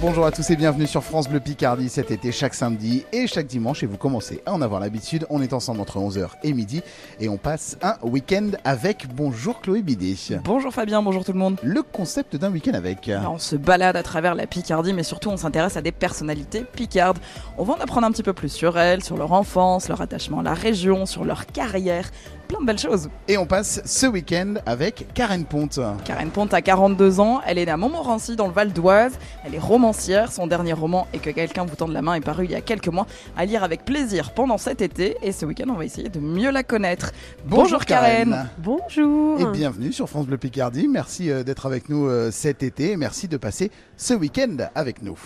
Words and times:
bonjour 0.00 0.24
à 0.24 0.30
tous 0.30 0.48
et 0.50 0.56
bienvenue 0.56 0.86
sur 0.86 1.04
France 1.04 1.28
Bleu 1.28 1.40
Picardie 1.40 1.90
cet 1.90 2.10
été 2.10 2.32
chaque 2.32 2.54
samedi 2.54 3.04
et 3.12 3.26
chaque 3.26 3.46
dimanche 3.46 3.82
et 3.82 3.86
vous 3.86 3.98
commencez 3.98 4.42
à 4.46 4.52
en 4.52 4.62
avoir 4.62 4.80
l'habitude. 4.80 5.26
On 5.28 5.42
est 5.42 5.52
ensemble 5.52 5.80
entre 5.80 5.98
11h 5.98 6.28
et 6.42 6.54
midi 6.54 6.80
et 7.20 7.28
on 7.28 7.36
passe 7.36 7.76
un 7.82 7.96
week-end 8.02 8.50
avec 8.64 9.06
Bonjour 9.14 9.60
Chloé 9.60 9.82
Bidet. 9.82 10.16
Bonjour 10.44 10.72
Fabien, 10.72 11.02
bonjour 11.02 11.24
tout 11.24 11.32
le 11.32 11.38
monde. 11.38 11.58
Le 11.62 11.82
concept 11.82 12.36
d'un 12.36 12.50
week-end 12.50 12.72
avec. 12.72 13.08
Alors, 13.08 13.34
on 13.34 13.38
se 13.38 13.56
balade 13.56 13.96
à 13.96 14.02
travers 14.02 14.34
la 14.34 14.46
Picardie 14.46 14.94
mais 14.94 15.02
surtout 15.02 15.28
on 15.28 15.36
s'intéresse 15.36 15.76
à 15.76 15.82
des 15.82 15.92
personnalités 15.92 16.64
picardes. 16.64 17.18
On 17.58 17.64
va 17.64 17.74
en 17.74 17.80
apprendre 17.80 18.06
un 18.06 18.12
petit 18.12 18.22
peu 18.22 18.32
plus 18.32 18.48
sur 18.48 18.78
elles, 18.78 19.04
sur 19.04 19.18
leur 19.18 19.32
enfance, 19.32 19.88
leur 19.88 20.00
attachement 20.00 20.40
à 20.40 20.42
la 20.42 20.54
région, 20.54 21.04
sur 21.04 21.24
leur 21.24 21.46
carrière, 21.46 22.10
plein 22.50 22.60
de 22.60 22.66
belles 22.66 22.78
choses. 22.78 23.08
Et 23.28 23.38
on 23.38 23.46
passe 23.46 23.80
ce 23.84 24.06
week-end 24.06 24.54
avec 24.66 25.06
Karen 25.14 25.44
Ponte. 25.44 25.78
Karen 26.04 26.30
Ponte 26.30 26.52
a 26.52 26.60
42 26.60 27.20
ans, 27.20 27.40
elle 27.46 27.58
est 27.58 27.66
née 27.66 27.70
à 27.70 27.76
Montmorency 27.76 28.34
dans 28.34 28.48
le 28.48 28.52
Val 28.52 28.72
d'Oise, 28.72 29.12
elle 29.44 29.54
est 29.54 29.60
romancière, 29.60 30.32
son 30.32 30.48
dernier 30.48 30.72
roman 30.72 31.06
Et 31.12 31.18
que 31.18 31.30
quelqu'un 31.30 31.64
vous 31.64 31.76
tende 31.76 31.92
la 31.92 32.02
main 32.02 32.14
est 32.14 32.20
paru 32.20 32.46
il 32.46 32.50
y 32.50 32.56
a 32.56 32.60
quelques 32.60 32.88
mois, 32.88 33.06
à 33.36 33.44
lire 33.44 33.62
avec 33.62 33.84
plaisir 33.84 34.32
pendant 34.34 34.58
cet 34.58 34.82
été 34.82 35.16
et 35.22 35.30
ce 35.30 35.46
week-end 35.46 35.68
on 35.68 35.74
va 35.74 35.84
essayer 35.84 36.08
de 36.08 36.18
mieux 36.18 36.50
la 36.50 36.64
connaître. 36.64 37.12
Bonjour, 37.46 37.84
Karen. 37.84 38.48
Bonjour. 38.58 39.40
Et 39.40 39.46
bienvenue 39.56 39.92
sur 39.92 40.08
France 40.08 40.26
Bleu 40.26 40.36
Picardie. 40.36 40.88
Merci 40.88 41.30
euh, 41.30 41.44
d'être 41.44 41.66
avec 41.66 41.88
nous 41.88 42.08
euh, 42.08 42.32
cet 42.32 42.64
été 42.64 42.90
et 42.90 42.96
merci 42.96 43.28
de 43.28 43.36
passer 43.36 43.70
ce 43.96 44.12
week-end 44.12 44.56
avec 44.74 45.02
nous. 45.02 45.16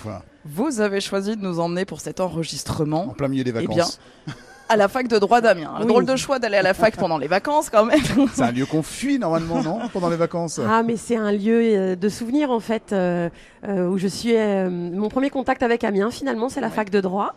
Vous 0.45 0.81
avez 0.83 1.01
choisi 1.01 1.37
de 1.37 1.43
nous 1.43 1.59
emmener 1.59 1.87
pour 1.87 2.01
cet 2.01 2.21
enregistrement. 2.21 3.09
En 3.09 3.15
plein 3.15 3.29
milieu 3.29 3.45
des 3.45 3.51
Eh 3.51 3.67
vacances. 3.67 3.99
bien, 4.27 4.35
à 4.69 4.77
la 4.77 4.89
fac 4.89 5.09
de 5.09 5.19
droit 5.19 5.41
d'Amiens. 5.41 5.73
Un 5.77 5.81
Oui. 5.83 5.87
drôle 5.87 6.07
de 6.07 6.17
choix 6.17 6.39
d'aller 6.39 6.57
à 6.57 6.63
la 6.63 6.75
fac 6.75 6.97
pendant 6.97 7.19
les 7.19 7.29
vacances 7.29 7.69
quand 7.71 7.85
même. 7.85 7.99
C'est 8.35 8.43
un 8.43 8.51
lieu 8.53 8.67
qu'on 8.67 8.83
fuit 8.83 9.19
normalement, 9.19 9.63
non 9.63 9.79
Pendant 9.93 10.09
les 10.09 10.17
vacances? 10.17 10.61
Ah, 10.67 10.83
mais 10.83 10.97
c'est 10.97 11.17
un 11.17 11.33
lieu 11.33 11.61
euh, 11.63 11.97
de 11.97 12.09
souvenirs 12.09 12.51
en 12.51 12.61
fait, 12.61 12.93
euh, 12.93 13.29
euh, 13.69 13.87
où 13.89 13.99
je 13.99 14.09
suis. 14.09 14.35
euh, 14.37 14.71
mon 14.71 15.09
premier 15.09 15.31
contact 15.31 15.63
avec 15.63 15.85
Amiens, 15.85 16.11
finalement, 16.11 16.49
c'est 16.49 16.61
la 16.61 16.71
fac 16.71 16.91
de 16.91 17.01
droit. 17.01 17.35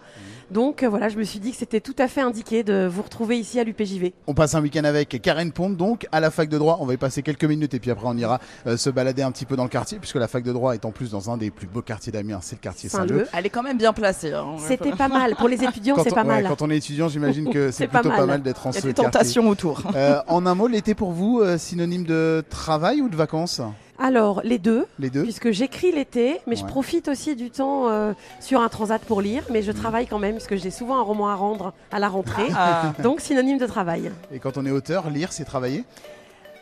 Donc 0.49 0.81
euh, 0.83 0.87
voilà, 0.89 1.09
je 1.09 1.17
me 1.17 1.23
suis 1.23 1.39
dit 1.39 1.51
que 1.51 1.57
c'était 1.57 1.81
tout 1.81 1.95
à 1.97 2.07
fait 2.07 2.21
indiqué 2.21 2.63
de 2.63 2.87
vous 2.89 3.01
retrouver 3.01 3.37
ici 3.37 3.59
à 3.59 3.63
l'UPJV. 3.65 4.11
On 4.27 4.33
passe 4.33 4.55
un 4.55 4.61
week-end 4.61 4.85
avec 4.85 5.21
Karen 5.21 5.51
Ponte, 5.51 5.75
donc 5.75 6.07
à 6.11 6.19
la 6.21 6.31
fac 6.31 6.47
de 6.47 6.57
droit. 6.57 6.77
On 6.79 6.85
va 6.85 6.93
y 6.93 6.97
passer 6.97 7.21
quelques 7.21 7.43
minutes 7.43 7.73
et 7.73 7.79
puis 7.79 7.91
après 7.91 8.07
on 8.07 8.15
ira 8.15 8.39
euh, 8.65 8.77
se 8.77 8.89
balader 8.89 9.23
un 9.23 9.31
petit 9.31 9.45
peu 9.45 9.55
dans 9.57 9.63
le 9.63 9.69
quartier, 9.69 9.99
puisque 9.99 10.15
la 10.15 10.27
fac 10.29 10.43
de 10.43 10.53
droit 10.53 10.73
est 10.73 10.85
en 10.85 10.91
plus 10.91 11.11
dans 11.11 11.29
un 11.29 11.37
des 11.37 11.51
plus 11.51 11.67
beaux 11.67 11.81
quartiers 11.81 12.11
d'Amiens, 12.13 12.39
c'est 12.41 12.55
le 12.55 12.61
quartier 12.61 12.87
Saint-Leu. 12.89 13.27
Elle 13.33 13.45
est 13.45 13.49
quand 13.49 13.63
même 13.63 13.77
bien 13.77 13.91
placée. 13.93 14.31
hein. 14.33 14.55
C'était 14.57 14.91
pas 14.91 15.09
mal. 15.09 15.35
Pour 15.35 15.49
les 15.49 15.63
étudiants, 15.63 15.95
c'est 16.03 16.11
pas 16.13 16.21
ouais, 16.21 16.27
mal. 16.41 16.47
quand 16.47 16.61
on 16.61 16.69
est 16.69 16.77
étudiant, 16.77 17.09
j'imagine 17.09 17.49
que 17.51 17.71
c'est 17.71 17.87
plutôt 17.87 18.09
pas 18.09 18.17
mal. 18.19 18.27
mal 18.27 18.41
d'être 18.41 18.65
en 18.67 18.71
Il 18.71 18.75
y 18.75 18.77
a 18.77 18.81
ce 18.81 18.87
des 18.87 18.93
quartier. 18.93 19.11
tentations 19.11 19.49
autour. 19.49 19.81
Euh, 19.95 20.21
en 20.27 20.45
un 20.45 20.55
mot, 20.55 20.67
l'été 20.67 20.95
pour 20.95 21.11
vous, 21.11 21.41
euh, 21.41 21.57
synonyme 21.57 22.05
de 22.05 22.43
travail 22.49 23.01
ou 23.01 23.09
de 23.09 23.15
vacances? 23.15 23.61
Alors, 23.99 24.41
les 24.43 24.59
deux. 24.59 24.85
Les 24.99 25.09
deux 25.09 25.23
Puisque 25.23 25.51
j'écris 25.51 25.91
l'été, 25.91 26.39
mais 26.45 26.55
je 26.55 26.65
profite 26.65 27.07
aussi 27.07 27.35
du 27.35 27.49
temps 27.49 27.89
euh, 27.89 28.13
sur 28.39 28.61
un 28.61 28.69
transat 28.69 29.01
pour 29.01 29.21
lire, 29.21 29.43
mais 29.51 29.61
je 29.61 29.71
travaille 29.71 30.07
quand 30.07 30.19
même, 30.19 30.35
puisque 30.35 30.55
j'ai 30.55 30.71
souvent 30.71 30.97
un 30.97 31.01
roman 31.01 31.29
à 31.29 31.35
rendre 31.35 31.73
à 31.91 31.99
la 31.99 32.07
rentrée. 32.07 32.47
Ah, 32.55 32.93
Donc 33.01 33.21
synonyme 33.21 33.57
de 33.57 33.65
travail. 33.65 34.11
Et 34.31 34.39
quand 34.39 34.57
on 34.57 34.65
est 34.65 34.71
auteur, 34.71 35.09
lire, 35.09 35.31
c'est 35.31 35.45
travailler? 35.45 35.83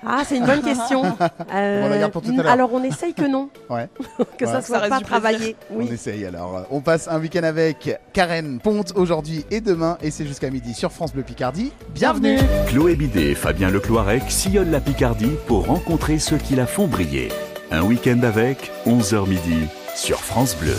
Ah, 0.08 0.23
c'est 0.28 0.38
une 0.38 0.45
bonne 0.45 0.61
question. 0.61 1.03
Euh, 1.53 1.81
On 1.86 1.89
la 1.89 1.98
garde 1.98 2.11
pour 2.11 2.22
tout 2.22 2.31
à 2.31 2.44
l'heure. 2.44 2.52
Alors 2.52 2.73
on 2.73 2.84
essaye 2.84 3.14
que 3.14 3.25
non, 3.28 3.50
Ouais, 3.70 3.88
que 4.38 4.45
Ouais. 4.45 4.52
ça 4.52 4.61
soit 4.61 4.81
pas 4.88 5.00
travaillé. 5.02 5.56
on 5.75 5.81
essaye 5.81 6.25
alors. 6.25 6.66
On 6.72 6.81
passe 6.81 7.08
un 7.08 7.20
week-end 7.20 7.44
avec 7.44 7.98
Karen 8.14 8.59
Ponte 8.59 8.94
aujourd'hui 8.95 9.45
et 9.52 9.61
demain, 9.61 9.98
et 10.02 10.11
c'est 10.11 10.26
jusqu'à 10.26 10.50
midi 10.50 10.73
sur 10.73 10.92
France 10.92 11.14
Bleu 11.14 11.23
Picardie. 11.23 11.72
Bienvenue 11.94 12.38
Chloé 12.67 12.95
Bidet 12.95 13.31
et 13.31 13.36
Fabien 13.36 13.70
Lecloirec 13.70 14.23
sillonnent 14.30 14.72
la 14.72 14.80
Picardie 14.81 15.31
pour 15.48 15.66
rencontrer 15.67 16.20
ceux 16.20 16.38
qui 16.38 16.56
la 16.56 16.67
font 16.67 16.88
briller. 16.88 17.30
Un 17.72 17.81
week-end 17.83 18.20
avec 18.23 18.72
11h 18.86 19.28
midi 19.28 19.67
sur 19.95 20.20
France 20.20 20.56
Bleu. 20.56 20.76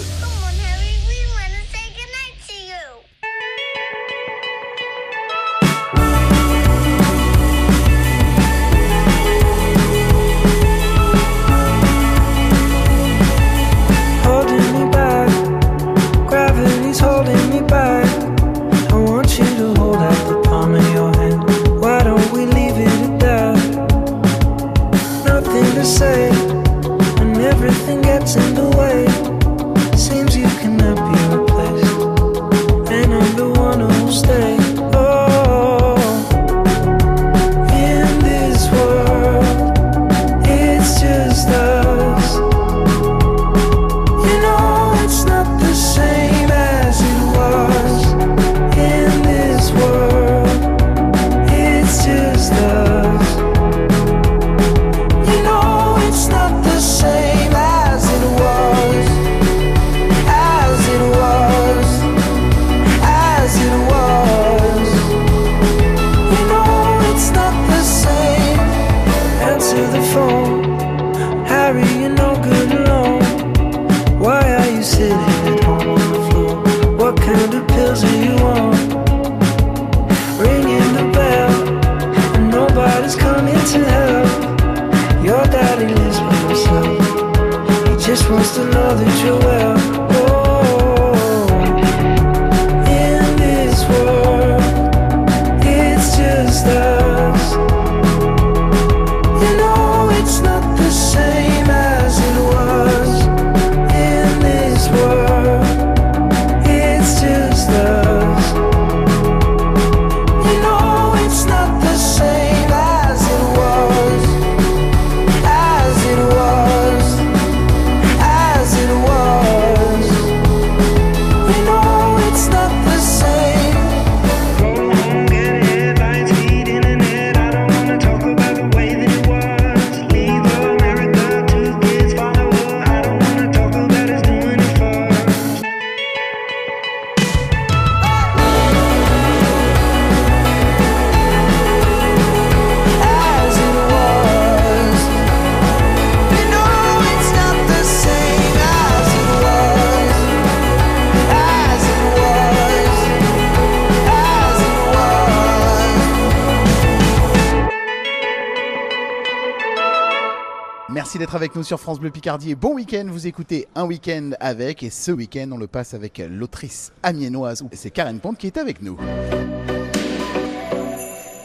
Nous 161.57 161.63
sur 161.63 161.81
France 161.81 161.99
Bleu 161.99 162.11
Picardie 162.11 162.51
et 162.51 162.55
bon 162.55 162.75
week-end. 162.75 163.07
Vous 163.09 163.27
écoutez 163.27 163.67
un 163.75 163.87
week-end 163.87 164.33
avec 164.41 164.83
et 164.83 164.91
ce 164.91 165.11
week-end 165.11 165.49
on 165.53 165.57
le 165.57 165.67
passe 165.67 165.95
avec 165.95 166.23
l'autrice 166.29 166.93
amiénoise. 167.03 167.65
C'est 167.73 167.91
Karen 167.91 168.21
Ponte 168.21 168.37
qui 168.37 168.47
est 168.47 168.59
avec 168.59 168.83
nous. 168.83 168.99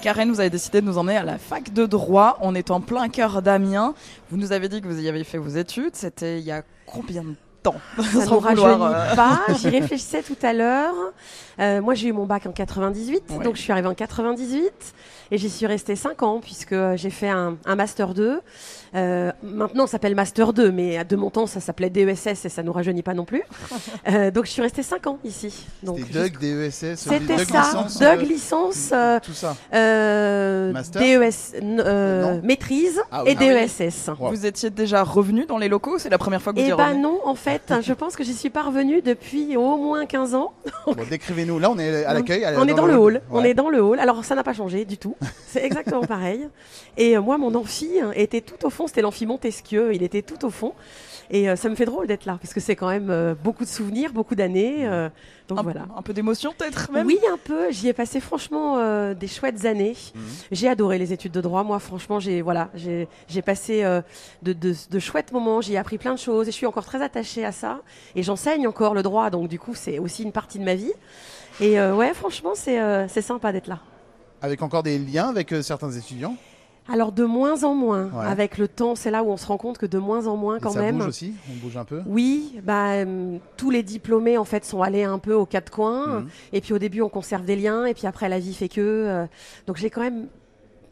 Karen, 0.02 0.30
vous 0.30 0.42
avez 0.42 0.50
décidé 0.50 0.82
de 0.82 0.86
nous 0.86 0.98
emmener 0.98 1.16
à 1.16 1.24
la 1.24 1.38
fac 1.38 1.72
de 1.72 1.86
droit. 1.86 2.38
On 2.42 2.56
est 2.56 2.72
en 2.72 2.82
plein 2.82 3.08
cœur 3.08 3.42
d'Amiens. 3.42 3.94
Vous 4.30 4.38
nous 4.38 4.52
avez 4.52 4.68
dit 4.68 4.82
que 4.82 4.88
vous 4.88 5.00
y 5.00 5.08
avez 5.08 5.24
fait 5.24 5.38
vos 5.38 5.50
études. 5.50 5.96
C'était 5.96 6.40
il 6.40 6.46
y 6.46 6.52
a 6.52 6.64
combien 6.86 7.24
de 7.24 7.36
temps. 7.64 7.76
Ça 8.02 8.26
ne 8.26 8.36
rajeunit 8.36 8.84
euh, 8.84 9.16
pas. 9.16 9.40
J'y 9.60 9.70
réfléchissais 9.70 10.24
tout 10.24 10.38
à 10.42 10.52
l'heure. 10.52 10.96
Euh, 11.60 11.82
moi, 11.82 11.94
j'ai 11.94 12.10
eu 12.10 12.14
mon 12.14 12.26
bac 12.26 12.46
en 12.48 12.52
98, 12.52 13.24
Ouais. 13.30 13.44
donc 13.46 13.56
je 13.56 13.62
suis 13.62 13.72
arrivée 13.72 13.88
en 13.88 13.94
98 13.94 14.74
et 15.32 15.38
j'y 15.38 15.50
suis 15.50 15.66
restée 15.66 15.96
5 15.96 16.22
ans 16.24 16.40
puisque 16.42 16.74
euh, 16.74 16.96
j'ai 16.98 17.10
fait 17.10 17.30
un, 17.30 17.58
un 17.66 17.76
master 17.76 18.14
2. 18.14 18.42
Euh, 18.94 19.32
maintenant, 19.42 19.86
ça 19.88 19.94
s'appelle 19.94 20.16
master 20.16 20.52
2, 20.52 20.72
mais 20.72 21.04
de 21.06 21.16
mon 21.16 21.30
temps, 21.30 21.48
ça 21.48 21.60
s'appelait 21.62 21.90
DESS 21.90 22.28
et 22.46 22.50
ça 22.50 22.62
nous 22.64 22.74
rajeunit 22.74 23.04
pas 23.04 23.14
non 23.14 23.26
plus. 23.26 23.44
Euh, 24.08 24.32
donc, 24.32 24.46
je 24.46 24.52
suis 24.52 24.62
restée 24.64 24.82
5 24.84 25.06
ans 25.08 25.20
ici. 25.24 25.66
Donc, 25.84 26.00
C'était 26.00 26.30
Doug, 26.30 26.40
DESS, 26.40 26.96
C'était 26.96 27.20
Doug 27.20 27.46
ça, 27.48 27.62
licence, 27.62 28.00
Doug 28.00 28.22
licence, 28.22 28.90
euh, 28.94 29.20
Tout 29.22 29.32
ça. 29.34 29.56
euh, 29.74 30.72
Master 30.72 31.02
DES, 31.02 31.56
euh, 31.62 32.40
maîtrise 32.44 33.00
Ah 33.12 33.24
oui. 33.24 33.32
et 33.32 33.36
Ah 33.40 33.44
oui. 33.44 33.68
DESS. 33.68 34.10
Vous 34.20 34.46
étiez 34.46 34.70
déjà 34.72 35.04
revenu 35.04 35.46
dans 35.46 35.58
les 35.60 35.70
locaux 35.70 35.98
C'est 36.00 36.10
la 36.10 36.18
première 36.18 36.42
fois 36.42 36.52
que 36.54 36.60
vous 36.60 36.66
y 36.66 36.70
Eh 36.70 36.76
ben 36.76 36.84
revenez 36.88 37.02
non, 37.02 37.20
en 37.26 37.36
fait, 37.36 37.74
je 37.82 37.94
pense 37.94 38.16
que 38.16 38.24
j'y 38.24 38.34
suis 38.34 38.50
pas 38.50 38.64
revenue 38.64 39.02
depuis 39.02 39.56
au 39.56 39.78
moins 39.78 40.06
15 40.06 40.34
ans. 40.36 40.54
Bon, 40.88 40.96
décrivez-nous. 41.10 41.60
Là, 41.60 41.70
on 41.70 41.78
est 41.80 42.04
à 42.06 42.14
l'accueil. 42.14 42.46
On 42.58 42.68
est 42.68 42.74
dans 42.74 42.86
le 42.88 42.96
hall. 42.98 43.22
On 43.32 43.42
Ouais. 43.42 43.52
est 43.52 43.54
dans 43.54 43.70
le 43.70 43.82
hall. 43.82 44.00
Alors 44.00 44.26
ça 44.26 44.36
n'a 44.36 44.44
pas 44.44 44.54
changé 44.54 44.84
du 44.86 44.98
tout. 44.98 45.16
C'est 45.48 45.64
exactement 45.64 46.02
pareil. 46.02 46.48
Et 46.98 47.16
euh, 47.18 47.22
moi, 47.22 47.38
mon 47.38 47.54
amphi 47.56 48.00
hein, 48.00 48.12
était 48.16 48.42
tout 48.42 48.66
au 48.66 48.70
fond. 48.70 48.88
C'était 48.88 49.02
l'amphi 49.02 49.26
Montesquieu. 49.26 49.94
Il 49.94 50.04
était 50.04 50.22
tout 50.22 50.44
au 50.46 50.50
fond. 50.50 50.74
Et 51.30 51.50
euh, 51.50 51.56
ça 51.56 51.70
me 51.70 51.76
fait 51.76 51.86
drôle 51.86 52.08
d'être 52.08 52.26
là 52.26 52.38
parce 52.42 52.54
que 52.54 52.60
c'est 52.60 52.76
quand 52.76 52.90
même 52.90 53.10
euh, 53.10 53.34
beaucoup 53.42 53.64
de 53.64 53.70
souvenirs, 53.70 54.12
beaucoup 54.12 54.36
d'années. 54.36 54.86
donc 55.48 55.60
un, 55.60 55.64
voilà. 55.64 55.86
un 55.96 56.02
peu 56.02 56.12
d'émotion 56.14 56.54
peut-être 56.58 56.92
même 56.92 57.08
Oui, 57.08 57.20
un 57.32 57.38
peu. 57.38 57.72
J'y 57.72 57.88
ai 57.88 57.94
passé 57.94 58.20
franchement 58.20 58.78
euh, 58.80 59.14
des 59.14 59.28
chouettes 59.28 59.64
années. 59.66 59.96
Mhm. 60.14 60.22
J'ai 60.52 60.68
adoré 60.68 60.98
les 60.98 61.14
études 61.14 61.32
de 61.32 61.40
droit. 61.42 61.64
Moi, 61.64 61.80
franchement, 61.80 62.20
j'ai 62.20 62.42
voilà, 62.42 62.70
j'ai 62.76 63.42
passé 63.42 63.84
euh, 63.84 64.02
de, 64.42 64.52
de, 64.54 64.74
de 64.90 65.00
chouettes 65.00 65.32
moments. 65.32 65.62
J'y 65.62 65.74
ai 65.76 65.78
appris 65.78 65.98
plein 65.98 66.14
de 66.14 66.20
choses 66.20 66.48
et 66.48 66.52
je 66.52 66.58
suis 66.58 66.66
encore 66.66 66.86
très 66.86 67.02
attachée 67.02 67.46
à 67.46 67.52
ça. 67.54 67.80
Et 68.16 68.24
j'enseigne 68.24 68.68
encore 68.68 68.94
le 68.94 69.04
droit, 69.04 69.30
donc 69.30 69.48
du 69.48 69.60
coup, 69.60 69.74
c'est 69.74 70.00
aussi 70.00 70.24
une 70.24 70.32
partie 70.34 70.60
de 70.60 70.66
ma 70.66 70.76
vie. 70.76 70.92
Et 71.62 71.80
euh, 71.80 71.96
ouais, 71.96 72.14
franchement, 72.14 72.52
c'est 72.56 72.80
c'est 73.08 73.22
sympa 73.22 73.54
d'être 73.54 73.68
là. 73.68 73.80
Avec 74.42 74.62
encore 74.62 74.84
des 74.84 74.98
liens 75.00 75.30
avec 75.30 75.52
euh, 75.54 75.62
certains 75.62 75.92
étudiants. 75.92 76.36
Alors 76.90 77.12
de 77.12 77.24
moins 77.24 77.64
en 77.64 77.76
moins, 77.76 78.06
Ouais. 78.12 78.26
avec 78.26 78.58
le 78.58 78.68
temps, 78.68 78.96
c'est 78.96 79.12
là 79.12 79.24
où 79.24 79.28
on 79.30 79.38
se 79.38 79.46
rend 79.46 79.58
compte 79.58 79.78
que 79.78 79.86
de 79.86 80.00
moins 80.00 80.26
en 80.26 80.36
moins 80.36 80.58
Et 80.58 80.60
quand 80.60 80.72
ça 80.72 80.82
même. 80.82 80.98
bouge 80.98 81.08
aussi. 81.08 81.34
On 81.50 81.64
bouge 81.64 81.78
un 81.78 81.86
peu. 81.86 82.02
Oui, 82.08 82.60
bah, 82.64 82.94
euh, 82.94 83.38
tous 83.56 83.70
les 83.70 83.84
diplômés 83.84 84.38
en 84.38 84.46
fait 84.46 84.66
sont 84.66 84.82
allés 84.82 85.04
un 85.04 85.20
peu 85.20 85.34
aux 85.36 85.46
quatre 85.46 85.70
coins. 85.72 86.22
Mhm. 86.22 86.30
Et 86.54 86.60
puis 86.62 86.74
au 86.74 86.80
début, 86.80 87.02
on 87.02 87.08
conserve 87.10 87.46
des 87.46 87.56
liens, 87.56 87.86
et 87.86 87.94
puis 87.94 88.08
après, 88.08 88.30
la 88.30 88.40
vie 88.40 88.54
fait 88.56 88.68
que. 88.68 88.82
euh, 88.82 89.26
donc 89.68 89.78
j'ai 89.78 89.92
quand 89.92 90.02
même 90.02 90.28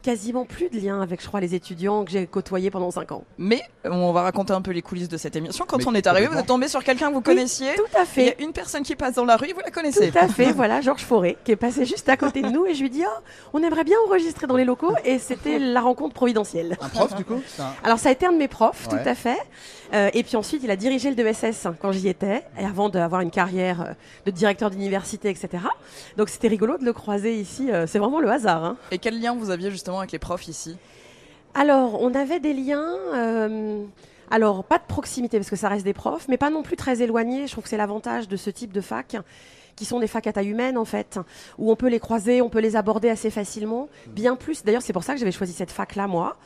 quasiment 0.02 0.46
plus 0.46 0.70
de 0.70 0.80
liens 0.80 1.02
avec, 1.02 1.22
je 1.22 1.28
crois, 1.28 1.40
les 1.42 1.56
étudiants 1.56 2.06
que 2.06 2.12
j'ai 2.12 2.26
côtoyés 2.28 2.72
pendant 2.72 2.92
cinq 2.92 3.12
ans. 3.12 3.24
Mais 3.38 3.62
on 3.86 4.12
va 4.12 4.22
raconter 4.24 4.54
un 4.54 4.62
peu 4.62 4.72
les 4.72 4.82
coulisses 4.82 5.10
de 5.10 5.18
cette 5.18 5.36
émission. 5.36 5.66
Quand 5.68 5.78
Mais 5.78 5.88
on 5.88 5.94
est 5.96 6.08
arrivé, 6.08 6.28
vous 6.28 6.38
êtes 6.38 6.46
tombé 6.46 6.68
sur 6.68 6.84
quelqu'un 6.84 7.10
que 7.10 7.14
vous 7.16 7.22
connaissiez. 7.22 7.76
Tout 7.76 7.84
à 7.96 8.04
Il 8.18 8.24
y 8.24 8.30
a 8.30 8.32
fait. 8.32 8.44
une 8.44 8.54
personne 8.54 8.84
qui 8.84 8.96
passe 8.96 9.16
dans 9.16 9.26
la 9.26 9.36
rue, 9.38 9.52
vous 9.54 9.60
la 9.64 9.72
connaissez. 9.72 10.12
Tout 10.12 10.18
à 10.18 10.28
fait, 10.28 10.52
voilà, 10.52 10.82
Georges 10.82 11.04
Forêt, 11.04 11.38
qui 11.44 11.52
est 11.52 11.56
passé 11.56 11.86
juste 11.86 12.08
à 12.10 12.18
côté 12.18 12.42
de 12.42 12.50
nous, 12.50 12.66
et 12.66 12.74
je 12.74 12.82
lui 12.82 12.90
dis, 12.90 13.04
oh, 13.06 13.20
on 13.54 13.62
aimerait 13.64 13.84
bien 13.84 13.98
enregistrer 14.08 14.48
dans 14.48 14.56
les 14.58 14.66
locaux, 14.66 14.94
et 15.06 15.20
c'était 15.20 15.60
la 15.60 15.82
rencontre 15.82 16.14
providentielle. 16.14 16.78
Un 16.82 16.90
prof, 16.90 17.16
du 17.16 17.26
coup 17.26 17.42
un- 17.60 17.74
Alors 17.84 18.00
ça 18.00 18.10
a 18.10 18.12
été 18.12 18.26
un 18.26 18.32
de 18.32 18.38
mes 18.38 18.48
profs, 18.48 18.88
Ouais. 18.92 19.02
tout 19.04 19.10
à 19.10 19.16
fait. 19.16 19.38
Euh, 19.94 20.10
et 20.14 20.22
puis 20.24 20.36
ensuite, 20.38 20.62
il 20.64 20.70
a 20.70 20.76
dirigé 20.76 21.10
le 21.10 21.16
DESS 21.16 21.68
quand 21.82 21.92
j'y 21.92 22.08
étais, 22.10 22.44
et 22.60 22.64
avant 22.66 22.90
d'avoir 22.90 23.22
une 23.22 23.32
carrière 23.32 23.82
euh, 23.82 23.94
de 24.26 24.32
directeur 24.32 24.70
d'université, 24.70 25.30
etc. 25.30 25.64
Donc 26.16 26.30
c'était 26.30 26.48
rigolo 26.48 26.78
de 26.78 26.86
le 26.86 26.94
croiser 26.94 27.36
ici. 27.36 27.72
euh, 27.72 27.88
c'est 27.88 27.98
vraiment 27.98 28.20
le 28.20 28.30
hasard. 28.30 28.64
hein. 28.64 28.78
Et 28.92 29.00
quel 29.00 29.20
lien 29.20 29.36
vous 29.36 29.50
aviez 29.50 29.72
justement 29.72 29.89
avec 29.98 30.12
les 30.12 30.20
profs 30.20 30.48
ici 30.48 30.78
Alors, 31.56 32.02
on 32.02 32.14
avait 32.14 32.40
des 32.40 32.54
liens. 32.54 32.96
euh, 33.16 33.84
alors, 34.32 34.64
pas 34.64 34.78
de 34.78 34.84
proximité 34.84 35.38
parce 35.40 35.50
que 35.50 35.56
ça 35.56 35.70
reste 35.70 35.84
des 35.86 35.94
profs, 35.94 36.28
mais 36.28 36.38
pas 36.38 36.52
non 36.52 36.62
plus 36.62 36.76
très 36.76 37.02
éloignés. 37.02 37.48
Je 37.48 37.52
trouve 37.52 37.64
que 37.64 37.70
c'est 37.70 37.78
l'avantage 37.78 38.28
de 38.28 38.38
ce 38.38 38.52
type 38.52 38.72
de 38.72 38.82
fac, 38.82 39.18
qui 39.76 39.86
sont 39.86 40.00
des 40.00 40.08
facs 40.08 40.28
à 40.28 40.34
taille 40.34 40.50
humaine 40.50 40.78
en 40.78 40.86
fait, 40.86 41.20
où 41.58 41.72
on 41.72 41.76
peut 41.76 41.88
les 41.88 42.00
croiser, 42.00 42.42
on 42.42 42.50
peut 42.50 42.60
les 42.60 42.76
aborder 42.76 43.10
assez 43.10 43.32
facilement. 43.32 43.90
Bien 44.08 44.36
plus. 44.36 44.64
D'ailleurs, 44.64 44.84
c'est 44.84 44.94
pour 44.94 45.04
ça 45.04 45.14
que 45.14 45.20
j'avais 45.20 45.32
choisi 45.32 45.54
cette 45.54 45.72
fac 45.72 45.96
là, 45.96 46.06
moi, 46.06 46.38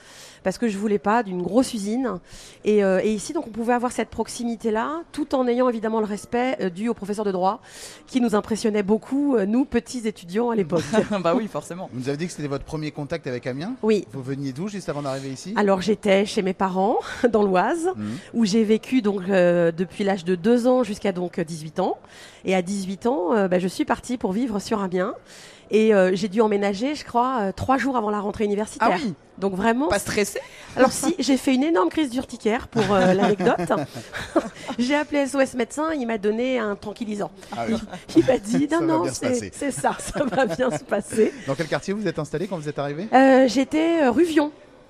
parce 0.43 0.57
que 0.57 0.67
je 0.67 0.77
voulais 0.77 0.99
pas 0.99 1.23
d'une 1.23 1.41
grosse 1.41 1.73
usine. 1.73 2.19
Et, 2.65 2.83
euh, 2.83 2.99
et 3.03 3.11
ici, 3.13 3.33
donc, 3.33 3.47
on 3.47 3.51
pouvait 3.51 3.73
avoir 3.73 3.91
cette 3.91 4.09
proximité 4.09 4.71
là, 4.71 5.01
tout 5.11 5.33
en 5.35 5.47
ayant 5.47 5.69
évidemment 5.69 5.99
le 5.99 6.05
respect 6.05 6.57
euh, 6.61 6.69
dû 6.69 6.89
au 6.89 6.93
professeur 6.93 7.25
de 7.25 7.31
droit, 7.31 7.61
qui 8.07 8.21
nous 8.21 8.35
impressionnait 8.35 8.83
beaucoup, 8.83 9.35
euh, 9.35 9.45
nous 9.45 9.65
petits 9.65 10.07
étudiants 10.07 10.49
à 10.49 10.55
l'époque. 10.55 10.83
Bah 11.23 11.33
oui, 11.35 11.47
forcément. 11.47 11.89
Vous 11.93 11.99
nous 12.01 12.09
avez 12.09 12.17
dit 12.17 12.25
que 12.27 12.31
c'était 12.33 12.47
votre 12.47 12.65
premier 12.65 12.91
contact 12.91 13.27
avec 13.27 13.47
Amiens. 13.47 13.75
oui. 13.81 14.05
Vous 14.11 14.21
veniez 14.21 14.51
d'où 14.51 14.67
juste 14.67 14.89
avant 14.89 15.01
d'arriver 15.01 15.29
ici 15.29 15.53
Alors 15.55 15.81
j'étais 15.81 16.25
chez 16.25 16.41
mes 16.41 16.53
parents 16.53 16.97
dans 17.31 17.43
l'Oise 17.43 17.89
Mhm. 17.95 18.17
où 18.33 18.45
j'ai 18.45 18.63
vécu 18.63 19.01
donc 19.01 19.21
euh, 19.29 19.71
depuis 19.71 20.03
l'âge 20.03 20.23
de 20.25 20.35
2 20.35 20.67
ans 20.67 20.83
jusqu'à 20.83 21.11
donc 21.11 21.39
18 21.39 21.79
ans 21.79 21.97
et 22.45 22.55
à 22.55 22.61
18 22.61 23.05
ans 23.07 23.33
euh, 23.33 23.47
bah, 23.47 23.59
je 23.59 23.67
suis 23.67 23.85
partie 23.85 24.17
pour 24.17 24.31
vivre 24.33 24.59
sur 24.59 24.81
Amiens 24.81 25.13
et 25.73 25.93
euh, 25.93 26.11
j'ai 26.13 26.29
dû 26.29 26.39
emménager 26.39 26.95
je 26.95 27.03
crois 27.03 27.39
euh, 27.41 27.51
trois 27.51 27.77
jours 27.77 27.97
avant 27.97 28.09
la 28.09 28.19
rentrée 28.19 28.45
universitaire. 28.45 28.89
Ah 28.93 28.97
oui, 29.03 29.13
Donc 29.39 29.55
vraiment 29.55 29.87
pas 29.89 29.99
stressé? 29.99 30.39
Alors 30.77 30.91
si 30.91 31.15
j'ai 31.19 31.35
fait 31.35 31.53
une 31.53 31.63
énorme 31.63 31.89
crise 31.89 32.09
d'urticaire 32.09 32.67
pour 32.67 32.93
euh, 32.93 33.13
l'anecdote. 33.13 33.71
j'ai 34.79 34.95
appelé 34.95 35.25
SOS 35.25 35.55
médecin, 35.55 35.93
il 35.93 36.05
m'a 36.05 36.17
donné 36.17 36.59
un 36.59 36.75
tranquillisant. 36.75 37.31
Ah 37.51 37.65
oui. 37.67 37.75
Il 38.15 38.25
m'a 38.25 38.37
dit 38.37 38.69
non 38.71 38.81
non 38.81 39.05
c'est 39.11 39.71
ça, 39.71 39.97
ça 39.99 40.23
va 40.23 40.45
bien 40.45 40.69
se 40.71 40.83
passer. 40.83 41.33
Dans 41.47 41.55
quel 41.55 41.67
quartier 41.67 41.93
vous 41.93 42.07
êtes 42.07 42.19
installé 42.19 42.47
quand 42.47 42.57
vous 42.57 42.69
êtes 42.69 42.79
arrivé? 42.79 43.07
J'étais 43.47 44.03
euh, 44.03 44.11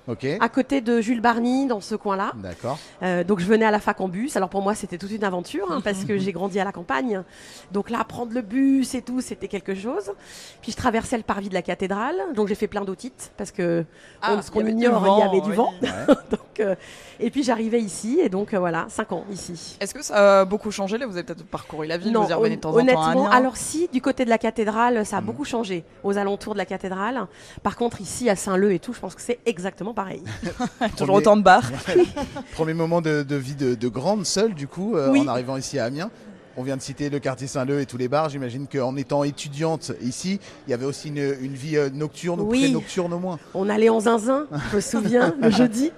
rue 0.06 0.16
Vion, 0.20 0.34
Ok. 0.34 0.38
à 0.40 0.48
côté 0.48 0.80
de 0.80 1.00
Jules 1.00 1.20
Barny 1.20 1.66
dans 1.66 1.80
ce 1.80 1.94
coin-là. 1.94 2.32
D'accord. 2.36 2.78
Euh, 3.02 3.24
donc 3.24 3.40
je 3.40 3.46
venais 3.46 3.64
à 3.64 3.70
la 3.70 3.80
fac 3.80 4.00
en 4.00 4.08
bus. 4.08 4.36
Alors 4.36 4.48
pour 4.48 4.62
moi 4.62 4.74
c'était 4.74 4.98
toute 4.98 5.10
une 5.10 5.24
aventure 5.24 5.70
hein, 5.70 5.80
parce 5.82 6.04
que 6.04 6.18
j'ai 6.18 6.32
grandi 6.32 6.60
à 6.60 6.64
la 6.64 6.72
campagne. 6.72 7.22
Donc 7.72 7.90
là 7.90 8.04
prendre 8.04 8.32
le 8.32 8.42
bus 8.42 8.94
et 8.94 9.02
tout 9.02 9.20
c'était 9.20 9.48
quelque 9.48 9.74
chose. 9.74 10.12
Puis 10.62 10.72
je 10.72 10.76
traversais 10.76 11.16
le 11.16 11.22
parvis 11.22 11.48
de 11.48 11.54
la 11.54 11.62
cathédrale. 11.62 12.16
Donc 12.34 12.48
j'ai 12.48 12.54
fait 12.54 12.66
plein 12.68 12.84
d'otites 12.84 13.32
parce 13.36 13.50
que 13.50 13.84
on- 14.22 14.40
ce 14.42 14.48
il 14.48 14.50
y 14.50 14.50
qu'on 14.52 14.60
avait 14.60 14.72
du 14.72 14.78
ignore 14.78 15.00
il 15.00 15.04
y 15.04 15.06
vent, 15.08 15.28
avait 15.30 15.40
du 15.40 15.50
oui. 15.50 15.56
vent. 15.56 15.72
Ouais. 15.82 16.14
Donc, 16.30 16.60
euh, 16.60 16.74
et 17.18 17.30
puis 17.30 17.42
j'arrivais 17.42 17.80
ici 17.80 18.20
et 18.22 18.28
donc 18.28 18.54
euh, 18.54 18.58
voilà 18.60 18.86
cinq 18.88 19.10
ans 19.12 19.24
ici. 19.30 19.76
Est-ce 19.80 19.92
que 19.94 20.02
ça 20.02 20.40
a 20.40 20.44
beaucoup 20.44 20.70
changé 20.70 20.98
Là, 20.98 21.06
vous 21.06 21.14
avez 21.16 21.24
peut-être 21.24 21.44
parcouru 21.44 21.86
la 21.86 21.96
ville, 21.96 22.16
vous 22.16 22.28
y 22.28 22.32
revenez 22.32 22.56
de 22.56 22.60
temps 22.60 22.68
en 22.70 22.72
temps 22.74 22.78
à 22.78 22.82
honnêtement, 22.82 23.28
alors 23.30 23.56
si 23.56 23.88
du 23.92 24.00
côté 24.00 24.24
de 24.24 24.30
la 24.30 24.38
cathédrale 24.38 25.04
ça 25.04 25.16
a 25.16 25.20
Mhm. 25.20 25.26
beaucoup 25.26 25.44
changé 25.44 25.84
aux 26.04 26.16
alentours 26.18 26.52
de 26.52 26.58
la 26.58 26.66
cathédrale. 26.66 27.26
Par 27.62 27.76
contre 27.76 28.00
ici 28.00 28.28
à 28.30 28.36
Saint-Leu 28.36 28.72
et 28.72 28.78
tout, 28.78 28.92
je 28.92 29.00
pense 29.00 29.14
que 29.14 29.20
c'est 29.22 29.38
exactement 29.46 29.93
pareil. 29.94 30.22
Toujours 30.96 31.14
autant 31.16 31.36
de 31.36 31.42
bars. 31.42 31.70
Premier 32.54 32.74
moment 32.74 33.00
de, 33.00 33.22
de 33.22 33.36
vie 33.36 33.54
de, 33.54 33.74
de 33.74 33.88
grande 33.88 34.26
seule, 34.26 34.54
du 34.54 34.66
coup, 34.68 34.96
euh, 34.96 35.10
Oui. 35.10 35.20
en 35.22 35.28
arrivant 35.28 35.56
ici 35.56 35.78
à 35.78 35.84
Amiens. 35.86 36.10
On 36.56 36.62
vient 36.62 36.76
de 36.76 36.82
citer 36.82 37.10
le 37.10 37.18
quartier 37.18 37.48
Saint-Leu 37.48 37.80
et 37.80 37.86
tous 37.86 37.96
les 37.96 38.06
bars. 38.06 38.28
J'imagine 38.28 38.68
qu'en 38.68 38.94
étant 38.96 39.24
étudiante 39.24 39.90
ici, 40.00 40.38
il 40.66 40.70
y 40.70 40.74
avait 40.74 40.84
aussi 40.84 41.08
une, 41.08 41.34
une 41.40 41.54
vie 41.54 41.76
euh, 41.76 41.90
nocturne 41.90 42.40
ou 42.40 42.44
Oui. 42.50 42.60
pré-nocturne 42.60 43.12
au 43.12 43.18
moins. 43.18 43.38
On 43.54 43.68
allait 43.68 43.88
en 43.88 43.98
zinzin, 44.00 44.46
je 44.70 44.76
me 44.76 44.80
souviens, 44.80 45.34
le 45.40 45.50
jeudi. 45.50 45.90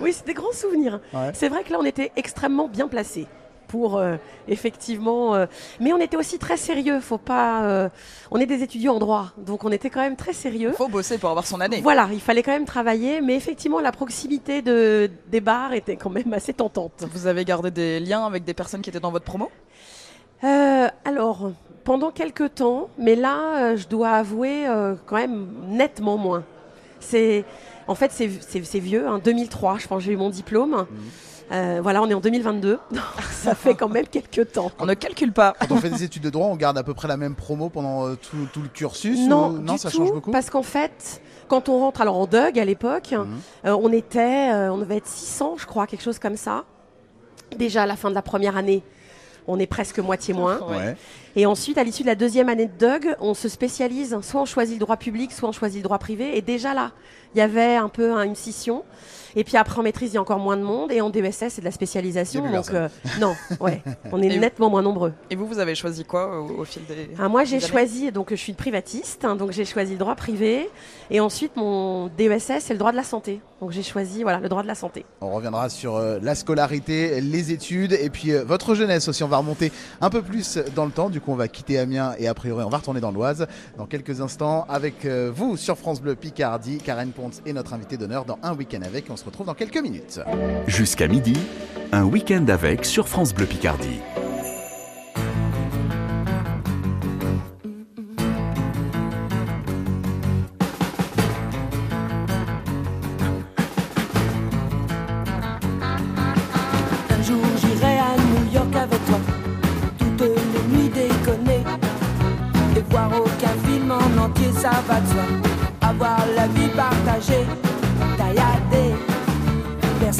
oui, 0.00 0.12
c'était 0.12 0.28
des 0.32 0.34
grands 0.34 0.52
souvenirs. 0.52 1.00
Ouais. 1.14 1.30
C'est 1.34 1.48
vrai 1.48 1.64
que 1.64 1.72
là, 1.72 1.78
on 1.80 1.84
était 1.86 2.12
extrêmement 2.16 2.68
bien 2.68 2.86
placés 2.88 3.26
pour 3.70 3.96
euh, 3.98 4.16
effectivement. 4.48 5.34
euh, 5.34 5.46
mais 5.80 5.92
on 5.92 5.98
était 5.98 6.16
aussi 6.16 6.38
très 6.38 6.56
sérieux. 6.56 6.98
Faut 7.00 7.18
pas. 7.18 7.62
euh, 7.64 7.88
on 8.30 8.38
est 8.40 8.46
des 8.46 8.62
étudiants 8.62 8.94
en 8.96 8.98
droit, 8.98 9.26
donc 9.38 9.64
on 9.64 9.70
était 9.72 9.90
quand 9.90 10.00
même 10.00 10.16
très 10.16 10.32
sérieux. 10.32 10.72
Faut 10.72 10.88
bosser 10.88 11.18
pour 11.18 11.30
avoir 11.30 11.46
son 11.46 11.60
année. 11.60 11.80
Voilà, 11.82 12.08
il 12.12 12.20
fallait 12.20 12.42
quand 12.42 12.52
même 12.52 12.64
travailler, 12.66 13.20
mais 13.20 13.34
effectivement, 13.36 13.80
la 13.80 13.92
proximité 13.92 14.62
de, 14.62 15.10
des 15.30 15.40
bars 15.40 15.72
était 15.72 15.96
quand 15.96 16.10
même 16.10 16.32
assez 16.32 16.52
tentante. 16.52 17.04
Vous 17.12 17.26
avez 17.26 17.44
gardé 17.44 17.70
des 17.70 18.00
liens 18.00 18.24
avec 18.26 18.44
des 18.44 18.54
personnes 18.54 18.82
qui 18.82 18.90
étaient 18.90 19.00
dans 19.00 19.12
votre 19.12 19.24
promo? 19.24 19.50
Euh, 20.44 20.88
alors, 21.04 21.52
pendant 21.84 22.10
quelques 22.10 22.54
temps, 22.54 22.88
mais 22.98 23.14
là, 23.14 23.36
euh, 23.72 23.76
je 23.76 23.86
dois 23.88 24.10
avouer 24.10 24.66
euh, 24.68 24.94
quand 25.06 25.16
même 25.16 25.48
nettement 25.68 26.16
moins. 26.16 26.44
C'est, 26.98 27.44
en 27.86 27.94
fait, 27.94 28.10
c'est 28.12 28.30
c'est- 28.40 28.64
c'est 28.64 28.78
vieux, 28.78 29.06
hein, 29.06 29.20
2003, 29.22 29.78
je 29.78 29.86
pense, 29.86 29.98
que 29.98 30.04
j'ai 30.04 30.12
eu 30.12 30.16
mon 30.16 30.30
diplôme. 30.30 30.86
Euh, 31.52 31.80
voilà, 31.82 32.00
on 32.00 32.08
est 32.08 32.14
en 32.14 32.20
2022, 32.20 32.78
donc 32.92 33.00
ça 33.32 33.54
fait 33.56 33.74
quand 33.74 33.88
même 33.88 34.06
quelques 34.06 34.52
temps. 34.52 34.70
On 34.78 34.86
ne 34.86 34.94
calcule 34.94 35.32
pas. 35.32 35.54
Quand 35.58 35.72
on 35.72 35.76
fait 35.78 35.90
des 35.90 36.04
études 36.04 36.22
de 36.22 36.30
droit, 36.30 36.46
on 36.46 36.54
garde 36.56 36.78
à 36.78 36.84
peu 36.84 36.94
près 36.94 37.08
la 37.08 37.16
même 37.16 37.34
promo 37.34 37.68
pendant 37.70 38.06
euh, 38.06 38.14
tout, 38.14 38.46
tout 38.52 38.62
le 38.62 38.68
cursus 38.68 39.18
Non, 39.28 39.48
ou- 39.48 39.58
non 39.58 39.72
du 39.72 39.78
ça 39.80 39.90
tout, 39.90 39.96
change 39.98 40.12
beaucoup 40.12 40.30
parce 40.30 40.48
qu'en 40.48 40.62
fait, 40.62 41.20
quand 41.48 41.68
on 41.68 41.78
rentre, 41.80 42.00
alors 42.02 42.16
en 42.18 42.26
Doug 42.26 42.56
à 42.58 42.64
l'époque, 42.64 43.10
Mhm. 43.12 43.40
euh, 43.66 43.76
on 43.82 43.92
était, 43.92 44.52
euh, 44.52 44.72
on 44.72 44.78
devait 44.78 44.98
être 44.98 45.08
600, 45.08 45.56
je 45.58 45.66
crois, 45.66 45.88
quelque 45.88 46.02
chose 46.04 46.20
comme 46.20 46.36
ça. 46.36 46.64
Déjà 47.58 47.82
à 47.82 47.86
la 47.86 47.96
fin 47.96 48.10
de 48.10 48.14
la 48.14 48.22
première 48.22 48.56
année, 48.56 48.84
on 49.48 49.58
est 49.58 49.66
presque 49.66 49.98
moitié 49.98 50.32
moins. 50.34 50.60
Ouais. 50.68 50.94
Et 51.34 51.46
ensuite, 51.46 51.78
à 51.78 51.82
l'issue 51.82 52.02
de 52.02 52.08
la 52.08 52.14
deuxième 52.14 52.48
année 52.48 52.66
de 52.66 52.78
Doug, 52.78 53.16
on 53.18 53.34
se 53.34 53.48
spécialise. 53.48 54.16
Soit 54.22 54.40
on 54.42 54.44
choisit 54.44 54.76
le 54.76 54.80
droit 54.80 54.96
public, 54.96 55.32
soit 55.32 55.48
on 55.48 55.52
choisit 55.52 55.78
le 55.78 55.82
droit 55.82 55.98
privé. 55.98 56.36
Et 56.36 56.42
déjà 56.42 56.74
là, 56.74 56.92
il 57.34 57.38
y 57.38 57.40
avait 57.40 57.74
un 57.74 57.88
peu 57.88 58.12
hein, 58.12 58.22
une 58.22 58.36
scission. 58.36 58.84
Et 59.36 59.44
puis 59.44 59.56
après 59.56 59.78
en 59.78 59.82
maîtrise, 59.82 60.12
il 60.12 60.14
y 60.14 60.18
a 60.18 60.20
encore 60.20 60.38
moins 60.38 60.56
de 60.56 60.62
monde. 60.62 60.92
Et 60.92 61.00
en 61.00 61.10
DESS, 61.10 61.44
c'est 61.50 61.60
de 61.60 61.64
la 61.64 61.70
spécialisation. 61.70 62.50
Donc 62.50 62.70
euh, 62.72 62.88
non, 63.20 63.34
ouais, 63.60 63.82
on 64.12 64.20
est 64.22 64.26
Et- 64.26 64.38
nettement 64.38 64.70
moins 64.70 64.82
nombreux. 64.82 65.12
Et 65.30 65.36
vous, 65.36 65.46
vous 65.46 65.58
avez 65.58 65.74
choisi 65.74 66.04
quoi 66.04 66.40
au, 66.40 66.60
au 66.60 66.64
fil 66.64 66.82
des. 66.86 67.10
Ah, 67.18 67.28
moi, 67.28 67.44
j'ai 67.44 67.60
choisi, 67.60 68.10
donc 68.12 68.28
je 68.30 68.34
suis 68.36 68.52
privatiste, 68.52 69.24
hein, 69.24 69.36
donc 69.36 69.52
j'ai 69.52 69.64
choisi 69.64 69.92
le 69.92 69.98
droit 69.98 70.14
privé. 70.14 70.68
Et 71.10 71.20
ensuite, 71.20 71.56
mon 71.56 72.08
DESS, 72.16 72.52
c'est 72.60 72.72
le 72.72 72.78
droit 72.78 72.92
de 72.92 72.96
la 72.96 73.04
santé. 73.04 73.40
Donc 73.60 73.72
j'ai 73.72 73.82
choisi 73.82 74.22
voilà, 74.22 74.40
le 74.40 74.48
droit 74.48 74.62
de 74.62 74.66
la 74.68 74.74
santé. 74.74 75.04
On 75.20 75.30
reviendra 75.30 75.68
sur 75.68 75.96
euh, 75.96 76.18
la 76.22 76.34
scolarité, 76.34 77.20
les 77.20 77.52
études 77.52 77.92
et 77.92 78.08
puis 78.08 78.32
euh, 78.32 78.42
votre 78.44 78.74
jeunesse 78.74 79.06
aussi. 79.08 79.22
On 79.22 79.28
va 79.28 79.36
remonter 79.36 79.70
un 80.00 80.08
peu 80.08 80.22
plus 80.22 80.58
dans 80.74 80.86
le 80.86 80.90
temps. 80.92 81.10
Du 81.10 81.20
coup, 81.20 81.32
on 81.32 81.36
va 81.36 81.46
quitter 81.48 81.78
Amiens 81.78 82.14
et 82.18 82.26
a 82.26 82.32
priori, 82.34 82.64
on 82.64 82.70
va 82.70 82.78
retourner 82.78 83.00
dans 83.00 83.10
l'Oise 83.10 83.46
dans 83.76 83.84
quelques 83.86 84.20
instants 84.22 84.64
avec 84.68 85.04
vous 85.06 85.56
sur 85.58 85.76
France 85.76 86.00
Bleu 86.00 86.14
Picardie. 86.14 86.78
Karen 86.78 87.10
Ponce 87.10 87.42
est 87.44 87.52
notre 87.52 87.74
invitée 87.74 87.96
d'honneur 87.98 88.24
dans 88.24 88.38
un 88.42 88.54
week-end 88.54 88.80
avec. 88.82 89.04
On 89.10 89.16
se 89.20 89.26
retrouve 89.26 89.46
dans 89.46 89.54
quelques 89.54 89.76
minutes. 89.76 90.20
Jusqu'à 90.66 91.06
midi, 91.06 91.34
un 91.92 92.04
week-end 92.04 92.46
avec 92.48 92.86
sur 92.86 93.06
France 93.06 93.34
Bleu 93.34 93.44
Picardie. 93.44 94.00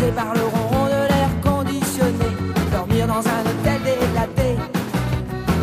Bercée 0.01 0.13
par 0.13 0.35
le 0.35 0.41
de 0.41 1.09
l'air 1.09 1.31
conditionné. 1.43 2.31
Dormir 2.73 3.07
dans 3.07 3.15
un 3.15 3.43
hôtel 3.49 3.81
délaté, 3.85 4.57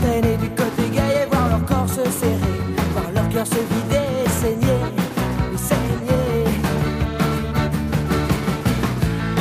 traîner 0.02 0.38
du 0.38 0.50
côté 0.50 0.84
et 0.96 1.26
voir 1.30 1.50
leur 1.50 1.66
corps 1.66 1.90
se 1.90 2.10
serrer. 2.10 2.58
Voir 2.94 3.12
leur 3.14 3.30
cœur 3.30 3.46
se 3.46 3.56
vider 3.56 4.30
saigner, 4.30 4.82
saigner. 5.56 6.46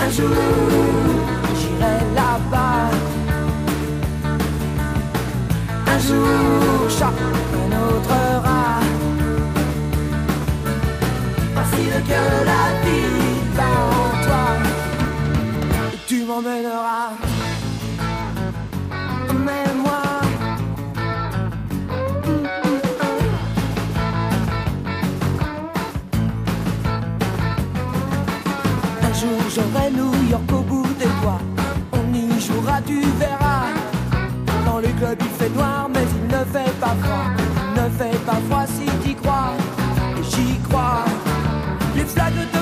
Un 0.04 0.10
jour, 0.10 0.28
j'irai 1.58 1.98
là-bas. 2.14 2.90
Un 5.86 5.98
jour, 5.98 6.90
chat, 6.90 7.12
un 7.62 7.70
autre 7.86 8.16
rat. 8.44 8.80
Voici 11.54 11.84
le 11.84 12.00
cœur 12.08 12.55
M'emmèneras. 16.37 17.12
Emmène-moi. 19.31 20.02
Un 29.02 29.12
jour 29.14 29.40
j'aurai 29.55 29.90
New 29.93 30.28
York 30.28 30.43
au 30.52 30.61
bout 30.61 30.87
des 30.99 31.07
doigts. 31.23 31.40
On 31.93 32.12
y 32.12 32.38
jouera, 32.38 32.83
tu 32.87 33.00
verras. 33.19 33.69
Dans 34.66 34.78
les 34.81 34.93
clubs 34.93 35.16
il 35.19 35.28
fait 35.38 35.49
noir, 35.49 35.88
mais 35.88 36.02
il 36.02 36.37
ne 36.37 36.45
fait 36.52 36.73
pas 36.78 36.95
froid. 37.02 37.28
Ne 37.76 37.88
fait 37.99 38.19
pas 38.26 38.40
froid 38.50 38.66
si 38.66 38.85
t'y 39.02 39.14
crois. 39.14 39.55
Et 40.19 40.23
j'y 40.23 40.59
crois. 40.69 41.02
Les 41.97 42.05
flaques 42.05 42.35
de 42.35 42.59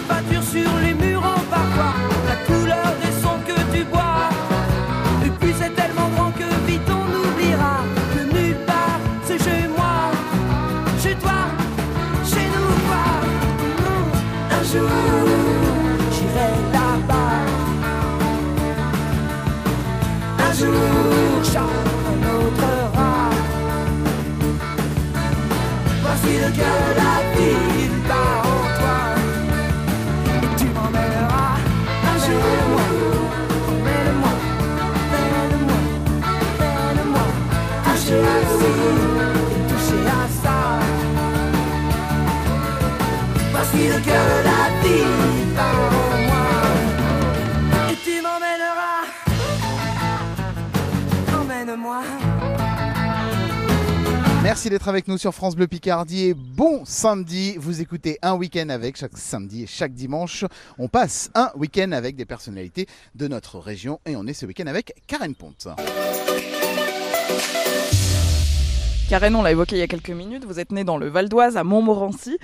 Voici 26.56 27.03
Merci 54.44 54.68
d'être 54.68 54.88
avec 54.88 55.08
nous 55.08 55.16
sur 55.16 55.32
France 55.32 55.56
Bleu 55.56 55.66
Picardie 55.66 56.34
bon 56.34 56.84
samedi. 56.84 57.56
Vous 57.56 57.80
écoutez 57.80 58.18
un 58.20 58.34
week-end 58.34 58.68
avec 58.68 58.98
chaque 58.98 59.16
samedi 59.16 59.62
et 59.62 59.66
chaque 59.66 59.94
dimanche. 59.94 60.44
On 60.76 60.86
passe 60.86 61.30
un 61.34 61.50
week-end 61.56 61.92
avec 61.92 62.14
des 62.14 62.26
personnalités 62.26 62.86
de 63.14 63.26
notre 63.26 63.58
région 63.58 64.00
et 64.04 64.16
on 64.16 64.26
est 64.26 64.34
ce 64.34 64.44
week-end 64.44 64.66
avec 64.66 64.92
Karen 65.06 65.34
Ponte. 65.34 65.68
Karen, 69.08 69.34
on 69.34 69.40
l'a 69.40 69.52
évoqué 69.52 69.76
il 69.76 69.78
y 69.78 69.82
a 69.82 69.86
quelques 69.86 70.10
minutes, 70.10 70.44
vous 70.44 70.60
êtes 70.60 70.72
née 70.72 70.84
dans 70.84 70.98
le 70.98 71.08
Val 71.08 71.30
d'Oise, 71.30 71.56
à 71.56 71.64
Montmorency. 71.64 72.36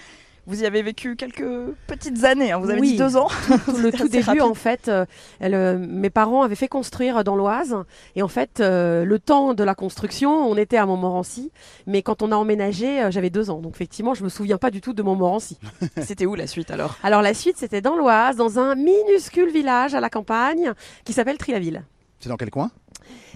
Vous 0.46 0.62
y 0.62 0.66
avez 0.66 0.82
vécu 0.82 1.16
quelques 1.16 1.44
petites 1.86 2.24
années, 2.24 2.50
hein, 2.52 2.58
vous 2.58 2.70
avez 2.70 2.80
Oui. 2.80 2.92
dit 2.92 2.96
deux 2.96 3.16
ans. 3.16 3.28
le 3.48 3.56
C'était 3.90 3.90
tout 3.98 4.08
début, 4.08 4.24
rapide. 4.24 4.42
en 4.42 4.54
fait, 4.54 4.88
euh, 4.88 5.04
elle, 5.38 5.54
euh, 5.54 5.78
mes 5.78 6.10
parents 6.10 6.42
avaient 6.42 6.54
fait 6.56 6.66
construire 6.68 7.22
dans 7.24 7.36
l'Oise. 7.36 7.76
Et 8.16 8.22
en 8.22 8.28
fait, 8.28 8.60
euh, 8.60 9.04
le 9.04 9.18
temps 9.18 9.54
de 9.54 9.62
la 9.62 9.74
construction, 9.74 10.30
on 10.32 10.56
était 10.56 10.76
à 10.78 10.86
Montmorency. 10.86 11.52
Mais 11.86 12.02
quand 12.02 12.22
on 12.22 12.32
a 12.32 12.36
emménagé, 12.36 13.02
euh, 13.02 13.10
j'avais 13.10 13.30
deux 13.30 13.50
ans. 13.50 13.60
Donc 13.60 13.74
effectivement, 13.76 14.14
je 14.14 14.24
me 14.24 14.28
souviens 14.28 14.58
pas 14.58 14.70
du 14.70 14.80
tout 14.80 14.92
de 14.92 15.02
Montmorency. 15.02 15.58
C'était 16.02 16.26
où 16.26 16.34
la 16.34 16.46
suite 16.46 16.70
alors? 16.70 16.96
Alors 17.02 17.22
la 17.22 17.34
suite, 17.34 17.56
c'était 17.58 17.80
dans 17.80 17.96
l'Oise, 17.96 18.36
dans 18.36 18.58
un 18.58 18.74
minuscule 18.74 19.50
village 19.50 19.94
à 19.94 20.00
la 20.00 20.10
campagne 20.10 20.72
qui 21.04 21.12
s'appelle 21.12 21.38
Trilaville. 21.38 21.82
C'est 22.18 22.28
dans 22.28 22.36
quel 22.36 22.50
coin? 22.50 22.70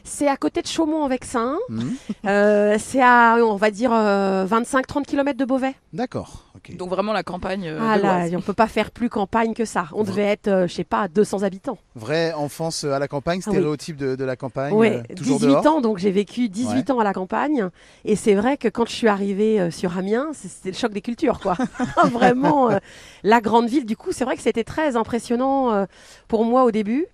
C'est 0.06 0.28
à 0.28 0.36
côté 0.36 0.60
de 0.62 0.66
Chaumont-en-Vexin. 0.66 1.56
Mhm. 1.70 1.94
Euh, 2.26 2.76
c'est 2.78 3.02
à, 3.02 3.36
on 3.40 3.56
va 3.56 3.70
dire, 3.70 3.90
euh, 3.92 4.44
25-30 4.46 5.04
km 5.06 5.36
de 5.38 5.44
Beauvais. 5.44 5.74
D'accord. 5.92 6.44
Donc 6.78 6.88
vraiment 6.88 7.12
la 7.12 7.22
campagne 7.22 7.66
euh, 7.68 7.78
ah 7.82 7.98
de 7.98 8.02
là, 8.02 8.38
on 8.38 8.40
peut 8.40 8.54
pas 8.54 8.68
faire 8.68 8.90
plus 8.90 9.10
campagne 9.10 9.52
que 9.52 9.66
ça. 9.66 9.86
On 9.92 10.02
devait 10.02 10.22
être, 10.22 10.48
euh, 10.48 10.66
je 10.66 10.72
sais 10.72 10.84
pas, 10.84 11.08
200 11.08 11.42
habitants. 11.42 11.76
Vraie 11.94 12.32
enfance 12.32 12.84
à 12.84 12.98
la 12.98 13.06
campagne, 13.06 13.40
Ah 13.44 13.50
oui. 13.50 13.56
stéréotype 13.56 13.96
de, 13.98 14.16
de 14.16 14.24
la 14.24 14.34
campagne. 14.36 14.72
Oui, 14.72 14.88
euh, 14.88 15.02
toujours 15.14 15.38
18 15.40 15.46
dehors 15.48 15.66
ans, 15.66 15.80
donc 15.82 15.98
j'ai 15.98 16.10
vécu 16.10 16.48
18 16.48 16.90
ans 16.90 17.00
à 17.00 17.04
la 17.04 17.12
campagne. 17.12 17.68
Et 18.06 18.16
c'est 18.16 18.34
vrai 18.34 18.56
que 18.56 18.68
quand 18.68 18.86
je 18.86 18.92
suis 18.92 19.08
arrivée 19.08 19.60
euh, 19.60 19.70
sur 19.70 19.98
Amiens, 19.98 20.28
c'est- 20.32 20.48
c'était 20.48 20.70
le 20.70 20.76
choc 20.76 20.92
des 20.92 21.02
cultures, 21.02 21.38
quoi. 21.40 21.54
Vraiment, 22.12 22.70
euh, 22.70 22.78
la 23.24 23.40
grande 23.42 23.68
ville. 23.68 23.84
Du 23.84 23.96
coup, 23.96 24.12
c'est 24.12 24.24
vrai 24.24 24.36
que 24.36 24.42
c'était 24.42 24.64
très 24.64 24.96
impressionnant 24.96 25.72
euh, 25.72 25.84
pour 26.28 26.44
moi 26.46 26.64
au 26.64 26.70
début. 26.70 27.06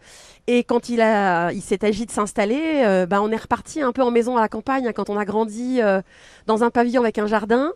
Et 0.47 0.65
quand 0.65 0.89
il, 0.89 1.01
a, 1.01 1.53
il 1.53 1.63
s'est 1.63 1.85
agi 1.85 2.07
de 2.07 2.11
s'installer, 2.11 2.83
euh, 2.85 3.07
bah, 3.07 3.21
on 3.23 3.31
est 3.31 3.37
reparti 3.37 3.83
un 3.83 3.93
peu 3.93 4.03
en 4.03 4.11
maison 4.11 4.37
à 4.37 4.41
la 4.41 4.49
campagne 4.49 4.87
hein, 4.87 4.93
quand 4.95 5.11
on 5.11 5.17
a 5.17 5.25
grandi 5.25 5.81
euh, 5.81 6.01
dans 6.47 6.65
un 6.65 6.71
pavillon 6.71 7.03
avec 7.03 7.19
un 7.19 7.27
jardin. 7.27 7.73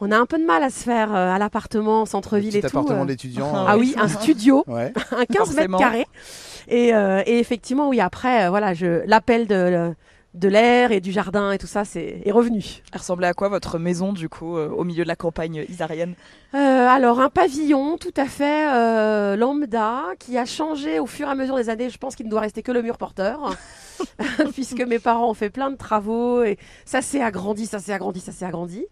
On 0.00 0.10
a 0.12 0.18
un 0.18 0.26
peu 0.26 0.38
de 0.38 0.44
mal 0.44 0.62
à 0.62 0.68
se 0.68 0.82
faire 0.84 1.14
euh, 1.14 1.32
à 1.34 1.38
l'appartement, 1.38 2.04
centre-ville 2.04 2.54
et 2.54 2.60
tout. 2.60 2.66
appartement 2.66 3.02
euh. 3.02 3.06
d'étudiants. 3.06 3.50
Ah 3.54 3.60
euh, 3.60 3.64
Ah 3.68 3.78
oui, 3.78 3.94
un 3.98 4.08
studio 4.08 4.62
Ouais. 4.68 4.92
un 5.10 5.24
15 5.24 5.36
Forcément. 5.36 5.78
mètres 5.78 5.78
carrés. 5.78 6.06
Et, 6.68 6.94
euh, 6.94 7.22
et 7.26 7.38
effectivement, 7.38 7.88
oui, 7.88 8.00
après, 8.00 8.44
euh, 8.44 8.50
voilà, 8.50 8.74
je, 8.74 9.02
l'appel 9.06 9.46
de, 9.46 9.94
de 10.36 10.48
l'air 10.48 10.92
et 10.92 11.00
du 11.00 11.12
jardin 11.12 11.52
et 11.52 11.58
tout 11.58 11.66
ça, 11.66 11.84
c'est 11.84 12.22
est 12.24 12.30
revenu. 12.30 12.82
Elle 12.92 12.98
ressemblait 12.98 13.26
à 13.26 13.34
quoi 13.34 13.48
votre 13.48 13.78
maison 13.78 14.12
du 14.12 14.28
coup 14.28 14.56
euh, 14.56 14.68
au 14.68 14.84
milieu 14.84 15.02
de 15.02 15.08
la 15.08 15.16
campagne 15.16 15.64
isarienne? 15.68 16.14
Euh, 16.54 16.58
alors, 16.58 17.20
un 17.20 17.30
pavillon 17.30 17.96
tout 17.96 18.14
à 18.16 18.26
fait 18.26 18.68
euh, 18.72 19.36
lambda 19.36 20.02
qui 20.18 20.38
a 20.38 20.44
changé 20.44 20.98
au 20.98 21.06
fur 21.06 21.28
et 21.28 21.30
à 21.30 21.34
mesure 21.34 21.56
des 21.56 21.70
années. 21.70 21.90
Je 21.90 21.98
pense 21.98 22.16
qu'il 22.16 22.26
ne 22.26 22.30
doit 22.30 22.40
rester 22.40 22.62
que 22.62 22.72
le 22.72 22.82
mur 22.82 22.98
porteur, 22.98 23.56
puisque 24.52 24.82
mes 24.82 24.98
parents 24.98 25.30
ont 25.30 25.34
fait 25.34 25.50
plein 25.50 25.70
de 25.70 25.76
travaux 25.76 26.42
et 26.42 26.58
ça 26.84 27.02
s'est 27.02 27.22
agrandi, 27.22 27.66
ça 27.66 27.78
s'est 27.78 27.92
agrandi, 27.92 28.20
ça 28.20 28.32
s'est 28.32 28.44
agrandi. 28.44 28.86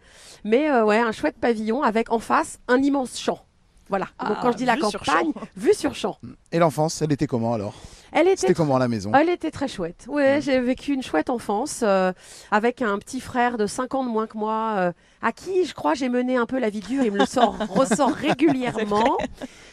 Mais 0.45 0.71
ouais, 0.83 0.99
un 0.99 1.13
chouette 1.13 1.37
pavillon 1.41 1.83
avec 1.83 2.11
en 2.11 2.19
face 2.19 2.59
un 2.69 2.83
immense 2.83 3.19
champ. 3.19 3.41
Voilà. 3.88 4.07
Donc 4.21 4.37
Ah, 4.37 4.38
quand 4.43 4.53
je 4.53 4.57
dis 4.57 4.64
la 4.64 4.76
campagne, 4.76 5.33
vue 5.57 5.75
sur 5.75 5.95
champ. 5.95 6.19
Et 6.53 6.59
l'enfance, 6.59 7.03
elle 7.03 7.12
était 7.12 7.26
comment 7.26 7.55
alors? 7.55 7.75
Elle 8.12 8.29
était 8.29 8.37
C'était 8.43 8.55
comment 8.55 8.76
à 8.76 8.79
la 8.79 8.87
maison? 8.88 9.11
Elle 9.12 9.29
était 9.29 9.50
très 9.50 9.67
chouette. 9.67 10.07
Ouais, 10.09 10.38
j'ai 10.41 10.61
vécu 10.61 10.93
une 10.93 11.03
chouette 11.03 11.31
enfance 11.31 11.81
euh, 11.83 12.12
avec 12.53 12.81
un 12.81 12.97
petit 12.99 13.21
frère 13.21 13.59
de 13.59 13.67
5 13.67 13.95
ans 13.95 14.05
de 14.05 14.09
moins 14.09 14.29
que 14.29 14.38
moi, 14.38 14.75
euh, 14.76 14.93
à 15.25 15.33
qui 15.33 15.64
je 15.64 15.75
crois 15.75 15.95
j'ai 15.95 16.09
mené 16.09 16.37
un 16.37 16.47
peu 16.47 16.59
la 16.61 16.69
vie 16.69 16.81
dure. 16.81 17.02
Il 17.02 17.11
me 17.12 17.19
le 17.19 17.26
sort, 17.26 17.57
ressort 17.71 18.12
régulièrement. 18.12 19.16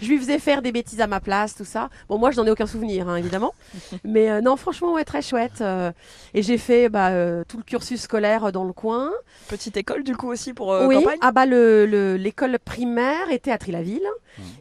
Je 0.01 0.08
lui 0.08 0.17
faisais 0.17 0.39
faire 0.39 0.62
des 0.62 0.72
bêtises 0.72 1.01
à 1.01 1.08
ma 1.08 1.20
place, 1.20 1.53
tout 1.55 1.65
ça. 1.65 1.89
Bon, 2.10 2.17
moi, 2.17 2.31
je 2.31 2.39
n'en 2.39 2.48
ai 2.48 2.51
aucun 2.51 2.65
souvenir, 2.65 3.08
hein, 3.10 3.17
évidemment. 3.17 3.53
Mais 4.03 4.31
euh, 4.31 4.41
non, 4.41 4.55
franchement, 4.55 4.93
ouais, 4.93 5.03
très 5.03 5.22
chouette. 5.22 5.62
euh, 5.62 5.91
et 6.34 6.41
j'ai 6.41 6.58
fait 6.58 6.89
bah, 6.89 7.10
euh, 7.10 7.43
tout 7.48 7.58
le 7.58 7.63
cursus 7.63 8.01
scolaire 8.01 8.51
dans 8.51 8.63
le 8.63 8.74
coin. 8.74 9.12
Petite 9.50 9.75
école 9.77 10.03
du 10.03 10.15
coup 10.15 10.29
aussi 10.31 10.53
pour 10.53 10.70
oui, 10.88 10.96
campagne 10.96 11.17
ah 11.22 11.31
bah 11.31 11.46
le- 11.46 11.86
le- 11.86 12.15
l'école 12.15 12.58
primaire 12.60 13.29
était 13.29 13.51
à 13.51 13.58
Trilaville. 13.58 14.08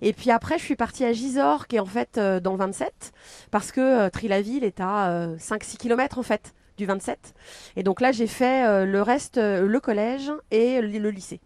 Et 0.02 0.12
puis 0.12 0.30
après, 0.32 0.58
je 0.58 0.64
suis 0.64 0.74
partie 0.76 1.04
à 1.04 1.12
Gisors, 1.12 1.68
qui 1.68 1.76
est 1.76 1.80
en 1.80 1.86
fait 1.86 2.18
dans 2.18 2.52
le 2.52 2.58
27, 2.58 3.12
parce 3.52 3.70
que 3.70 4.08
Trilaville 4.08 4.64
est 4.64 4.80
à 4.80 5.28
5-6 5.38 5.76
km 5.78 6.18
en 6.18 6.22
fait 6.24 6.52
du 6.80 6.86
27. 6.86 7.34
Et 7.76 7.82
donc 7.82 8.00
là, 8.00 8.10
j'ai 8.10 8.26
fait 8.26 8.66
euh, 8.66 8.86
le 8.86 9.02
reste, 9.02 9.36
euh, 9.36 9.66
le 9.66 9.80
collège 9.80 10.32
et 10.50 10.80
le, 10.80 11.10
lycée. 11.10 11.40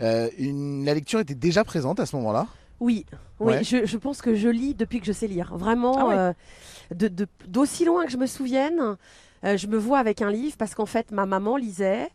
Euh, 0.00 0.28
une- 0.38 0.84
La 0.84 0.94
lecture 0.94 1.20
était 1.20 1.36
déjà 1.36 1.62
présente 1.64 2.00
à 2.00 2.06
ce 2.06 2.16
moment-là? 2.16 2.48
Oui, 2.80 3.06
oui 3.38 3.54
Ouais. 3.54 3.64
je, 3.64 3.86
je 3.86 3.96
pense 3.96 4.20
que 4.20 4.34
je 4.34 4.48
lis 4.48 4.74
depuis 4.74 4.98
que 4.98 5.06
je 5.06 5.12
sais 5.12 5.28
lire. 5.28 5.56
Vraiment, 5.56 5.94
Ah 5.98 6.06
ouais. 6.06 6.18
euh, 6.18 6.32
de- 6.94 7.06
de- 7.08 7.28
d'aussi 7.46 7.84
loin 7.84 8.04
que 8.04 8.10
je 8.10 8.16
me 8.16 8.26
souvienne, 8.26 8.96
euh, 9.44 9.56
je 9.56 9.66
me 9.68 9.76
vois 9.76 10.00
avec 10.00 10.20
un 10.20 10.30
livre 10.32 10.56
parce 10.58 10.74
qu'en 10.74 10.86
fait, 10.86 11.12
ma 11.12 11.24
maman 11.26 11.56
lisait. 11.56 12.08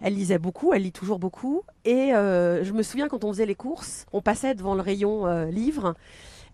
Elle 0.00 0.14
lisait 0.14 0.38
beaucoup, 0.38 0.72
elle 0.72 0.82
lit 0.82 0.92
toujours 0.92 1.18
beaucoup. 1.18 1.62
Et 1.84 2.14
euh, 2.14 2.62
je 2.62 2.72
me 2.72 2.84
souviens 2.84 3.08
quand 3.08 3.24
on 3.24 3.32
faisait 3.32 3.46
les 3.46 3.56
courses, 3.56 4.06
on 4.12 4.20
passait 4.22 4.54
devant 4.54 4.76
le 4.76 4.80
rayon 4.82 5.26
euh, 5.26 5.46
livres. 5.46 5.96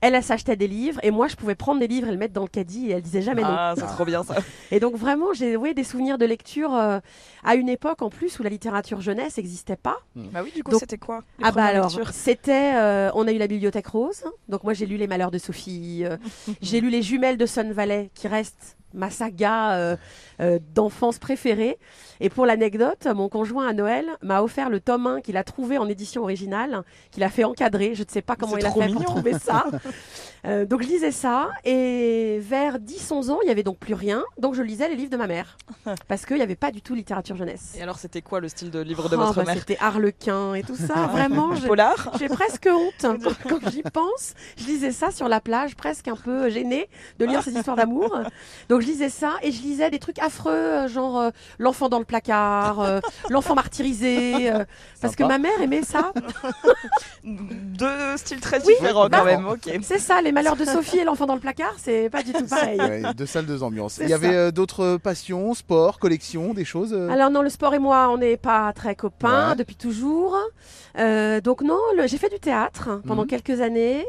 Elle, 0.01 0.15
elle 0.15 0.23
s'achetait 0.23 0.57
des 0.57 0.69
livres 0.69 1.01
et 1.03 1.11
moi, 1.11 1.29
je 1.29 1.37
pouvais 1.37 1.55
prendre 1.55 1.81
des 1.81 1.89
livres 1.89 2.09
et 2.09 2.13
le 2.13 2.17
mettre 2.17 2.35
dans 2.35 2.43
le 2.43 2.49
caddie 2.49 2.89
et 2.89 2.93
elle 2.93 3.03
disait 3.03 3.23
jamais 3.23 3.43
non. 3.43 3.49
Ah, 3.51 3.75
c'est 3.77 3.87
trop 3.87 4.05
bien 4.05 4.23
ça. 4.23 4.37
Et 4.71 4.81
donc 4.81 4.97
vraiment, 4.97 5.33
j'ai 5.33 5.57
oui, 5.57 5.75
des 5.75 5.85
souvenirs 5.85 6.19
de 6.19 6.27
lecture 6.27 6.75
euh, 6.75 7.01
à 7.45 7.55
une 7.55 7.69
époque 7.69 8.03
en 8.03 8.11
plus 8.11 8.39
où 8.39 8.43
la 8.43 8.51
littérature 8.51 9.01
jeunesse 9.01 9.39
n'existait 9.39 9.77
pas. 9.77 9.97
Bah 10.15 10.41
oui, 10.45 10.53
du 10.55 10.63
coup, 10.63 10.79
c'était 10.79 10.99
quoi 10.99 11.23
les 11.39 11.45
Ah 11.47 11.53
bah 11.53 11.65
alors, 11.65 11.91
c'était, 12.13 12.75
euh, 12.77 13.11
on 13.15 13.27
a 13.27 13.33
eu 13.33 13.39
la 13.39 13.47
bibliothèque 13.47 13.87
rose, 13.87 14.25
donc 14.49 14.63
moi 14.65 14.75
j'ai 14.75 14.87
lu 14.87 14.97
Les 14.97 15.07
Malheurs 15.07 15.31
de 15.31 15.39
Sophie, 15.39 16.05
euh, 16.05 16.17
j'ai 16.63 16.81
lu 16.81 16.91
Les 16.91 17.03
Jumelles 17.03 17.39
de 17.39 17.47
Sun 17.47 17.73
Valley, 17.73 18.11
qui 18.15 18.29
reste 18.29 18.77
ma 18.95 19.11
saga 19.11 19.97
euh, 20.41 20.59
d'enfance 20.75 21.19
préférée. 21.19 21.79
Et 22.21 22.31
pour 22.31 22.47
l'anecdote, 22.47 23.07
mon 23.15 23.29
conjoint 23.29 23.69
à 23.69 23.73
Noël 23.73 24.07
m'a 24.23 24.43
offert 24.43 24.71
le 24.71 24.81
tome 24.81 25.07
1 25.07 25.21
qu'il 25.21 25.37
a 25.37 25.45
trouvé 25.45 25.79
en 25.79 25.89
édition 25.89 26.23
originale, 26.23 26.83
qu'il 27.11 27.23
a 27.23 27.29
fait 27.31 27.45
encadrer, 27.45 27.95
je 27.95 28.03
ne 28.03 28.09
sais 28.09 28.23
pas 28.23 28.37
comment 28.37 28.57
il 28.57 28.67
a 28.67 28.73
fait 28.73 28.87
mignon. 28.87 29.01
pour 29.01 29.05
trouver 29.15 29.39
ça. 29.39 29.65
Euh, 30.47 30.65
donc 30.65 30.83
je 30.85 30.89
lisais 30.89 31.11
ça, 31.11 31.51
et 31.65 32.39
vers 32.41 32.79
10-11 32.79 33.31
ans, 33.33 33.39
il 33.43 33.47
n'y 33.47 33.51
avait 33.51 33.65
donc 33.65 33.77
plus 33.79 33.93
rien, 33.95 34.23
donc 34.39 34.55
je 34.55 34.63
lisais 34.63 34.89
les 34.89 34.95
livres 34.95 35.11
de 35.11 35.17
ma 35.17 35.27
mère, 35.27 35.59
parce 36.09 36.25
qu'il 36.27 36.37
n'y 36.37 36.43
avait 36.43 36.55
pas 36.55 36.71
du 36.71 36.81
tout 36.81 36.95
littérature 36.95 37.35
jeunesse. 37.35 37.75
Et 37.77 37.83
alors, 37.83 37.99
c'était 37.99 38.23
quoi 38.23 38.39
le 38.39 38.49
style 38.49 38.71
de 38.71 38.79
livre 38.79 39.09
de 39.09 39.17
Oh, 39.17 39.19
votre 39.19 39.35
bah, 39.35 39.45
mère? 39.45 39.57
C'était 39.59 39.77
Harlequin 39.81 40.55
et 40.55 40.63
tout 40.63 40.77
ça, 40.77 41.09
vraiment. 41.09 41.57
j'ai- 41.57 41.67
Polar? 41.67 42.13
j'ai 42.21 42.29
presque 42.29 42.69
honte 42.73 42.93
quand, 43.03 43.19
quand 43.49 43.69
j'y 43.71 43.83
pense. 43.83 44.35
Je 44.57 44.65
lisais 44.67 44.93
ça 44.93 45.11
sur 45.11 45.27
la 45.29 45.41
plage, 45.41 45.75
presque 45.75 46.07
un 46.07 46.15
peu 46.17 46.49
gênée 46.51 46.89
de 47.19 47.25
lire 47.27 47.43
ces 47.43 47.55
histoires 47.55 47.77
d'amour. 47.77 48.17
Donc 48.69 48.81
je 48.83 48.87
lisais 48.87 49.09
ça 49.11 49.33
et 49.43 49.51
je 49.51 49.61
lisais 49.61 49.91
des 49.91 49.99
trucs 49.99 50.21
affreux, 50.29 50.53
euh, 50.53 50.89
genre 50.89 51.19
euh, 51.19 51.31
l'enfant 51.59 51.89
dans 51.89 51.99
le 51.99 52.05
placard, 52.05 52.81
euh, 52.81 53.01
l'enfant 53.31 53.55
martyrisé, 53.55 54.51
euh, 54.53 54.65
parce 55.03 55.17
que 55.17 55.25
ma 55.25 55.39
mère 55.39 55.61
aimait 55.61 55.83
ça. 55.83 56.13
Deux 57.25 58.17
styles 58.17 58.41
très 58.41 58.59
Oui, 58.67 58.75
différents 58.79 59.09
quand 59.09 59.25
même, 59.25 59.47
ok. 59.47 59.79
C'est 59.83 59.99
ça, 59.99 60.23
les 60.23 60.33
malheurs 60.33 60.57
de 60.57 60.65
Sophie 60.65 60.99
et 60.99 61.05
l'enfant 61.05 61.27
dans 61.27 61.35
le 61.35 61.41
placard, 61.41 61.75
c'est 61.77 62.09
pas 62.11 62.23
du 62.23 62.33
tout 62.33 62.47
pareil. 62.47 62.81
Ouais, 62.81 63.03
Deux 63.17 63.27
salles, 63.27 63.47
deux 63.47 63.63
ambiances. 63.63 63.99
Il 64.03 64.09
y 64.09 64.13
avait 64.15 64.35
euh, 64.35 64.51
d'autres 64.51 64.97
passions, 64.97 65.55
sport, 65.55 65.99
collection, 65.99 66.55
des 66.55 66.65
choses 66.65 66.93
euh 66.93 67.09
Alors 67.11 67.31
non, 67.31 67.43
le 67.43 67.49
sport 67.51 67.75
et 67.75 67.79
moi, 67.79 68.09
on 68.11 68.19
n'est 68.19 68.37
pas 68.37 68.73
très 68.73 68.95
copains 68.95 69.51
Ouais. 69.51 69.57
depuis 69.57 69.77
toujours. 69.77 70.37
Euh, 70.99 71.41
donc 71.41 71.63
non, 71.63 71.79
le- 71.97 72.07
j'ai 72.07 72.19
fait 72.19 72.31
du 72.31 72.39
théâtre 72.41 73.01
pendant 73.07 73.23
Mhm. 73.23 73.29
quelques 73.29 73.61
années. 73.61 74.07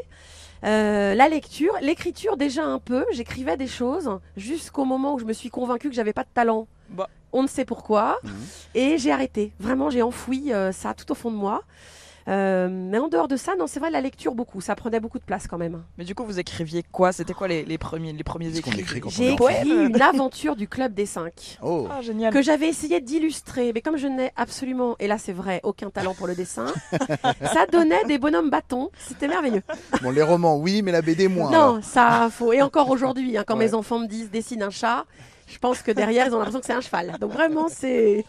Euh, 0.64 1.14
la 1.14 1.28
lecture, 1.28 1.72
l'écriture 1.80 2.36
déjà 2.36 2.64
un 2.64 2.78
peu. 2.78 3.04
J'écrivais 3.12 3.56
des 3.56 3.66
choses 3.66 4.18
jusqu'au 4.36 4.84
moment 4.84 5.14
où 5.14 5.18
je 5.18 5.24
me 5.24 5.32
suis 5.32 5.50
convaincue 5.50 5.88
que 5.88 5.94
j'avais 5.94 6.12
pas 6.12 6.24
de 6.24 6.28
talent. 6.32 6.66
Bah. 6.90 7.08
On 7.32 7.42
ne 7.42 7.48
sait 7.48 7.64
pourquoi. 7.64 8.18
Mhm. 8.24 8.32
Et 8.74 8.98
j'ai 8.98 9.12
arrêté. 9.12 9.52
Vraiment, 9.60 9.90
j'ai 9.90 10.02
enfoui 10.02 10.52
euh, 10.52 10.72
ça 10.72 10.94
tout 10.94 11.10
au 11.12 11.14
fond 11.14 11.30
de 11.30 11.36
moi. 11.36 11.62
Euh, 12.28 12.68
mais 12.70 12.98
en 12.98 13.08
dehors 13.08 13.28
de 13.28 13.36
ça, 13.36 13.56
non, 13.56 13.66
c'est 13.66 13.80
vrai, 13.80 13.90
la 13.90 14.00
lecture 14.00 14.34
beaucoup. 14.34 14.60
Ça 14.60 14.74
prenait 14.76 15.00
beaucoup 15.00 15.18
de 15.18 15.24
place 15.24 15.46
quand 15.46 15.58
même. 15.58 15.82
Mais 15.98 16.04
du 16.04 16.14
coup, 16.14 16.24
vous 16.24 16.38
écriviez 16.38 16.82
quoi? 16.82 17.12
C'était 17.12 17.32
quoi 17.32 17.48
les, 17.48 17.64
les 17.64 17.78
premiers, 17.78 18.12
les 18.12 18.24
premiers 18.24 18.56
écrits? 18.56 18.78
écrit 18.80 19.00
quand 19.00 19.08
on 19.08 19.12
J'ai 19.12 19.32
écrit 19.32 19.68
une 19.86 20.00
aventure 20.00 20.56
du 20.56 20.68
Club 20.68 20.94
des 20.94 21.06
Cinq. 21.06 21.58
Oh, 21.62 21.88
Ah, 21.90 22.00
génial. 22.02 22.32
que 22.32 22.42
j'avais 22.42 22.68
essayé 22.68 23.00
d'illustrer, 23.00 23.72
mais 23.74 23.80
comme 23.80 23.96
je 23.96 24.06
n'ai 24.06 24.32
absolument, 24.36 24.96
et 25.00 25.06
là 25.06 25.18
c'est 25.18 25.32
vrai, 25.32 25.60
aucun 25.64 25.90
talent 25.90 26.14
pour 26.14 26.26
le 26.26 26.34
dessin, 26.34 26.66
ça 27.42 27.66
donnait 27.70 28.04
des 28.04 28.18
bonhommes 28.18 28.50
bâtons, 28.50 28.90
c'était 28.98 29.28
merveilleux. 29.28 29.62
bon, 30.02 30.10
les 30.10 30.22
romans, 30.22 30.56
oui, 30.58 30.82
mais 30.82 30.92
la 30.92 31.02
BD, 31.02 31.28
moins. 31.28 31.50
non, 31.50 31.56
alors. 31.58 31.84
ça 31.84 32.28
faut, 32.30 32.52
et 32.52 32.62
encore 32.62 32.90
aujourd'hui, 32.90 33.36
hein, 33.36 33.44
quand 33.46 33.56
Ouais. 33.56 33.66
mes 33.66 33.74
enfants 33.74 33.98
me 33.98 34.06
disent 34.06 34.30
dessine 34.30 34.62
un 34.62 34.70
chat, 34.70 35.04
je 35.46 35.58
pense 35.58 35.82
que 35.82 35.90
derrière 35.90 36.26
ils 36.26 36.32
ont 36.34 36.38
l'impression 36.38 36.60
que 36.60 36.66
c'est 36.66 36.72
un 36.72 36.80
cheval. 36.80 37.16
Donc 37.20 37.32
vraiment 37.32 37.66
c'est, 37.68 38.24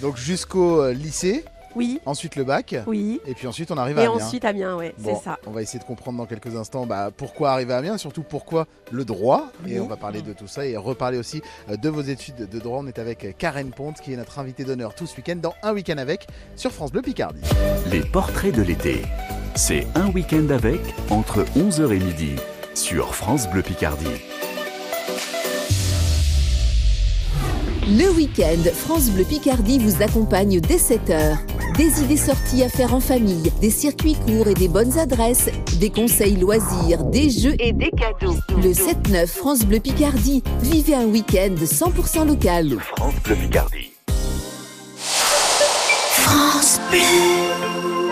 Donc 0.00 0.16
jusqu'au 0.16 0.80
euh, 0.82 0.92
lycée, 0.92 1.44
oui, 1.76 2.00
ensuite 2.06 2.36
le 2.36 2.44
bac, 2.44 2.74
oui, 2.86 3.20
et 3.26 3.34
puis 3.34 3.46
ensuite 3.46 3.70
on 3.70 3.76
arrive 3.76 3.98
à 3.98 4.02
et 4.02 4.06
Amiens. 4.06 4.24
ensuite 4.24 4.44
Amiens, 4.44 4.76
ouais, 4.76 4.94
Bon, 4.98 5.14
c'est 5.14 5.24
ça. 5.24 5.38
On 5.46 5.50
va 5.50 5.62
essayer 5.62 5.78
de 5.78 5.84
comprendre 5.84 6.18
dans 6.18 6.26
quelques 6.26 6.54
instants 6.56 6.86
bah, 6.86 7.10
pourquoi 7.16 7.52
arriver 7.52 7.72
à 7.74 7.78
Amiens, 7.78 7.98
surtout 7.98 8.22
pourquoi 8.22 8.66
le 8.90 9.04
droit. 9.04 9.50
Et 9.66 9.80
on 9.80 9.86
va 9.86 9.96
parler 9.96 10.22
de 10.22 10.32
tout 10.32 10.46
ça 10.48 10.66
et 10.66 10.76
reparler 10.76 11.18
aussi 11.18 11.42
euh, 11.70 11.76
de 11.76 11.88
vos 11.88 12.02
études 12.02 12.48
de 12.48 12.58
droit. 12.58 12.80
On 12.82 12.86
est 12.86 12.98
avec 12.98 13.24
euh, 13.24 13.32
Karen 13.36 13.70
Ponte, 13.70 14.00
qui 14.00 14.12
est 14.12 14.16
notre 14.16 14.38
invitée 14.38 14.64
d'honneur 14.64 14.94
tout 14.94 15.06
ce 15.06 15.16
week-end 15.16 15.36
dans 15.36 15.54
Un 15.62 15.72
week-end 15.72 15.98
avec 15.98 16.26
sur 16.56 16.72
France 16.72 16.92
Bleu 16.92 17.02
Picardie. 17.02 17.40
Les 17.90 18.00
portraits 18.00 18.54
de 18.54 18.62
l'été. 18.62 19.02
C'est 19.54 19.86
un 19.94 20.08
week-end 20.10 20.48
avec 20.50 20.80
entre 21.10 21.44
11h 21.56 21.92
et 21.92 21.98
midi 21.98 22.36
sur 22.74 23.14
France 23.14 23.48
Bleu 23.48 23.62
Picardie. 23.62 24.06
Le 27.88 28.10
week-end, 28.14 28.62
France 28.74 29.10
Bleu 29.10 29.24
Picardie 29.24 29.78
vous 29.78 30.02
accompagne 30.02 30.60
dès 30.60 30.76
7h. 30.76 31.36
Des 31.76 32.02
idées 32.02 32.18
sorties 32.18 32.62
à 32.62 32.68
faire 32.68 32.94
en 32.94 33.00
famille, 33.00 33.50
des 33.62 33.70
circuits 33.70 34.14
courts 34.26 34.46
et 34.46 34.52
des 34.54 34.68
bonnes 34.68 34.98
adresses, 34.98 35.48
des 35.78 35.88
conseils 35.88 36.36
loisirs, 36.36 37.02
des 37.04 37.30
jeux 37.30 37.54
et 37.58 37.72
des 37.72 37.90
cadeaux. 37.90 38.36
Le 38.62 38.72
7-9 38.72 39.26
France 39.26 39.60
Bleu 39.60 39.80
Picardie, 39.80 40.42
vivez 40.60 40.94
un 40.94 41.06
week-end 41.06 41.54
100% 41.58 42.26
local. 42.26 42.76
France 42.96 43.14
Bleu 43.24 43.36
Picardie. 43.36 43.92
France 46.08 46.78
Bleu. 46.90 47.00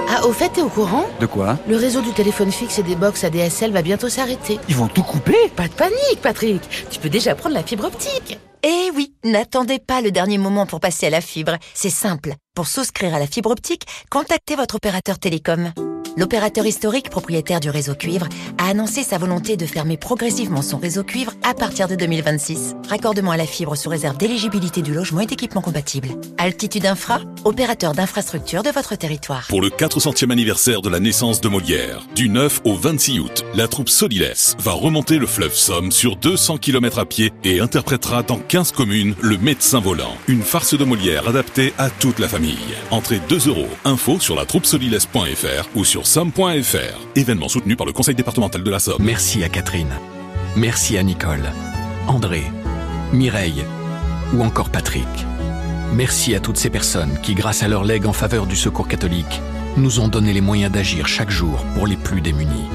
Ah, 0.08 0.26
au 0.26 0.32
fait, 0.32 0.48
t'es 0.48 0.62
au 0.62 0.70
courant? 0.70 1.04
De 1.20 1.26
quoi? 1.26 1.58
Le 1.68 1.76
réseau 1.76 2.00
du 2.00 2.12
téléphone 2.12 2.50
fixe 2.50 2.78
et 2.78 2.82
des 2.82 2.96
box 2.96 3.24
ADSL 3.24 3.72
va 3.72 3.82
bientôt 3.82 4.08
s'arrêter. 4.08 4.58
Ils 4.70 4.74
vont 4.74 4.88
tout 4.88 5.02
couper? 5.02 5.36
Pas 5.54 5.68
de 5.68 5.74
panique, 5.74 6.20
Patrick. 6.22 6.62
Tu 6.90 6.98
peux 6.98 7.10
déjà 7.10 7.34
prendre 7.34 7.54
la 7.54 7.62
fibre 7.62 7.84
optique. 7.84 8.38
Eh 8.62 8.90
oui, 8.94 9.14
n'attendez 9.24 9.78
pas 9.78 10.00
le 10.02 10.10
dernier 10.10 10.38
moment 10.38 10.66
pour 10.66 10.80
passer 10.80 11.06
à 11.06 11.10
la 11.10 11.20
fibre. 11.20 11.56
C'est 11.74 11.90
simple. 11.90 12.34
Pour 12.54 12.66
souscrire 12.66 13.14
à 13.14 13.18
la 13.18 13.26
fibre 13.26 13.50
optique, 13.50 13.86
contactez 14.10 14.56
votre 14.56 14.74
opérateur 14.74 15.18
télécom. 15.18 15.72
L'opérateur 16.16 16.66
historique 16.66 17.08
propriétaire 17.08 17.60
du 17.60 17.70
réseau 17.70 17.94
cuivre 17.94 18.26
a 18.58 18.68
annoncé 18.68 19.02
sa 19.02 19.16
volonté 19.16 19.56
de 19.56 19.64
fermer 19.64 19.96
progressivement 19.96 20.62
son 20.62 20.78
réseau 20.78 21.04
cuivre 21.04 21.32
à 21.42 21.54
partir 21.54 21.86
de 21.86 21.94
2026. 21.94 22.74
Raccordement 22.88 23.30
à 23.30 23.36
la 23.36 23.46
fibre 23.46 23.76
sous 23.76 23.88
réserve 23.88 24.16
d'éligibilité 24.16 24.82
du 24.82 24.92
logement 24.92 25.20
et 25.20 25.26
d'équipements 25.26 25.60
compatibles. 25.60 26.08
Altitude 26.38 26.86
Infra, 26.86 27.20
opérateur 27.44 27.92
d'infrastructure 27.92 28.62
de 28.62 28.70
votre 28.70 28.96
territoire. 28.96 29.46
Pour 29.48 29.62
le 29.62 29.70
400e 29.70 30.30
anniversaire 30.30 30.82
de 30.82 30.88
la 30.88 30.98
naissance 30.98 31.40
de 31.40 31.48
Molière, 31.48 32.02
du 32.14 32.28
9 32.28 32.62
au 32.64 32.74
26 32.74 33.20
août, 33.20 33.44
la 33.54 33.68
troupe 33.68 33.88
Solilès 33.88 34.56
va 34.58 34.72
remonter 34.72 35.18
le 35.18 35.26
fleuve 35.26 35.54
Somme 35.54 35.92
sur 35.92 36.16
200 36.16 36.58
km 36.58 36.98
à 36.98 37.06
pied 37.06 37.32
et 37.44 37.60
interprétera 37.60 38.22
dans 38.22 38.38
15 38.38 38.72
communes 38.72 39.14
Le 39.20 39.38
Médecin 39.38 39.80
Volant, 39.80 40.16
une 40.26 40.42
farce 40.42 40.74
de 40.74 40.84
Molière 40.84 41.28
adaptée 41.28 41.72
à 41.78 41.88
toute 41.88 42.18
la 42.18 42.28
famille. 42.28 42.58
Entrée 42.90 43.20
2 43.28 43.48
euros. 43.48 43.68
Info 43.84 44.18
sur 44.18 44.34
la 44.34 44.44
troupe 44.44 44.66
solilès.fr 44.66 45.68
ou 45.76 45.84
sur 45.84 45.99
somme.fr. 46.04 46.98
Événement 47.16 47.48
soutenu 47.48 47.76
par 47.76 47.86
le 47.86 47.92
conseil 47.92 48.14
départemental 48.14 48.62
de 48.62 48.70
la 48.70 48.78
Somme. 48.78 49.02
Merci 49.02 49.44
à 49.44 49.48
Catherine. 49.48 49.92
Merci 50.56 50.98
à 50.98 51.02
Nicole, 51.02 51.52
André, 52.08 52.44
Mireille 53.12 53.64
ou 54.34 54.42
encore 54.42 54.70
Patrick. 54.70 55.06
Merci 55.92 56.34
à 56.34 56.40
toutes 56.40 56.56
ces 56.56 56.70
personnes 56.70 57.18
qui, 57.22 57.34
grâce 57.34 57.62
à 57.62 57.68
leur 57.68 57.84
legs 57.84 58.06
en 58.06 58.12
faveur 58.12 58.46
du 58.46 58.56
secours 58.56 58.88
catholique, 58.88 59.40
nous 59.76 60.00
ont 60.00 60.08
donné 60.08 60.32
les 60.32 60.40
moyens 60.40 60.72
d'agir 60.72 61.06
chaque 61.06 61.30
jour 61.30 61.64
pour 61.74 61.86
les 61.86 61.96
plus 61.96 62.20
démunis. 62.20 62.68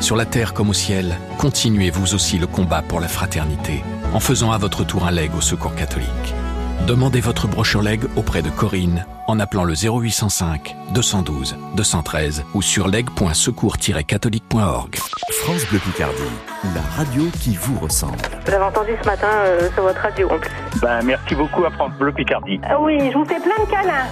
Sur 0.00 0.16
la 0.16 0.26
terre 0.26 0.54
comme 0.54 0.70
au 0.70 0.74
ciel, 0.74 1.16
continuez 1.38 1.90
vous 1.90 2.14
aussi 2.14 2.38
le 2.38 2.46
combat 2.46 2.82
pour 2.82 3.00
la 3.00 3.08
fraternité 3.08 3.82
en 4.12 4.20
faisant 4.20 4.52
à 4.52 4.58
votre 4.58 4.84
tour 4.84 5.06
un 5.06 5.10
leg 5.10 5.34
au 5.36 5.40
secours 5.40 5.74
catholique. 5.74 6.34
Demandez 6.84 7.20
votre 7.20 7.48
brochure 7.48 7.82
leg 7.82 8.02
auprès 8.16 8.42
de 8.42 8.50
Corinne 8.50 9.04
en 9.26 9.40
appelant 9.40 9.64
le 9.64 9.74
0805 9.74 10.76
212 10.94 11.56
213 11.74 12.44
ou 12.54 12.62
sur 12.62 12.86
leg.secours-catholique.org. 12.86 14.94
France 15.42 15.66
Bleu 15.68 15.80
Picardie, 15.80 16.14
la 16.74 16.82
radio 16.96 17.24
qui 17.40 17.56
vous 17.56 17.76
ressemble. 17.80 18.18
Vous 18.46 18.52
avez 18.52 18.62
entendu 18.64 18.92
ce 19.02 19.06
matin 19.06 19.26
euh, 19.44 19.68
sur 19.74 19.82
votre 19.82 19.98
radio 20.00 20.28
en 20.30 20.38
plus. 20.38 20.50
Ben, 20.80 21.02
merci 21.02 21.34
beaucoup 21.34 21.64
à 21.64 21.70
France 21.70 21.90
Bleu 21.98 22.12
Picardie. 22.12 22.60
Ah 22.62 22.80
oui, 22.80 22.98
je 23.12 23.18
vous 23.18 23.24
fais 23.24 23.40
plein 23.40 23.64
de 23.64 23.68
câlins. 23.70 24.06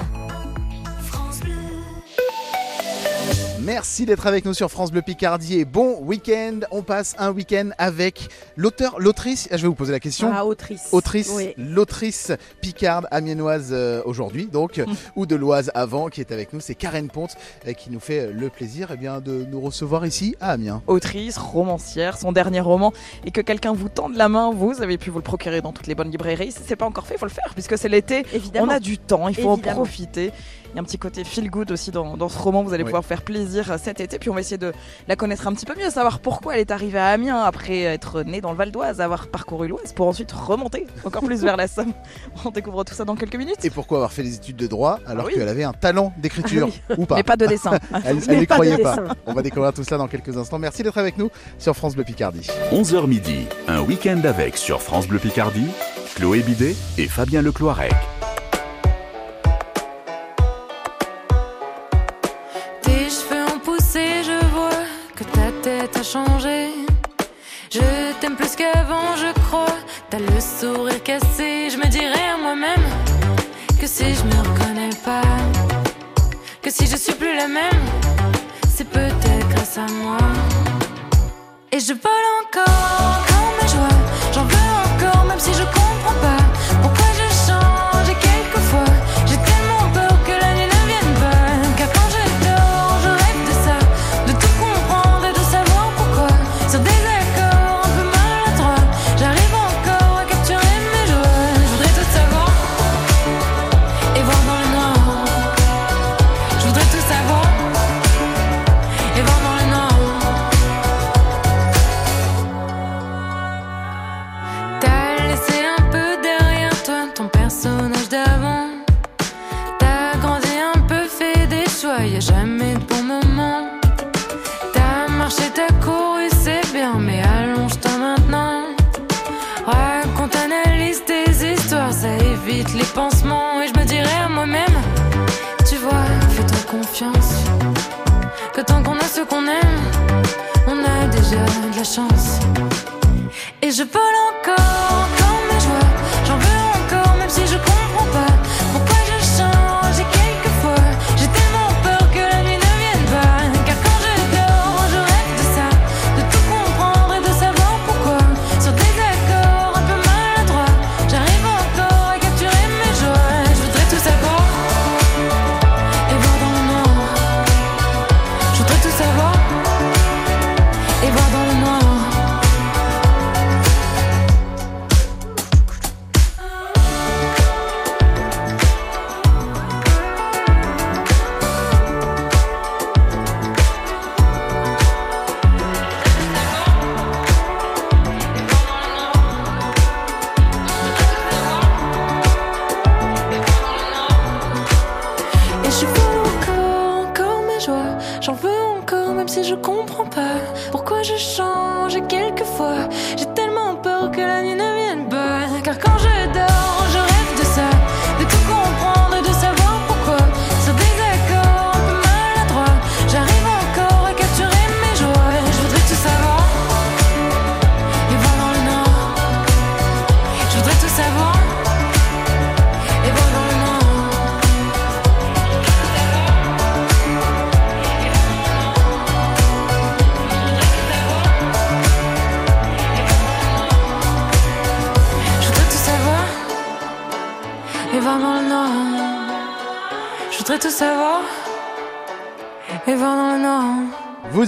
Merci 3.64 4.04
d'être 4.04 4.26
avec 4.26 4.44
nous 4.44 4.52
sur 4.52 4.70
France 4.70 4.92
Bleu 4.92 5.00
Picardie 5.00 5.58
et 5.58 5.64
bon 5.64 5.98
week-end. 6.02 6.60
On 6.70 6.82
passe 6.82 7.14
un 7.18 7.30
week-end 7.32 7.70
avec 7.78 8.28
l'auteur, 8.56 8.96
l'autrice. 9.00 9.48
ah, 9.50 9.56
Je 9.56 9.62
vais 9.62 9.68
vous 9.68 9.74
poser 9.74 9.92
la 9.92 10.00
question. 10.00 10.30
Ah, 10.34 10.44
autrice. 10.44 10.88
Autrice, 10.92 11.32
Oui. 11.34 11.54
l'autrice 11.56 12.30
picarde 12.60 13.06
amiénoise 13.10 13.70
euh, 13.72 14.02
aujourd'hui, 14.04 14.48
donc, 14.48 14.82
ou 15.16 15.24
de 15.24 15.34
l'Oise 15.34 15.70
avant, 15.74 16.08
qui 16.08 16.20
est 16.20 16.30
avec 16.30 16.52
nous. 16.52 16.60
C'est 16.60 16.74
Karen 16.74 17.08
Ponte 17.08 17.36
euh, 17.66 17.72
qui 17.72 17.90
nous 17.90 18.00
fait 18.00 18.26
euh, 18.26 18.32
le 18.34 18.50
plaisir 18.50 18.88
eh 18.92 18.98
bien, 18.98 19.20
de 19.20 19.46
nous 19.50 19.60
recevoir 19.62 20.04
ici 20.04 20.36
à 20.42 20.50
Amiens. 20.52 20.82
Autrice, 20.86 21.38
romancière, 21.38 22.18
son 22.18 22.32
dernier 22.32 22.60
roman, 22.60 22.92
et 23.24 23.30
que 23.30 23.40
quelqu'un 23.40 23.72
vous 23.72 23.88
tende 23.88 24.14
la 24.16 24.28
main, 24.28 24.50
vous 24.52 24.82
avez 24.82 24.98
pu 24.98 25.08
vous 25.08 25.18
le 25.18 25.24
procurer 25.24 25.62
dans 25.62 25.72
toutes 25.72 25.86
les 25.86 25.94
bonnes 25.94 26.10
librairies. 26.10 26.52
Si 26.52 26.58
c'est 26.66 26.76
pas 26.76 26.86
encore 26.86 27.06
fait, 27.06 27.14
il 27.14 27.18
faut 27.18 27.24
le 27.26 27.30
faire, 27.30 27.52
puisque 27.54 27.78
c'est 27.78 27.88
l'été. 27.88 28.26
Évidemment. 28.34 28.66
On 28.66 28.74
a 28.76 28.78
du 28.80 28.98
temps, 28.98 29.26
il 29.28 29.34
faut 29.34 29.54
Évidemment. 29.54 29.80
en 29.80 29.84
profiter. 29.84 30.32
Il 30.74 30.78
y 30.78 30.80
a 30.80 30.82
un 30.82 30.84
petit 30.84 30.98
côté 30.98 31.22
feel 31.22 31.50
good 31.50 31.70
aussi 31.70 31.92
dans, 31.92 32.16
dans 32.16 32.28
ce 32.28 32.36
roman, 32.36 32.64
vous 32.64 32.74
allez 32.74 32.82
Oui. 32.82 32.88
pouvoir 32.88 33.04
faire 33.04 33.22
plaisir 33.22 33.76
cet 33.80 34.00
été. 34.00 34.18
Puis 34.18 34.28
on 34.28 34.34
va 34.34 34.40
essayer 34.40 34.58
de 34.58 34.72
la 35.06 35.14
connaître 35.14 35.46
un 35.46 35.52
petit 35.54 35.66
peu 35.66 35.74
mieux, 35.80 35.88
savoir 35.88 36.18
pourquoi 36.18 36.54
elle 36.54 36.60
est 36.62 36.72
arrivée 36.72 36.98
à 36.98 37.06
Amiens 37.10 37.42
après 37.44 37.82
être 37.82 38.22
née 38.22 38.40
dans 38.40 38.50
le 38.50 38.56
Val 38.56 38.72
d'Oise, 38.72 39.00
avoir 39.00 39.28
parcouru 39.28 39.68
l'Oise 39.68 39.92
pour 39.92 40.08
ensuite 40.08 40.32
remonter 40.32 40.86
encore 41.04 41.22
plus 41.22 41.42
vers 41.42 41.56
la 41.56 41.68
Somme. 41.68 41.92
On 42.44 42.50
découvre 42.50 42.82
tout 42.82 42.92
ça 42.94 43.04
dans 43.04 43.14
quelques 43.14 43.36
minutes. 43.36 43.64
Et 43.64 43.70
pourquoi 43.70 43.98
avoir 43.98 44.12
fait 44.12 44.24
des 44.24 44.34
études 44.34 44.56
de 44.56 44.66
droit 44.66 44.98
alors 45.06 45.26
Ah 45.26 45.28
oui. 45.28 45.34
qu'elle 45.38 45.48
avait 45.48 45.62
un 45.62 45.72
talent 45.72 46.12
d'écriture 46.18 46.68
ou 46.98 47.06
pas 47.06 47.14
Mais 47.14 47.22
pas 47.22 47.36
de 47.36 47.46
dessin. 47.46 47.78
Elle, 48.04 48.16
n'y 48.40 48.46
croyait 48.48 48.78
pas. 48.78 48.96
dessin. 48.96 49.14
On 49.26 49.32
va 49.32 49.42
découvrir 49.42 49.72
tout 49.72 49.84
ça 49.84 49.96
dans 49.96 50.08
quelques 50.08 50.36
instants. 50.36 50.58
Merci 50.58 50.82
d'être 50.82 50.98
avec 50.98 51.18
nous 51.18 51.30
sur 51.60 51.76
France 51.76 51.94
Bleu 51.94 52.02
Picardie. 52.02 52.48
11h 52.72 53.06
midi, 53.06 53.46
un 53.68 53.80
week-end 53.80 54.20
avec 54.24 54.56
sur 54.56 54.82
France 54.82 55.06
Bleu 55.06 55.20
Picardie, 55.20 55.68
Chloé 56.16 56.40
Bidet 56.40 56.74
et 56.98 57.06
Fabien 57.06 57.42
Lecloirec. 57.42 57.92
Sourire 70.64 71.02
cassé, 71.02 71.68
je 71.70 71.76
me 71.76 71.86
dirais 71.88 72.28
à 72.34 72.38
moi-même 72.38 72.86
que 73.78 73.86
si 73.86 74.14
je 74.14 74.24
me 74.24 74.38
reconnais 74.48 74.96
pas, 75.04 75.20
que 76.62 76.70
si 76.70 76.86
je 76.86 76.96
suis 76.96 77.12
plus 77.12 77.36
la 77.36 77.48
même, 77.48 77.84
c'est 78.74 78.88
peut-être 78.88 79.48
grâce 79.50 79.76
à 79.76 79.86
moi. 80.02 80.16
Et 81.70 81.80
je 81.80 81.92
vole 81.92 82.26
encore 82.40 83.03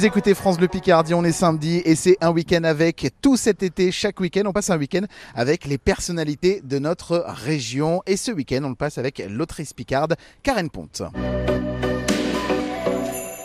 Écoutez 0.07 0.35
France 0.35 0.57
Bleu 0.57 0.69
Picardie, 0.69 1.15
on 1.15 1.25
est 1.25 1.33
samedi 1.33 1.83
et 1.85 1.97
c'est 1.97 2.17
un 2.21 2.31
week-end 2.31 2.63
avec 2.63 3.13
tout 3.21 3.37
cet 3.37 3.65
été, 3.65 3.91
chaque 3.91 4.21
week-end, 4.21 4.45
on 4.47 4.53
passe 4.53 4.71
un 4.71 4.79
week-end 4.79 5.05
avec 5.35 5.65
les 5.65 5.79
personnalités 5.79 6.61
de 6.63 6.79
notre 6.79 7.25
région. 7.27 8.03
Et 8.07 8.17
ce 8.17 8.31
week-end, 8.31 8.61
on 8.63 8.69
le 8.69 8.77
passe 8.77 8.99
avec 8.99 9.21
l'autrice 9.29 9.73
picarde 9.73 10.15
Karen 10.45 10.71
Ponte. 10.71 11.03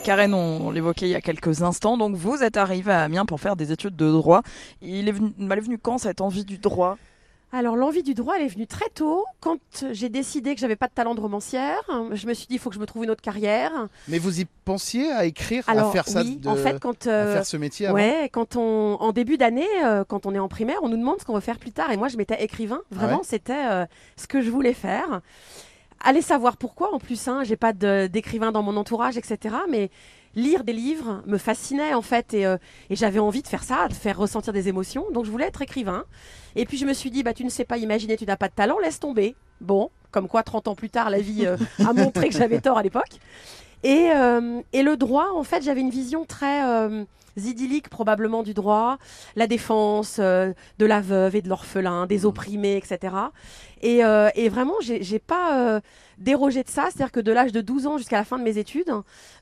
Karen, 0.03 0.35
on, 0.35 0.69
l'évoquait 0.69 1.07
il 1.07 1.11
y 1.11 1.15
a 1.15 1.21
quelques 1.21 1.63
instants, 1.63 1.97
donc 1.97 2.15
vous 2.15 2.43
êtes 2.43 2.57
arrivé 2.57 2.91
à 2.91 3.01
Amiens 3.01 3.25
pour 3.25 3.39
faire 3.39 3.55
des 3.55 3.71
études 3.71 3.95
de 3.95 4.11
droit. 4.11 4.43
Il 4.83 5.09
est 5.09 5.13
venu 5.13 5.79
quand 5.79 5.97
cette 5.97 6.21
envie 6.21 6.45
du 6.45 6.59
droit? 6.59 6.99
Alors 7.53 7.75
l'envie 7.75 8.01
du 8.03 8.13
droit, 8.13 8.35
elle 8.37 8.43
est 8.45 8.47
venue 8.47 8.65
très 8.67 8.87
tôt. 8.89 9.25
Quand 9.41 9.57
j'ai 9.91 10.07
décidé 10.07 10.55
que 10.55 10.61
j'avais 10.61 10.77
pas 10.77 10.87
de 10.87 10.93
talent 10.93 11.15
de 11.15 11.19
romancière, 11.19 11.81
je 12.13 12.25
me 12.25 12.33
suis 12.33 12.47
dit 12.47 12.53
il 12.55 12.59
faut 12.59 12.69
que 12.69 12.75
je 12.75 12.79
me 12.79 12.85
trouve 12.85 13.03
une 13.03 13.09
autre 13.09 13.21
carrière. 13.21 13.71
Mais 14.07 14.19
vous 14.19 14.39
y 14.39 14.45
pensiez 14.63 15.11
à 15.11 15.25
écrire, 15.25 15.63
Alors 15.67 15.89
à 15.89 15.91
faire 15.91 16.07
ça 16.07 16.21
oui, 16.21 16.37
de- 16.37 16.47
en 16.47 16.55
fait 16.55 16.79
quand 16.79 17.07
à 17.07 17.11
euh, 17.11 17.33
faire 17.33 17.45
ce 17.45 17.57
métier 17.57 17.87
avant 17.87 17.95
ouais, 17.95 18.29
quand 18.31 18.55
on 18.55 18.95
en 19.01 19.11
début 19.11 19.37
d'année, 19.37 19.67
euh, 19.83 20.05
quand 20.05 20.25
on 20.25 20.33
est 20.33 20.39
en 20.39 20.47
primaire, 20.47 20.77
on 20.81 20.87
nous 20.89 20.97
demande 20.97 21.19
ce 21.19 21.25
qu'on 21.25 21.33
veut 21.33 21.41
faire 21.41 21.59
plus 21.59 21.71
tard. 21.71 21.91
Et 21.91 21.97
moi, 21.97 22.07
je 22.07 22.15
m'étais 22.15 22.41
écrivain. 22.41 22.81
Vraiment, 22.89 23.17
ouais 23.17 23.23
c'était 23.23 23.65
euh, 23.69 23.85
ce 24.15 24.27
que 24.27 24.41
je 24.41 24.49
voulais 24.49 24.73
faire. 24.73 25.19
Allez 25.99 26.21
savoir 26.21 26.55
pourquoi. 26.57 26.93
En 26.93 26.99
plus, 26.99 27.27
hein, 27.27 27.43
j'ai 27.43 27.57
pas 27.57 27.73
d'écrivain 27.73 28.51
dans 28.53 28.63
mon 28.63 28.77
entourage, 28.77 29.17
etc. 29.17 29.55
Mais 29.69 29.91
lire 30.35 30.63
des 30.63 30.73
livres 30.73 31.21
me 31.25 31.37
fascinait 31.37 31.93
en 31.93 32.01
fait, 32.01 32.33
et, 32.33 32.45
euh, 32.45 32.57
et 32.89 32.95
j'avais 32.95 33.19
envie 33.19 33.41
de 33.41 33.47
faire 33.47 33.63
ça, 33.63 33.87
de 33.87 33.93
faire 33.93 34.17
ressentir 34.17 34.53
des 34.53 34.67
émotions. 34.67 35.05
Donc, 35.11 35.25
je 35.25 35.31
voulais 35.31 35.47
être 35.47 35.61
écrivain. 35.61 36.05
Et 36.55 36.65
puis, 36.65 36.77
je 36.77 36.85
me 36.85 36.93
suis 36.93 37.11
dit, 37.11 37.23
bah, 37.23 37.33
tu 37.33 37.43
ne 37.43 37.49
sais 37.49 37.65
pas 37.65 37.77
imaginer, 37.77 38.17
tu 38.17 38.25
n'as 38.25 38.37
pas 38.37 38.47
de 38.47 38.53
talent, 38.53 38.79
laisse 38.79 38.99
tomber. 38.99 39.35
Bon, 39.59 39.89
comme 40.11 40.27
quoi, 40.27 40.43
30 40.43 40.67
ans 40.67 40.75
plus 40.75 40.89
tard, 40.89 41.09
la 41.09 41.19
vie 41.19 41.45
euh, 41.45 41.57
a 41.85 41.93
montré 41.93 42.29
que 42.29 42.35
j'avais 42.37 42.59
tort 42.59 42.77
à 42.77 42.83
l'époque. 42.83 43.19
Et, 43.83 44.09
euh, 44.15 44.61
et 44.73 44.83
le 44.83 44.97
droit, 44.97 45.29
en 45.35 45.43
fait, 45.43 45.63
j'avais 45.63 45.81
une 45.81 45.89
vision 45.89 46.25
très 46.25 46.63
euh, 46.67 47.03
idyllique 47.37 47.89
probablement 47.89 48.43
du 48.43 48.53
droit, 48.53 48.97
la 49.35 49.47
défense 49.47 50.17
euh, 50.19 50.53
de 50.77 50.85
la 50.85 51.01
veuve 51.01 51.35
et 51.35 51.41
de 51.41 51.49
l'orphelin, 51.49 52.05
des 52.05 52.25
opprimés, 52.25 52.77
etc. 52.77 53.15
Et, 53.81 54.01
et 54.35 54.49
vraiment, 54.49 54.75
j'ai 54.81 55.17
pas 55.17 55.81
dérogé 56.21 56.63
de 56.63 56.69
ça, 56.69 56.85
c'est-à-dire 56.85 57.11
que 57.11 57.19
de 57.19 57.31
l'âge 57.31 57.51
de 57.51 57.61
12 57.61 57.87
ans 57.87 57.97
jusqu'à 57.97 58.17
la 58.17 58.23
fin 58.23 58.37
de 58.39 58.43
mes 58.43 58.57
études, 58.57 58.91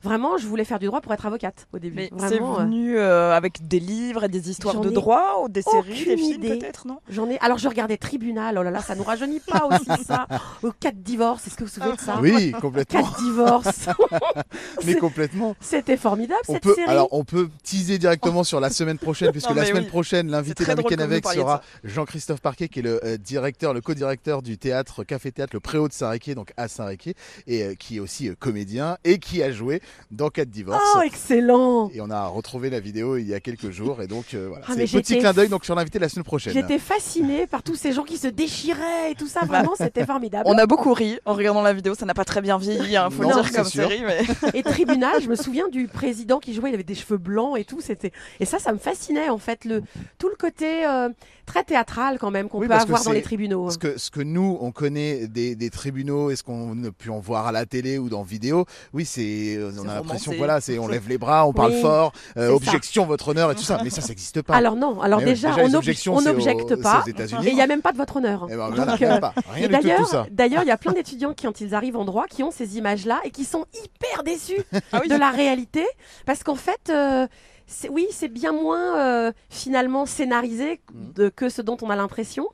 vraiment, 0.02 0.36
je 0.38 0.46
voulais 0.46 0.64
faire 0.64 0.78
du 0.78 0.86
droit 0.86 1.00
pour 1.00 1.12
être 1.12 1.26
avocate 1.26 1.68
au 1.72 1.78
début. 1.78 1.96
Mais 1.96 2.10
c'est 2.18 2.40
euh, 2.40 2.54
venu 2.58 2.98
euh, 2.98 3.32
avec 3.36 3.66
des 3.68 3.80
livres 3.80 4.24
et 4.24 4.28
des 4.28 4.50
histoires 4.50 4.80
de 4.80 4.90
droit 4.90 5.42
ou 5.44 5.48
des 5.48 5.62
séries, 5.62 5.82
des 5.88 6.00
aucune 6.12 6.18
films 6.18 6.42
idée. 6.44 6.58
peut-être, 6.58 6.86
non? 6.86 7.00
J'en 7.08 7.28
ai. 7.28 7.38
Alors 7.40 7.58
je 7.58 7.68
regardais 7.68 7.96
Tribunal. 7.96 8.56
Oh 8.58 8.62
là 8.62 8.70
là, 8.70 8.80
ça 8.80 8.94
nous 8.94 9.02
rajeunit 9.04 9.40
pas 9.40 9.66
aussi 9.70 10.02
ça. 10.06 10.26
Au 10.62 10.72
cas 10.72 10.90
de 10.92 10.98
divorce, 10.98 11.46
est-ce 11.46 11.54
que 11.56 11.64
vous 11.64 11.70
vous 11.70 11.74
souvenez 11.74 11.96
de 11.96 12.00
ça? 12.00 12.18
Oui, 12.20 12.52
complètement. 12.60 13.02
Cas 13.02 13.08
de 13.08 13.24
divorce. 13.24 13.88
Mais 14.86 14.94
complètement. 14.94 15.54
C'était 15.60 15.96
formidable 15.96 16.40
On 16.48 16.54
cette 16.54 16.62
peut, 16.62 16.74
série. 16.74 16.88
alors 16.90 17.08
on 17.12 17.24
peut 17.24 17.48
teaser 17.62 17.98
directement 17.98 18.44
sur 18.44 18.60
la 18.60 18.70
semaine 18.80 18.98
prochaine, 18.98 19.30
puisque 19.32 19.48
Non, 19.50 19.54
la 19.56 19.64
semaine 19.66 19.84
oui. 19.84 19.88
prochaine, 19.88 20.30
l'invité 20.30 20.64
d'un 20.64 20.76
week-end 20.76 20.98
avec 20.98 21.26
sera. 21.26 21.62
Jean-Christophe 21.84 22.40
Parquet, 22.40 22.68
qui 22.68 22.80
est 22.80 22.82
le 22.82 23.04
euh, 23.04 23.16
directeur, 23.16 23.74
le 23.74 23.80
co-directeur 23.80 24.42
du 24.42 24.58
théâtre 24.58 25.04
Café 25.04 25.32
Théâtre, 25.32 25.54
le 25.54 25.60
Préau 25.60 25.88
de 25.88 25.92
Saint-Réquier, 25.92 26.34
donc 26.34 26.52
à 26.56 26.68
Saint-Réquier, 26.70 27.14
et 27.46 27.62
euh, 27.62 27.74
qui 27.74 27.96
est 27.96 28.00
aussi 28.00 28.28
euh, 28.28 28.34
comédien 28.38 28.96
et 29.04 29.18
qui 29.18 29.42
a 29.42 29.50
joué 29.52 29.80
dans 30.10 30.30
Cas 30.30 30.44
de 30.44 30.50
divorce. 30.50 30.82
Oh 30.96 31.00
excellent. 31.02 31.90
Et 31.94 32.00
on 32.00 32.10
a 32.10 32.26
retrouvé 32.26 32.70
la 32.70 32.80
vidéo 32.80 33.16
il 33.16 33.26
y 33.26 33.34
a 33.34 33.40
quelques 33.40 33.70
jours, 33.70 34.02
et 34.02 34.06
donc 34.06 34.34
euh, 34.34 34.46
voilà. 34.48 34.64
Ah, 34.68 34.72
c'est 34.74 34.82
petit 34.84 34.88
j'étais- 35.14 35.18
clin 35.18 35.32
d'œil, 35.32 35.48
donc 35.48 35.64
sur 35.64 35.74
l'invité 35.74 35.98
la 35.98 36.08
semaine 36.08 36.24
prochaine. 36.24 36.52
J'étais 36.52 36.78
fascinée 36.78 37.46
par 37.46 37.62
tous 37.62 37.74
ces 37.74 37.92
gens 37.92 38.04
qui 38.04 38.16
se 38.18 38.28
déchiraient 38.28 39.12
et 39.12 39.14
tout 39.14 39.26
ça. 39.26 39.40
Vraiment, 39.44 39.74
c'était 39.76 40.04
formidable. 40.06 40.44
On 40.46 40.56
a 40.58 40.66
beaucoup 40.66 40.92
ri 40.94 41.18
en 41.24 41.34
regardant 41.34 41.62
la 41.62 41.72
vidéo, 41.72 41.94
ça 41.94 42.06
n'a 42.06 42.14
pas 42.14 42.24
très 42.24 42.40
bien 42.40 42.58
vieilli, 42.58 42.92
il 42.94 43.08
faut 43.10 43.22
Non, 43.22 43.28
le 43.30 43.42
dire 43.42 43.52
comme 43.52 43.64
sûr. 43.64 43.88
série. 43.88 44.02
Mais... 44.06 44.20
Et 44.54 44.62
Tribunal, 44.62 45.20
je 45.22 45.28
me 45.28 45.36
souviens 45.36 45.68
du 45.68 45.86
président 45.88 46.38
qui 46.38 46.54
jouait, 46.54 46.70
il 46.70 46.74
avait 46.74 46.82
des 46.82 46.94
cheveux 46.94 47.18
blancs 47.18 47.58
et 47.58 47.64
tout. 47.64 47.80
C'était 47.80 48.12
et 48.38 48.44
ça, 48.44 48.58
ça 48.58 48.72
me 48.72 48.78
fascinait 48.78 49.28
en 49.28 49.38
fait 49.38 49.64
le 49.64 49.82
tout 50.18 50.28
le 50.28 50.36
côté 50.36 50.86
euh, 50.86 51.08
très 51.50 51.64
théâtral 51.64 52.18
quand 52.18 52.30
même 52.30 52.48
qu'on 52.48 52.58
Oui, 52.58 52.68
peut 52.68 52.74
avoir 52.74 53.02
dans 53.02 53.12
les 53.12 53.22
tribunaux. 53.22 53.70
Ce 53.70 53.78
que, 53.78 53.98
ce 53.98 54.10
que 54.10 54.20
nous, 54.20 54.58
on 54.60 54.70
connaît 54.72 55.26
des, 55.26 55.54
des 55.56 55.70
tribunaux 55.70 56.30
et 56.30 56.36
ce 56.36 56.42
qu'on 56.42 56.84
a 56.84 56.90
pu 56.90 57.10
en 57.10 57.18
voir 57.18 57.46
à 57.46 57.52
la 57.52 57.66
télé 57.66 57.98
ou 57.98 58.08
dans 58.08 58.22
vidéo, 58.22 58.66
oui, 58.92 59.04
c'est, 59.04 59.56
euh, 59.56 59.72
on 59.82 59.88
a 59.88 59.94
l'impression, 59.94 60.32
voilà, 60.36 60.60
c'est, 60.60 60.78
on 60.78 60.88
lève 60.88 61.08
les 61.08 61.18
bras, 61.18 61.46
on 61.46 61.52
parle 61.52 61.72
Oui, 61.72 61.80
fort, 61.80 62.12
euh, 62.36 62.48
ça. 62.48 62.54
objection, 62.54 63.06
votre 63.06 63.28
honneur 63.28 63.50
et 63.50 63.54
tout 63.54 63.62
ça. 63.62 63.80
Mais 63.82 63.90
ça, 63.90 64.00
ça 64.00 64.08
n'existe 64.08 64.42
pas. 64.42 64.54
Alors 64.54 64.76
non, 64.76 65.00
alors 65.00 65.20
déjà, 65.20 65.50
déjà, 65.54 65.64
on 66.12 66.20
n'objecte 66.22 66.76
pas 66.76 67.04
et 67.06 67.48
il 67.48 67.54
n'y 67.54 67.62
a 67.62 67.66
même 67.66 67.82
pas 67.82 67.92
de 67.92 67.96
votre 67.96 68.16
honneur. 68.16 68.46
Eh 68.50 68.56
ben, 68.56 68.70
Donc, 68.70 69.02
euh, 69.02 69.18
pas. 69.18 69.34
Rien 69.52 69.66
Et 69.66 69.68
d'ailleurs, 69.68 70.26
d'ailleurs, 70.30 70.62
il 70.62 70.68
y 70.68 70.72
a 70.72 70.76
plein 70.78 70.92
d'étudiants 71.00 71.34
qui, 71.34 71.46
quand 71.46 71.60
ils 71.60 71.74
arrivent 71.74 71.96
en 71.96 72.04
droit, 72.04 72.26
qui 72.28 72.42
ont 72.42 72.50
ces 72.50 72.76
images-là 72.78 73.20
et 73.24 73.30
qui 73.30 73.44
sont 73.44 73.66
hyper 73.74 74.22
déçus 74.22 74.62
Ah 74.92 75.00
de 75.00 75.14
la 75.14 75.30
réalité, 75.30 75.84
parce 76.26 76.42
qu'en 76.42 76.54
fait, 76.54 76.80
euh, 76.90 77.26
oui, 77.90 78.06
c'est 78.10 78.28
bien 78.28 78.52
moins 78.52 78.98
euh, 78.98 79.32
finalement 79.48 80.06
scénarisé 80.06 80.80
Mm. 80.92 81.12
de- 81.14 81.28
que 81.28 81.48
ce 81.48 81.62
dont 81.62 81.76
on 81.82 81.90
a 81.90 81.96
l'impression. 81.96 82.48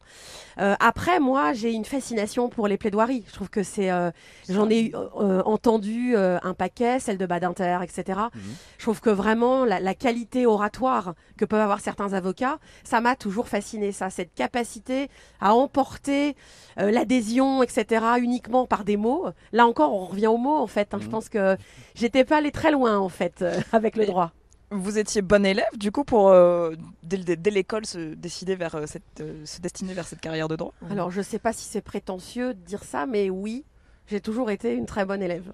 Euh, 0.59 0.75
après, 0.81 1.21
moi, 1.21 1.53
j'ai 1.53 1.73
une 1.73 1.85
fascination 1.85 2.49
pour 2.49 2.67
les 2.67 2.79
plaidoiries. 2.79 3.25
Je 3.29 3.33
trouve 3.33 3.51
que 3.51 3.63
c'est, 3.63 3.91
euh, 3.91 4.11
j'en 4.49 4.71
ai 4.71 4.87
eu, 4.87 4.95
euh, 4.95 5.43
entendu 5.45 6.17
euh, 6.17 6.39
un 6.43 6.55
paquet, 6.55 6.99
celle 6.99 7.19
de 7.19 7.27
Badinter, 7.27 7.79
etc. 7.83 8.19
Mhm. 8.35 8.41
Je 8.79 8.83
trouve 8.85 9.01
que 9.01 9.11
vraiment 9.11 9.65
la, 9.67 9.81
la 9.81 9.95
qualité 9.95 10.47
oratoire 10.47 11.15
que 11.37 11.45
peuvent 11.45 11.61
avoir 11.61 11.81
certains 11.81 12.15
avocats, 12.15 12.59
ça 12.85 13.01
m'a 13.03 13.17
toujours 13.17 13.49
fasciné. 13.49 13.93
Ça, 13.93 14.09
cette 14.09 14.33
capacité 14.35 15.09
à 15.41 15.55
emporter 15.55 16.37
euh, 16.81 16.91
l'adhésion, 16.91 17.63
etc. 17.63 18.05
uniquement 18.19 18.65
par 18.67 18.85
des 18.85 18.97
mots. 18.97 19.27
Là 19.53 19.67
encore, 19.67 19.93
on 19.95 20.07
revient 20.07 20.29
aux 20.29 20.39
mots 20.39 20.57
en 20.57 20.67
fait. 20.67 20.95
hein. 20.95 20.99
Je 21.01 21.05
Mhm. 21.07 21.11
pense 21.11 21.29
que 21.29 21.57
j'étais 21.95 22.25
pas 22.25 22.39
allée 22.39 22.51
très 22.53 22.71
loin 22.71 22.99
en 22.99 23.11
fait 23.11 23.43
euh, 23.43 23.61
avec 23.73 23.97
le 23.97 24.07
droit. 24.07 24.33
Vous 24.73 24.99
étiez 24.99 25.23
bon 25.23 25.47
élève, 25.47 25.65
du 25.77 25.93
coup, 25.93 26.03
pour 26.03 26.29
euh, 26.31 26.75
dès, 27.05 27.19
le- 27.19 27.37
dès 27.37 27.51
l'école 27.51 27.87
se 27.87 28.15
décider 28.15 28.57
vers 28.57 28.75
euh, 28.75 28.85
cette, 28.87 29.21
euh, 29.21 29.45
se 29.47 29.61
destiner 29.61 29.95
vers 29.95 30.07
cette 30.09 30.21
carrière 30.21 30.49
de 30.49 30.57
droit 30.57 30.73
Alors, 30.91 31.11
je 31.13 31.23
sais 31.23 31.39
pas 31.39 31.53
si 31.53 31.65
c'est 31.65 31.81
prétentieux 31.83 32.53
de 32.53 32.61
dire 32.61 32.83
ça, 32.83 33.07
mais 33.07 33.31
oui, 33.31 33.65
j'ai 34.09 34.21
toujours 34.21 34.51
été 34.51 34.73
une 34.75 34.87
très 34.87 35.05
bonne 35.05 35.23
élève. 35.23 35.53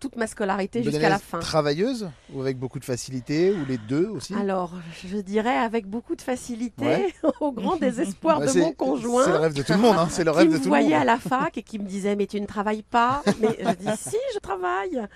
Toute 0.00 0.16
ma 0.16 0.26
scolarité 0.26 0.80
Bonne 0.82 0.90
jusqu'à 0.92 1.08
la 1.10 1.18
fin. 1.18 1.38
Travailleuse 1.38 2.10
ou 2.32 2.40
avec 2.42 2.58
beaucoup 2.58 2.78
de 2.78 2.84
facilité 2.84 3.52
ou 3.52 3.64
les 3.66 3.76
deux 3.78 4.06
aussi? 4.08 4.34
Alors, 4.34 4.72
je 5.06 5.16
dirais 5.18 5.56
avec 5.56 5.86
beaucoup 5.86 6.14
de 6.16 6.20
facilité, 6.22 6.84
Ouais. 6.84 7.14
au 7.40 7.52
grand 7.52 7.76
désespoir 7.76 8.40
Bah, 8.40 8.46
de 8.52 8.58
mon 8.58 8.72
conjoint. 8.72 9.24
C'est 9.24 9.30
le 9.32 9.36
rêve 9.38 9.54
de 9.54 9.62
tout 9.62 9.72
le 9.72 9.78
monde, 9.78 9.96
hein, 9.98 10.08
c'est 10.10 10.24
le 10.24 10.30
rêve 10.32 10.46
qui 10.46 10.48
de 10.48 10.52
me 10.54 10.58
tout 10.58 10.64
le 10.64 10.68
voyait 10.70 10.90
monde. 10.98 11.00
à 11.02 11.04
la 11.04 11.18
fac 11.18 11.56
et 11.58 11.62
qui 11.62 11.78
me 11.78 11.84
disait 11.86 12.14
mais 12.16 12.26
tu 12.26 12.38
ne 12.40 12.46
travailles 12.46 12.82
pas 12.82 13.22
mais 13.40 13.48
je 13.58 13.74
dis 13.74 13.96
si 13.98 14.16
je 14.34 14.38
travaille 14.38 14.96
vous 14.96 15.06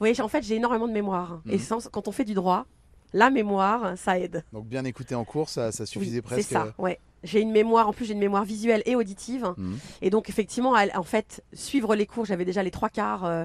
voyez 0.00 0.18
en 0.20 0.28
fait 0.28 0.42
j'ai 0.42 0.56
énormément 0.56 0.86
de 0.88 0.92
mémoire 0.92 1.40
et 1.48 1.58
sans- 1.58 1.88
quand 1.90 2.06
on 2.08 2.12
fait 2.12 2.24
du 2.24 2.34
droit 2.34 2.66
la 3.12 3.30
mémoire 3.30 3.96
ça 3.96 4.18
aide. 4.18 4.44
Donc 4.52 4.66
bien 4.66 4.84
écouter 4.84 5.14
en 5.14 5.24
cours, 5.24 5.48
ça, 5.48 5.72
ça 5.72 5.86
suffisait 5.86 6.16
Oui, 6.16 6.22
presque. 6.22 6.48
c'est 6.48 6.54
ça 6.54 6.74
ouais. 6.78 6.98
J'ai 7.24 7.40
une 7.40 7.50
mémoire 7.50 7.88
en 7.88 7.92
plus 7.92 8.04
j'ai 8.04 8.12
une 8.12 8.18
mémoire 8.20 8.44
visuelle 8.44 8.82
et 8.86 8.94
auditive. 8.94 9.52
Mhm. 9.56 9.78
et 10.02 10.10
donc 10.10 10.28
effectivement 10.28 10.74
en 10.94 11.02
fait 11.02 11.42
suivre 11.52 11.94
les 11.94 12.06
cours 12.06 12.24
j'avais 12.24 12.44
déjà 12.44 12.62
les 12.62 12.70
trois 12.70 12.88
quarts 12.90 13.24
euh, 13.24 13.44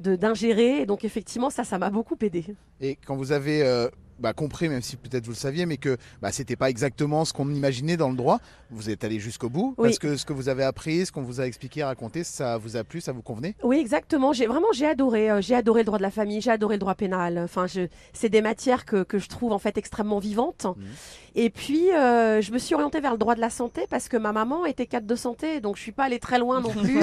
de 0.00 0.16
d'ingérer. 0.16 0.80
Et 0.82 0.86
donc 0.86 1.04
effectivement 1.04 1.50
ça 1.50 1.64
ça 1.64 1.78
m'a 1.78 1.90
beaucoup 1.90 2.16
aidé 2.20 2.44
Et 2.80 2.96
quand 3.06 3.16
vous 3.16 3.32
avez 3.32 3.62
euh, 3.62 3.88
bah, 4.20 4.32
compris, 4.32 4.68
même 4.68 4.82
si 4.82 4.96
peut-être 4.96 5.24
vous 5.24 5.32
le 5.32 5.36
saviez, 5.36 5.66
mais 5.66 5.76
que 5.76 5.96
bah, 6.22 6.30
c'était 6.32 6.56
pas 6.56 6.70
exactement 6.70 7.24
ce 7.24 7.32
qu'on 7.32 7.48
imaginait 7.50 7.96
dans 7.96 8.10
le 8.10 8.16
droit, 8.16 8.38
vous 8.70 8.90
êtes 8.90 9.02
allé 9.04 9.18
jusqu'au 9.18 9.48
bout 9.48 9.74
Oui. 9.78 9.88
parce 9.88 9.98
que 9.98 10.16
ce 10.16 10.24
que 10.24 10.32
vous 10.32 10.48
avez 10.48 10.62
appris, 10.62 11.06
ce 11.06 11.12
qu'on 11.12 11.22
vous 11.22 11.40
a 11.40 11.46
expliqué, 11.46 11.82
raconté, 11.82 12.22
ça 12.24 12.56
vous 12.58 12.76
a 12.76 12.84
plu, 12.84 13.00
ça 13.00 13.12
vous 13.12 13.22
convenait? 13.22 13.54
Oui, 13.62 13.78
exactement. 13.78 14.32
J'ai 14.32 14.46
vraiment 14.46 14.68
j'ai 14.72 14.86
adoré. 14.86 15.30
euh, 15.30 15.40
j'ai 15.40 15.54
adoré 15.54 15.80
le 15.80 15.86
droit 15.86 15.98
de 15.98 16.02
la 16.02 16.10
famille. 16.10 16.40
J'ai 16.40 16.50
adoré 16.50 16.74
le 16.76 16.80
droit 16.80 16.94
pénal. 16.94 17.38
Enfin, 17.38 17.66
je, 17.66 17.88
c'est 18.12 18.28
des 18.28 18.42
matières 18.42 18.84
que, 18.84 19.02
que 19.02 19.18
je 19.18 19.28
trouve 19.28 19.52
en 19.52 19.58
fait 19.58 19.76
extrêmement 19.78 20.18
vivantes. 20.18 20.66
Et 21.34 21.48
puis, 21.50 21.92
euh, 21.92 22.40
je 22.42 22.52
me 22.52 22.58
suis 22.58 22.74
orientée 22.74 23.00
vers 23.00 23.12
le 23.12 23.18
droit 23.18 23.34
de 23.34 23.40
la 23.40 23.50
santé 23.50 23.82
parce 23.88 24.08
que 24.08 24.16
ma 24.16 24.32
maman 24.32 24.66
était 24.66 24.86
cadre 24.86 25.06
de 25.06 25.14
santé, 25.14 25.60
donc 25.60 25.76
je 25.76 25.82
suis 25.82 25.92
pas 25.92 26.04
allée 26.04 26.18
très 26.18 26.38
loin 26.38 26.60
non 26.60 26.70
plus. 26.82 27.00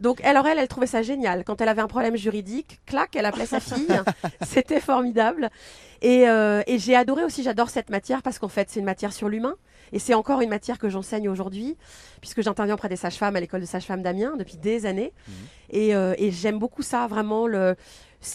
donc, 0.00 0.20
elle, 0.24 0.36
elle, 0.44 0.58
elle 0.58 0.68
trouvait 0.68 0.86
ça 0.86 1.02
génial. 1.02 1.44
Quand 1.44 1.60
elle 1.60 1.68
avait 1.68 1.82
un 1.82 1.86
problème 1.88 2.16
juridique, 2.16 2.80
clac, 2.86 3.14
elle 3.14 3.24
appelait 3.26 3.46
sa 3.46 3.60
fille. 3.60 3.86
C'était 4.46 4.80
formidable. 4.80 5.48
Et, 6.02 6.28
euh, 6.28 6.62
et 6.66 6.78
j'ai 6.78 6.94
adoré 6.96 7.24
aussi. 7.24 7.42
J'adore 7.42 7.70
cette 7.70 7.88
matière 7.88 8.22
parce 8.22 8.38
qu'en 8.38 8.48
fait, 8.48 8.68
c'est 8.70 8.80
une 8.80 8.86
matière 8.86 9.12
sur 9.12 9.28
l'humain. 9.28 9.54
Et 9.94 9.98
c'est 9.98 10.14
encore 10.14 10.40
une 10.40 10.48
matière 10.50 10.78
que 10.78 10.88
j'enseigne 10.88 11.28
aujourd'hui, 11.28 11.76
puisque 12.20 12.40
j'interviens 12.42 12.74
auprès 12.74 12.88
des 12.88 12.96
sages-femmes 12.96 13.36
à 13.36 13.40
l'école 13.40 13.60
de 13.60 13.66
sages-femmes 13.66 14.02
d'Amiens 14.02 14.36
depuis 14.38 14.56
des 14.56 14.86
années. 14.86 15.12
Et, 15.70 15.94
euh, 15.94 16.14
et 16.16 16.30
j'aime 16.30 16.58
beaucoup 16.58 16.80
ça, 16.82 17.06
vraiment, 17.06 17.46
le- 17.46 17.76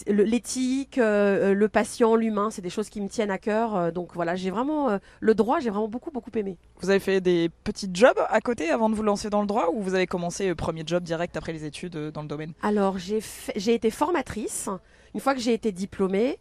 l'éthique, 0.07 0.97
euh, 0.97 1.53
le 1.53 1.67
patient, 1.69 2.15
l'humain, 2.15 2.49
c'est 2.51 2.61
des 2.61 2.69
choses 2.69 2.89
qui 2.89 3.01
me 3.01 3.07
tiennent 3.09 3.31
à 3.31 3.37
cœur. 3.37 3.75
Euh, 3.75 3.91
Donc 3.91 4.13
voilà, 4.13 4.35
j'ai 4.35 4.51
vraiment, 4.51 4.89
euh, 4.89 4.97
le 5.19 5.33
droit, 5.33 5.59
j'ai 5.59 5.69
vraiment 5.69 5.87
beaucoup, 5.87 6.11
beaucoup 6.11 6.31
aimé. 6.35 6.57
Vous 6.81 6.89
avez 6.89 6.99
fait 6.99 7.21
des 7.21 7.49
petits 7.63 7.89
jobs 7.93 8.19
à 8.29 8.39
côté 8.41 8.69
avant 8.69 8.89
de 8.89 8.95
vous 8.95 9.03
lancer 9.03 9.29
dans 9.29 9.41
le 9.41 9.47
droit 9.47 9.69
ou 9.73 9.81
vous 9.81 9.95
avez 9.95 10.07
commencé 10.07 10.53
premier 10.55 10.83
job 10.85 11.03
direct 11.03 11.35
après 11.37 11.53
les 11.53 11.65
études 11.65 12.11
dans 12.11 12.21
le 12.21 12.27
domaine? 12.27 12.53
Alors, 12.61 12.97
j'ai 12.99 13.21
fait- 13.21 13.53
j'ai 13.55 13.73
été 13.73 13.89
formatrice. 13.89 14.69
Une 15.17 15.21
fois 15.21 15.33
que 15.33 15.39
j'ai 15.41 15.53
été 15.55 15.71
diplômée, 15.71 16.37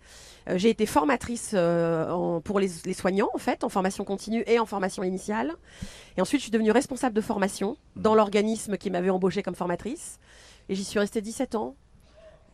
euh, 0.51 0.59
j'ai 0.59 0.69
été 0.69 0.85
formatrice 0.85 1.53
euh, 1.55 2.11
en- 2.11 2.43
pour 2.43 2.61
les, 2.61 2.69
les 2.85 2.93
soignants, 2.93 3.31
en 3.33 3.39
fait, 3.39 3.65
en 3.65 3.71
formation 3.71 4.05
continue 4.05 4.45
et 4.47 4.59
en 4.59 4.67
formation 4.67 5.03
initiale. 5.03 5.55
Et 6.19 6.21
ensuite, 6.21 6.41
je 6.41 6.45
suis 6.45 6.51
devenue 6.51 6.73
responsable 6.73 7.15
de 7.17 7.23
formation 7.23 7.79
dans 7.97 8.15
l'organisme 8.15 8.77
qui 8.77 8.91
m'avait 8.91 9.09
embauchée 9.09 9.43
comme 9.43 9.55
formatrice. 9.55 10.19
Et 10.69 10.75
j'y 10.75 10.85
suis 10.85 10.99
restée 10.99 11.23
17 11.23 11.55
ans. 11.55 11.75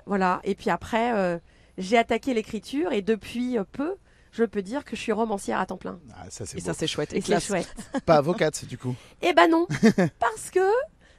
Voilà. 0.06 0.40
Et 0.44 0.54
puis 0.54 0.70
après, 0.70 1.12
euh, 1.12 1.38
j'ai 1.76 1.98
attaqué 1.98 2.34
l'écriture 2.34 2.92
et 2.92 3.02
depuis 3.02 3.58
euh, 3.58 3.64
peu, 3.72 3.96
je 4.30 4.44
peux 4.44 4.62
dire 4.62 4.84
que 4.84 4.94
je 4.94 5.00
suis 5.00 5.10
romancière 5.10 5.58
à 5.58 5.66
temps 5.66 5.76
plein. 5.76 5.98
Ah, 6.14 6.26
ça 6.30 6.46
c'est 6.46 6.58
Et 6.58 6.60
beau. 6.60 6.66
ça 6.66 6.74
c'est 6.74 6.86
chouette. 6.86 7.12
Et 7.14 7.16
c'est 7.20 7.26
classe. 7.26 7.46
chouette. 7.46 7.74
Pas 8.06 8.14
avocate 8.18 8.64
du 8.66 8.78
coup. 8.78 8.94
Eh 9.22 9.32
ben 9.32 9.48
non, 9.50 9.66
parce 10.20 10.50
que 10.52 10.60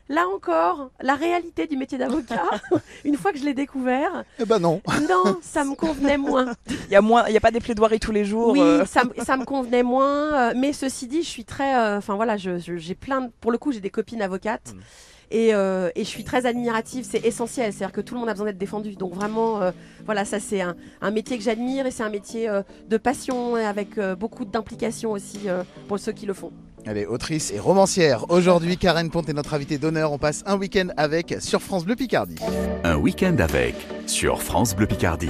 Là 0.10 0.28
encore, 0.28 0.92
la 1.02 1.16
réalité 1.16 1.66
du 1.66 1.78
métier 1.78 1.98
d'avocat, 1.98 2.44
une 3.06 3.16
fois 3.16 3.32
que 3.32 3.40
je 3.40 3.46
l'ai 3.46 3.54
découvert. 3.54 4.26
Eh 4.38 4.46
ben 4.46 4.60
non. 4.60 4.82
Non, 5.10 5.38
ça 5.42 5.64
me 5.64 5.76
convenait 5.76 6.18
moins. 6.18 6.54
Il 6.70 6.76
n'y 6.90 6.96
a, 6.98 7.30
y 7.30 7.38
a 7.38 7.42
pas 7.42 7.52
des 7.52 7.62
plaidoiries 7.62 8.02
tous 8.02 8.12
les 8.12 8.26
jours. 8.26 8.50
Oui, 8.50 8.60
euh. 8.60 8.86
ça, 8.86 9.04
me 9.06 9.46
convenait 9.46 9.84
moins. 9.84 10.34
Euh, 10.34 10.54
mais 10.58 10.74
ceci 10.74 11.08
dit, 11.08 11.24
je 11.24 11.30
suis 11.30 11.46
très. 11.46 11.78
Euh, 11.78 11.98
enfin 12.00 12.16
voilà, 12.16 12.36
j'ai 12.36 12.96
plein 12.96 13.22
de. 13.22 13.32
Pour 13.40 13.52
le 13.52 13.58
coup, 13.58 13.72
j'ai 13.72 13.80
des 13.80 13.90
copines 13.90 14.22
avocates. 14.22 14.74
Mm. 14.76 14.80
Euh, 15.34 15.90
et, 15.96 16.04
je 16.04 16.10
suis 16.10 16.24
très 16.24 16.46
admirative, 16.46 17.06
c'est 17.10 17.26
essentiel, 17.26 17.74
c'est-à-dire 17.74 17.94
que 17.94 18.02
tout 18.02 18.14
le 18.14 18.20
monde 18.20 18.30
a 18.30 18.34
besoin 18.34 18.48
d'être 18.48 18.58
défendu. 18.58 18.96
Donc 18.96 19.14
vraiment, 19.14 19.62
euh, 19.62 19.72
voilà, 20.06 20.26
ça 20.26 20.40
c'est 20.40 20.62
un, 20.62 20.76
métier 21.12 21.38
que 21.38 21.44
j'admire 21.44 21.86
et 21.86 21.92
c'est 21.92 22.04
un 22.04 22.10
métier 22.10 22.50
euh, 22.50 22.62
de 22.90 22.98
passion 22.98 23.58
et 23.58 23.64
avec 23.64 24.00
beaucoup 24.20 24.46
d'implication 24.46 25.12
aussi 25.12 25.48
pour 25.88 26.00
ceux 26.00 26.12
qui 26.12 26.26
le 26.26 26.34
font. 26.34 26.52
Elle 26.86 26.98
est 26.98 27.06
autrice 27.06 27.52
et 27.52 27.60
romancière. 27.60 28.30
Aujourd'hui, 28.30 28.78
Karen 28.78 29.10
Ponte 29.10 29.30
est 29.30 29.34
notre 29.34 29.54
invitée 29.54 29.78
d'honneur. 29.78 30.12
On 30.12 30.18
passe 30.18 30.44
un 30.46 30.58
week-end 30.58 30.88
avec 30.98 31.36
sur 31.40 31.62
France 31.62 31.86
Bleu 31.86 31.96
Picardie. 31.96 32.36
Un 32.84 32.98
week-end 32.98 33.36
avec 33.40 33.76
sur 34.06 34.42
France 34.42 34.76
Bleu 34.76 34.88
Picardie. 34.88 35.30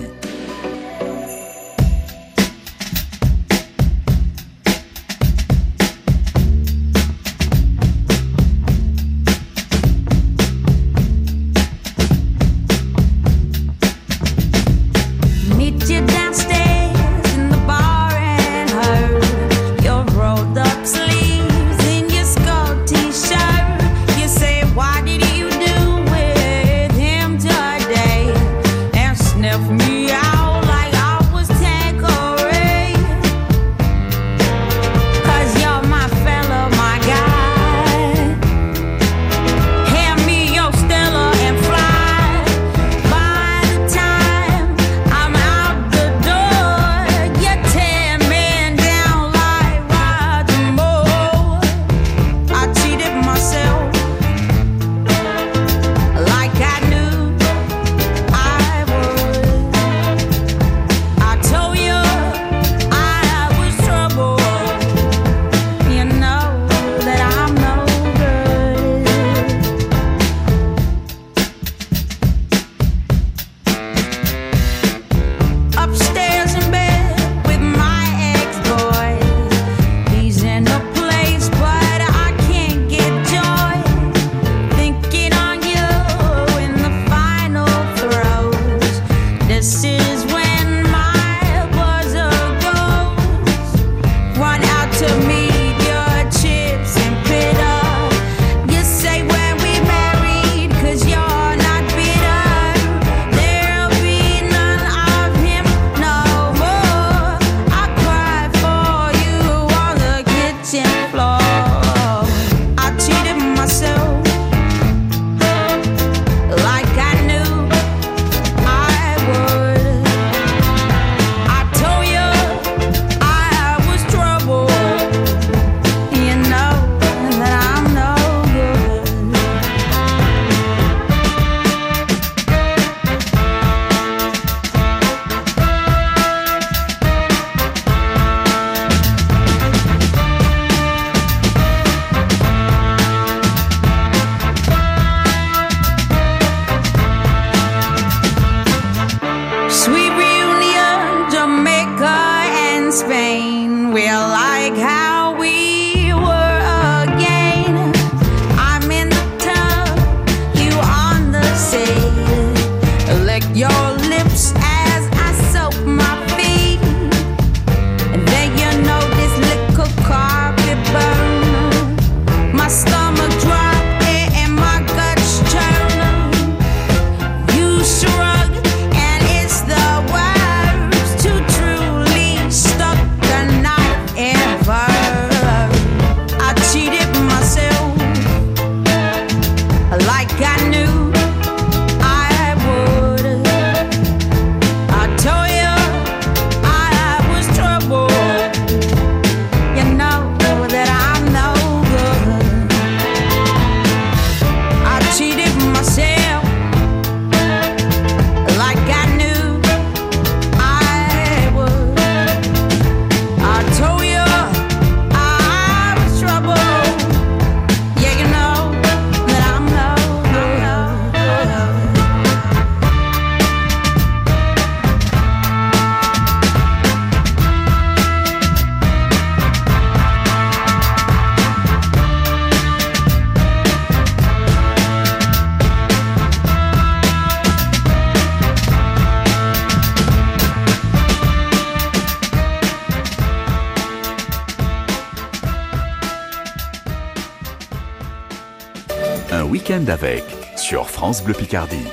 avec 249.89 250.23
sur 250.55 250.89
France 250.89 251.23
Bleu 251.23 251.33
Picardie. 251.33 251.87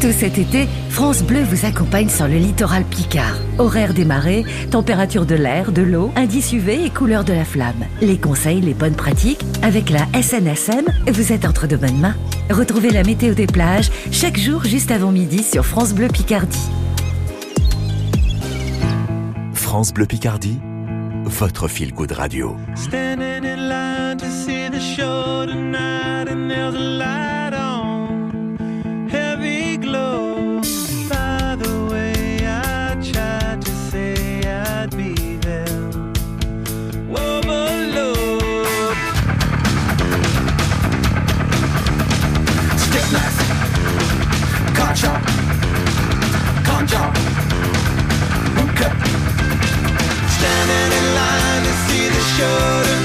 Tout 0.00 0.12
cet 0.12 0.38
été, 0.38 0.66
France 0.88 1.22
Bleu 1.22 1.42
vous 1.42 1.66
accompagne 1.66 2.08
sur 2.08 2.26
le 2.26 2.36
littoral 2.36 2.84
Picard. 2.84 3.36
Horaire 3.58 3.92
des 3.92 4.06
marées, 4.06 4.44
température 4.70 5.26
de 5.26 5.34
l'air, 5.34 5.72
de 5.72 5.82
l'eau, 5.82 6.10
indice 6.16 6.54
UV 6.54 6.86
et 6.86 6.90
couleur 6.90 7.22
de 7.22 7.34
la 7.34 7.44
flamme. 7.44 7.84
Les 8.00 8.16
conseils, 8.16 8.62
les 8.62 8.72
bonnes 8.72 8.94
pratiques, 8.94 9.44
avec 9.62 9.90
la 9.90 10.06
SNSM, 10.20 10.86
vous 11.12 11.32
êtes 11.32 11.44
entre 11.44 11.66
de 11.66 11.76
bonnes 11.76 12.00
mains. 12.00 12.16
Retrouvez 12.48 12.90
la 12.90 13.02
météo 13.02 13.34
des 13.34 13.46
plages 13.46 13.90
chaque 14.10 14.38
jour 14.38 14.64
juste 14.64 14.90
avant 14.90 15.12
midi 15.12 15.42
sur 15.42 15.66
France 15.66 15.92
Bleu 15.92 16.08
Picardie. 16.08 16.70
France 19.52 19.92
Bleu 19.92 20.06
Picardie, 20.06 20.58
votre 21.24 21.68
fil 21.68 21.92
good 21.92 22.12
radio. 22.12 22.56
See 24.50 24.68
the 24.68 24.80
show 24.80 25.46
tonight, 25.46 26.26
and 26.26 26.50
there's 26.50 26.74
a 26.74 26.86
light 27.02 27.52
on, 27.52 28.58
heavy 29.08 29.76
glow. 29.76 30.60
By 31.08 31.54
the 31.62 31.74
way, 31.90 32.40
I 32.44 32.96
tried 33.12 33.58
to 33.66 33.70
say 33.90 34.14
I'd 34.44 34.90
be 35.00 35.14
there. 35.46 35.82
Overload. 37.26 38.96
Stick 42.84 43.06
left, 43.16 43.38
cut 44.78 44.92
chop, 45.00 45.22
con 46.66 46.82
chop, 46.92 47.12
okay. 48.64 48.92
Standing 50.36 50.90
in 50.98 51.06
line 51.18 51.62
to 51.68 51.72
see 51.84 52.06
the 52.16 52.22
show 52.34 52.62
tonight, 52.88 52.99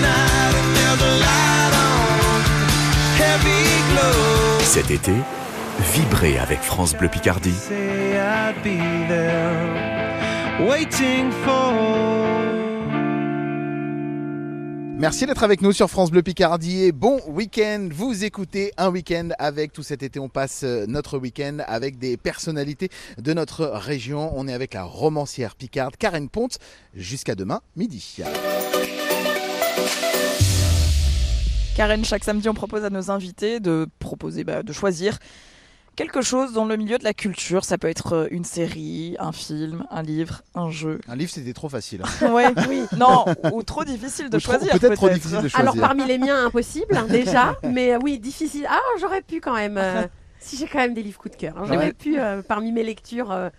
Cet 4.66 4.89
été, 4.89 5.13
vibrez 5.93 6.39
avec 6.39 6.59
France 6.59 6.95
Bleu 6.97 7.07
Picardie. 7.07 7.53
Merci 14.97 15.28
d'être 15.28 15.43
avec 15.43 15.61
nous 15.61 15.72
sur 15.72 15.88
France 15.88 16.09
Bleu 16.09 16.24
Picardie 16.24 16.84
et 16.84 16.91
bon 16.91 17.22
week-end. 17.28 17.88
Vous 17.91 18.26
écoutez 18.26 18.74
un 18.78 18.89
week-end 18.89 19.30
avec 19.38 19.72
tout 19.72 19.84
cet 19.84 20.01
été. 20.01 20.20
On 20.20 20.30
passe 20.30 20.63
euh, 20.63 20.86
notre 20.88 21.20
week-end 21.20 21.59
avec 21.68 21.99
des 21.99 22.18
personnalités 22.18 22.89
de 23.20 23.34
notre 23.34 23.66
région. 23.68 24.32
On 24.36 24.47
est 24.47 24.53
avec 24.53 24.74
la 24.74 24.84
romancière 24.84 25.55
picarde 25.55 25.95
Karen 25.95 26.28
Ponte 26.28 26.57
jusqu'à 26.95 27.36
demain 27.36 27.61
midi. 27.76 28.18
Karen, 31.76 32.06
chaque 32.06 32.24
samedi, 32.24 32.48
on 32.48 32.54
propose 32.54 32.86
à 32.86 32.90
nos 32.90 33.12
invités 33.12 33.60
de 33.60 33.88
proposer, 34.00 34.44
bah, 34.46 34.64
de 34.64 34.72
choisir 34.72 35.18
quelque 35.98 36.22
chose 36.22 36.54
dans 36.54 36.64
le 36.66 36.78
milieu 36.78 36.98
de 36.98 37.04
la 37.04 37.14
culture. 37.14 37.66
Ça 37.66 37.78
peut 37.78 37.90
être 37.90 38.14
euh, 38.14 38.28
une 38.32 38.46
série, 38.46 39.16
un 39.20 39.34
film, 39.34 39.86
un 39.92 40.02
livre, 40.02 40.42
un 40.56 40.70
jeu. 40.70 41.00
Un 41.10 41.16
livre, 41.18 41.32
c'était 41.32 41.52
trop 41.54 41.68
facile. 41.68 42.02
hein. 42.22 42.32
Ouais, 42.34 42.54
oui. 42.70 42.84
Non, 42.98 43.26
ou 43.52 43.62
trop 43.64 43.84
difficile 43.84 44.30
de 44.30 44.38
Ou 44.38 44.40
choisir. 44.40 44.72
peut-être 44.80 44.94
trop 44.96 45.10
difficile 45.10 45.42
de 45.42 45.48
choisir. 45.50 45.60
Alors 45.60 45.76
parmi 45.76 46.06
les 46.06 46.18
miens, 46.18 46.46
impossible 46.46 46.96
hein, 46.96 47.08
déjà, 47.10 47.56
mais 47.64 47.94
euh, 47.94 48.00
oui, 48.02 48.20
difficile. 48.20 48.66
Ah, 48.70 48.80
j'aurais 49.02 49.22
pu 49.22 49.42
quand 49.42 49.54
même. 49.56 49.78
euh, 49.78 50.08
si 50.40 50.56
j'ai 50.58 50.68
quand 50.68 50.80
même 50.80 50.94
des 50.94 51.04
livres 51.04 51.18
coup 51.20 51.30
de 51.30 51.36
cœur, 51.36 51.56
hein, 51.58 51.64
j'aurais 51.66 51.88
Ouais. 51.88 51.94
pu 51.94 52.18
euh, 52.20 52.42
parmi 52.42 52.72
mes 52.72 52.84
lectures. 52.84 53.32
euh, 53.32 53.50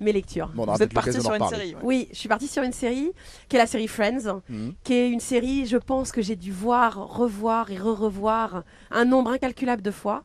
mes 0.00 0.12
lectures. 0.12 0.48
Bon, 0.54 0.64
Vous 0.66 0.82
êtes 0.82 0.92
parti 0.94 1.12
sur 1.20 1.32
une 1.34 1.46
série, 1.48 1.74
ouais. 1.74 1.80
Oui, 1.82 2.08
je 2.12 2.16
suis 2.16 2.28
partie 2.28 2.48
sur 2.48 2.62
une 2.62 2.72
série 2.72 3.12
qui 3.48 3.56
est 3.56 3.58
la 3.58 3.66
série 3.66 3.88
Friends, 3.88 4.40
Mhm. 4.48 4.74
qui 4.84 4.94
est 4.94 5.08
une 5.10 5.20
série, 5.20 5.66
je 5.66 5.76
pense 5.76 6.12
que 6.12 6.22
j'ai 6.22 6.36
dû 6.36 6.52
voir, 6.52 7.08
revoir 7.16 7.70
et 7.70 7.76
re-revoir 7.78 8.64
un 8.90 9.04
nombre 9.04 9.30
incalculable 9.30 9.82
de 9.82 9.90
fois. 9.90 10.24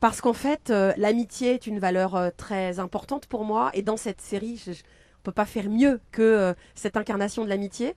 Parce 0.00 0.20
qu'en 0.20 0.32
fait, 0.32 0.70
euh, 0.70 0.92
l'amitié 0.96 1.54
est 1.54 1.66
une 1.66 1.78
valeur 1.78 2.16
euh, 2.16 2.30
très 2.36 2.78
importante 2.80 3.26
pour 3.26 3.44
moi. 3.44 3.70
Et 3.74 3.82
dans 3.82 3.96
cette 3.96 4.20
série, 4.20 4.60
je, 4.64 4.72
je- 4.72 4.82
on 5.20 5.22
peut 5.22 5.30
pas 5.32 5.44
faire 5.44 5.70
mieux 5.70 6.00
que 6.10 6.22
euh, 6.22 6.54
cette 6.74 6.96
incarnation 6.96 7.44
de 7.44 7.48
l'amitié. 7.48 7.94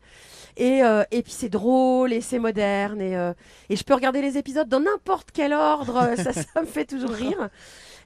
Et, 0.58 0.84
euh, 0.84 1.03
et 1.10 1.24
puis 1.24 1.32
c'est 1.32 1.49
drôle 1.49 2.14
et 2.14 2.22
c'est 2.22 2.38
moderne. 2.38 3.01
Et, 3.01 3.18
euh, 3.18 3.34
et 3.70 3.76
je 3.76 3.84
peux 3.84 3.95
regarder 3.95 4.22
les 4.22 4.38
épisodes 4.38 4.70
dans 4.70 4.80
n'importe 4.80 5.30
quel 5.34 5.53
ordre. 5.53 6.12
ça, 6.18 6.34
ça 6.34 6.62
me 6.62 6.68
fait 6.68 6.86
toujours 6.86 7.10
rire. 7.10 7.49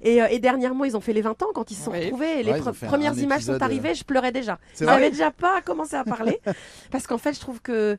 Et, 0.01 0.21
euh, 0.21 0.27
et 0.29 0.39
dernièrement, 0.39 0.85
ils 0.85 0.95
ont 0.95 1.01
fait 1.01 1.13
les 1.13 1.21
20 1.21 1.41
ans 1.43 1.47
quand 1.53 1.71
ils 1.71 1.75
se 1.75 1.83
sont 1.83 1.91
retrouvés. 1.91 2.39
Et 2.39 2.43
les 2.43 2.51
Ouais, 2.53 2.59
pre- 2.61 2.73
premières 2.87 3.17
images 3.17 3.43
sont 3.43 3.53
euh, 3.53 3.57
arrivées, 3.61 3.93
je 3.95 4.03
pleurais 4.03 4.31
déjà. 4.31 4.59
N'avais 4.81 5.09
déjà 5.11 5.31
pas 5.31 5.61
commencé 5.61 5.95
à 5.95 6.03
parler. 6.03 6.39
parce 6.91 7.05
qu'en 7.07 7.17
fait, 7.17 7.33
je 7.33 7.39
trouve 7.39 7.61
que 7.61 7.97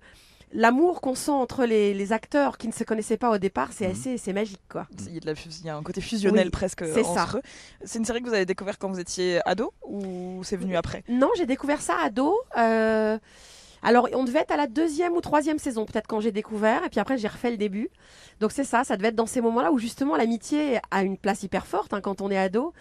l'amour 0.52 1.00
qu'on 1.00 1.14
sent 1.14 1.30
entre 1.30 1.64
les, 1.64 1.94
les 1.94 2.12
acteurs 2.12 2.58
qui 2.58 2.66
ne 2.66 2.72
se 2.72 2.82
connaissaient 2.82 3.16
pas 3.16 3.30
au 3.30 3.38
départ, 3.38 3.70
c'est 3.72 3.86
Mhm. 3.86 3.92
assez, 3.92 4.18
c'est 4.18 4.32
magique, 4.32 4.62
quoi. 4.68 4.86
Il 5.06 5.14
y, 5.14 5.16
a 5.18 5.20
de 5.20 5.26
la 5.26 5.34
fus- 5.36 5.48
il 5.60 5.66
y 5.66 5.68
a 5.70 5.76
un 5.76 5.82
côté 5.82 6.00
fusionnel 6.00 6.46
Oui, 6.46 6.50
presque 6.50 6.84
c'est 6.92 7.04
entre 7.04 7.30
ça. 7.32 7.38
eux. 7.38 7.42
C'est 7.84 7.98
une 8.00 8.04
série 8.04 8.20
que 8.22 8.28
vous 8.28 8.34
avez 8.34 8.46
découvert 8.46 8.78
quand 8.78 8.88
vous 8.90 8.98
étiez 8.98 9.40
ado 9.46 9.72
ou 9.86 10.40
c'est 10.42 10.56
venu 10.56 10.76
après? 10.76 11.04
Non, 11.08 11.28
j'ai 11.36 11.46
découvert 11.46 11.80
ça 11.82 11.94
ado. 12.02 12.34
euh, 12.58 13.18
Alors, 13.82 14.08
on 14.12 14.24
devait 14.24 14.40
être 14.40 14.52
à 14.52 14.56
la 14.56 14.66
deuxième 14.66 15.14
ou 15.14 15.20
troisième 15.20 15.58
saison, 15.58 15.84
peut-être 15.84 16.06
quand 16.06 16.20
j'ai 16.20 16.32
découvert, 16.32 16.84
et 16.84 16.88
puis 16.88 17.00
après 17.00 17.16
j'ai 17.16 17.28
refait 17.28 17.50
le 17.50 17.56
début. 17.56 17.88
Donc 18.40 18.52
c'est 18.52 18.64
ça, 18.64 18.84
ça 18.84 18.96
devait 18.96 19.08
être 19.08 19.16
dans 19.16 19.26
ces 19.26 19.40
moments-là 19.40 19.72
où 19.72 19.78
justement 19.78 20.16
l'amitié 20.16 20.80
a 20.90 21.02
une 21.02 21.16
place 21.16 21.42
hyper 21.42 21.66
forte 21.66 21.94
hein, 21.94 22.00
quand 22.00 22.20
on 22.20 22.30
est 22.30 22.38
ado. 22.38 22.72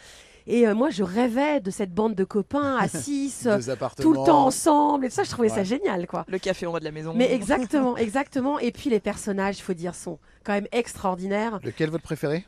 Et 0.47 0.67
euh, 0.67 0.73
moi, 0.73 0.89
je 0.89 1.03
rêvais 1.03 1.59
de 1.59 1.69
cette 1.69 1.93
bande 1.93 2.15
de 2.15 2.23
copains 2.23 2.75
à 2.77 2.87
six, 2.87 3.45
euh, 3.45 3.57
Deux 3.57 3.75
tout 4.01 4.13
le 4.13 4.25
temps 4.25 4.45
ensemble, 4.45 5.05
et 5.05 5.09
tout 5.09 5.15
ça, 5.15 5.23
je 5.23 5.29
trouvais 5.29 5.49
ça 5.49 5.63
génial, 5.63 6.07
quoi. 6.07 6.25
Le 6.27 6.39
café 6.39 6.65
en 6.65 6.71
bas 6.71 6.79
de 6.79 6.85
la 6.85 6.91
maison. 6.91 7.13
Mais 7.15 7.31
exactement, 7.31 7.95
exactement. 7.97 8.57
Et 8.57 8.71
puis 8.71 8.89
les 8.89 8.99
personnages, 8.99 9.59
il 9.59 9.61
faut 9.61 9.73
dire, 9.73 9.93
sont 9.93 10.17
quand 10.43 10.53
même 10.53 10.67
extraordinaires. 10.71 11.59
Lequel 11.63 11.91
votre 11.91 12.03
préféré? 12.03 12.45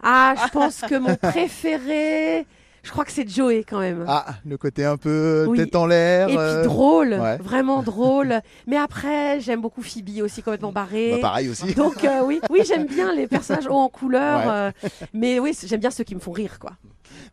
Ah, 0.00 0.34
je 0.44 0.50
pense 0.50 0.82
que 0.82 0.94
mon 0.96 1.16
préféré, 1.32 2.46
je 2.84 2.90
crois 2.92 3.04
que 3.04 3.10
c'est 3.10 3.28
Joey 3.28 3.64
quand 3.68 3.80
même. 3.80 4.04
Ah, 4.06 4.36
le 4.46 4.56
côté 4.56 4.84
un 4.84 4.96
peu 4.96 5.46
Oui. 5.48 5.58
tête 5.58 5.74
en 5.74 5.86
l'air. 5.86 6.28
Et 6.28 6.36
euh, 6.38 6.60
puis 6.60 6.68
drôle, 6.68 7.14
ouais. 7.14 7.38
vraiment 7.38 7.82
drôle. 7.82 8.40
Mais 8.68 8.76
après, 8.76 9.40
j'aime 9.40 9.60
beaucoup 9.60 9.82
Phoebe 9.82 10.20
aussi 10.22 10.42
complètement 10.42 10.70
barrée. 10.70 11.12
Bah, 11.14 11.18
pareil 11.22 11.48
aussi. 11.48 11.74
Donc 11.74 12.04
euh, 12.04 12.22
oui, 12.24 12.40
oui, 12.50 12.60
j'aime 12.66 12.86
bien 12.86 13.12
les 13.14 13.26
personnages 13.28 13.66
hauts 13.66 13.72
en 13.80 13.88
couleur. 13.88 14.38
Ouais. 14.46 14.52
euh, 14.86 14.88
mais 15.12 15.40
oui, 15.40 15.56
j'aime 15.64 15.80
bien 15.80 15.90
ceux 15.90 16.04
qui 16.04 16.14
me 16.14 16.20
font 16.20 16.32
rire, 16.32 16.58
quoi. 16.60 16.72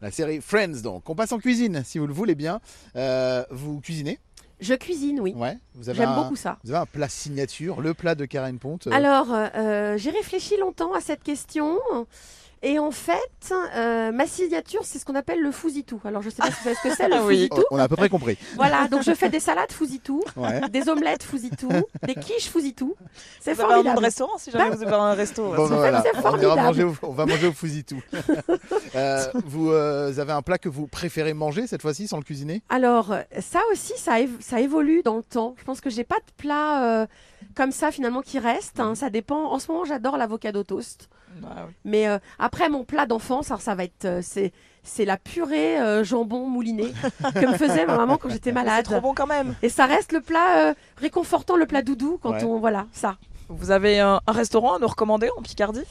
La 0.02 0.10
série 0.10 0.42
Friends, 0.42 0.82
donc. 0.84 1.08
On 1.10 1.16
passe 1.16 1.32
en 1.32 1.38
cuisine, 1.38 1.84
si 1.86 2.00
vous 2.00 2.08
le 2.08 2.14
voulez 2.14 2.34
bien. 2.36 2.60
Euh, 2.96 3.44
vous 3.52 3.80
cuisinez? 3.82 4.18
Je 4.60 4.76
cuisine, 4.76 5.20
oui. 5.20 5.34
Ouais. 5.36 5.58
Vous 5.76 5.90
avez 5.90 5.98
J'aime 5.98 6.10
un- 6.10 6.22
beaucoup 6.22 6.36
ça. 6.36 6.58
Vous 6.64 6.70
avez 6.72 6.80
un 6.82 6.86
plat 6.86 7.10
signature, 7.10 7.82
le 7.82 7.96
plat 7.96 8.14
de 8.14 8.26
Karen 8.26 8.58
Ponte. 8.60 8.86
euh, 8.88 8.92
Alors, 8.92 9.28
euh, 9.32 9.98
j'ai 9.98 10.12
réfléchi 10.12 10.56
longtemps 10.58 10.94
à 10.94 11.02
cette 11.02 11.24
question. 11.24 11.78
Et 12.64 12.78
en 12.78 12.92
fait, 12.92 13.54
euh, 13.76 14.12
ma 14.12 14.28
signature, 14.28 14.82
c'est 14.84 15.00
ce 15.00 15.06
qu'on 15.06 15.16
appelle 15.16 15.42
le 15.42 15.52
fousitou. 15.52 16.00
Alors, 16.06 16.22
je 16.22 16.30
sais 16.30 16.38
pas 16.44 16.52
si 16.52 16.54
vous 16.54 16.64
savez 16.64 16.76
ce 16.76 16.88
que 16.90 16.96
c'est, 16.96 17.08
le 17.08 17.16
Ah 17.16 17.24
oui. 17.26 17.48
fousitou. 17.50 17.64
on 17.72 17.78
a 17.80 17.84
à 17.84 17.88
peu 17.88 17.96
près 17.96 18.08
compris. 18.10 18.38
Voilà, 18.56 18.88
donc 18.88 19.02
je 19.02 19.16
fais 19.16 19.30
des 19.30 19.40
salades 19.40 19.72
fousitou, 19.72 20.24
Ouais. 20.38 20.62
des 20.70 20.88
omelettes 20.88 21.24
fousitou, 21.24 21.70
des 22.04 22.14
quiches 22.14 22.50
fousitou. 22.50 22.96
C'est 23.40 23.54
Vous 23.54 23.62
avez 23.62 23.72
un 23.72 23.74
formidable. 23.76 24.00
restaurant 24.06 24.38
si 24.38 24.52
jamais 24.52 24.76
vous 24.76 24.84
avez 24.84 24.94
un 24.94 25.14
resto. 25.14 25.44
Bon, 25.56 25.68
ben 25.68 25.76
voilà, 25.78 26.04
on, 26.16 26.22
formidable. 26.22 26.62
manger 26.62 26.84
au, 26.84 26.94
on 27.02 27.12
va 27.14 27.26
manger 27.26 27.48
au 27.48 27.52
Fousitou. 27.54 28.02
Euh, 28.96 29.26
vous 29.46 29.72
euh, 29.72 30.14
avez 30.20 30.34
un 30.34 30.42
plat 30.42 30.58
que 30.58 30.68
vous 30.70 30.86
préférez 30.86 31.34
manger 31.34 31.66
cette 31.66 31.82
fois-ci 31.82 32.08
sans 32.08 32.18
le 32.18 32.24
cuisiner? 32.24 32.62
Alors, 32.70 33.16
ça 33.40 33.60
aussi, 33.72 33.94
ça, 33.98 34.20
év- 34.20 34.40
ça 34.42 34.60
évolue 34.60 35.02
dans 35.04 35.16
le 35.18 35.24
temps. 35.24 35.56
Je 35.58 35.64
pense 35.64 35.80
que 35.82 35.90
j'ai 35.90 36.04
pas 36.04 36.18
de 36.18 36.32
plat 36.38 37.02
euh, 37.02 37.08
comme 37.56 37.72
ça 37.72 37.92
finalement 37.92 38.22
qui 38.22 38.38
reste. 38.40 38.80
hein. 38.80 38.94
Ça 38.96 39.10
dépend. 39.10 39.46
En 39.52 39.60
ce 39.60 39.72
moment, 39.72 39.86
j'adore 39.86 40.18
l'avocado 40.18 40.64
toast. 40.64 41.10
Bah 41.40 41.66
oui. 41.68 41.74
Mais 41.86 42.08
euh, 42.08 42.18
après, 42.40 42.70
mon 42.70 42.84
plat 42.84 43.06
d'enfance, 43.06 43.50
alors 43.52 43.62
ça 43.62 43.76
va 43.76 43.84
être, 43.84 44.06
euh, 44.06 44.20
c'est, 44.24 44.52
c'est 44.84 45.06
la 45.06 45.18
purée 45.18 45.80
euh, 45.80 46.04
jambon 46.04 46.48
mouliné 46.48 46.92
que 47.36 47.46
me 47.46 47.58
faisait 47.58 47.86
ma 47.86 47.98
maman 47.98 48.18
quand 48.18 48.30
j'étais 48.30 48.52
malade. 48.52 48.86
C'est 48.88 48.94
trop 48.94 49.02
bon 49.02 49.14
quand 49.14 49.28
même. 49.28 49.56
Et 49.62 49.70
ça 49.70 49.86
reste 49.86 50.12
le 50.12 50.22
plat 50.22 50.70
euh, 50.70 50.74
réconfortant, 50.98 51.56
le 51.56 51.66
plat 51.66 51.82
doudou 51.82 52.20
quand 52.22 52.32
Ouais. 52.32 52.44
on, 52.44 52.60
voilà, 52.60 52.88
ça. 52.92 53.18
Vous 53.50 53.72
avez 53.72 54.00
un, 54.00 54.20
un 54.26 54.32
restaurant 54.32 54.76
à 54.76 54.80
nous 54.80 54.88
recommander 54.88 55.30
en 55.38 55.42
Picardie? 55.42 55.84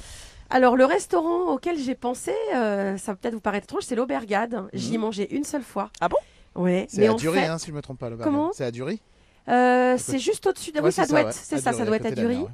Alors, 0.53 0.77
le 0.77 0.85
restaurant 0.85 1.53
auquel 1.53 1.79
j'ai 1.79 1.95
pensé, 1.95 2.33
euh, 2.55 2.97
ça 2.97 3.13
va 3.13 3.17
peut-être 3.17 3.35
vous 3.35 3.41
paraître 3.41 3.65
étrange, 3.65 3.83
c'est 3.85 3.95
l'Aubergade. 3.95 4.65
J'y 4.73 4.95
ai 4.95 4.99
mangé 4.99 5.33
une 5.35 5.45
seule 5.45 5.63
fois. 5.63 5.91
Ah 6.01 6.09
bon? 6.09 6.17
Ouais. 6.57 6.87
C'est 6.89 7.03
mais 7.03 7.07
à 7.07 7.13
en 7.13 7.17
Durie, 7.17 7.39
fait, 7.39 7.47
hein, 7.47 7.59
si 7.59 7.69
je 7.69 7.73
me 7.73 7.81
trompe 7.83 7.99
pas. 8.01 8.11
le 8.11 8.17
Comment? 8.17 8.51
C'est 8.53 8.65
à 8.65 8.71
Durie 8.73 9.01
euh, 9.49 9.97
c'est 9.99 10.19
juste 10.19 10.47
au-dessus. 10.47 10.71
de- 10.71 10.79
Ouais, 10.79 10.87
oui, 10.87 10.93
ça 10.93 11.07
doit 11.07 11.23
être, 11.23 11.33
c'est 11.33 11.59
ça, 11.59 11.73
ça 11.73 11.85
doit 11.85 11.97
être 11.97 12.07
à 12.07 12.11
Durie. 12.11 12.45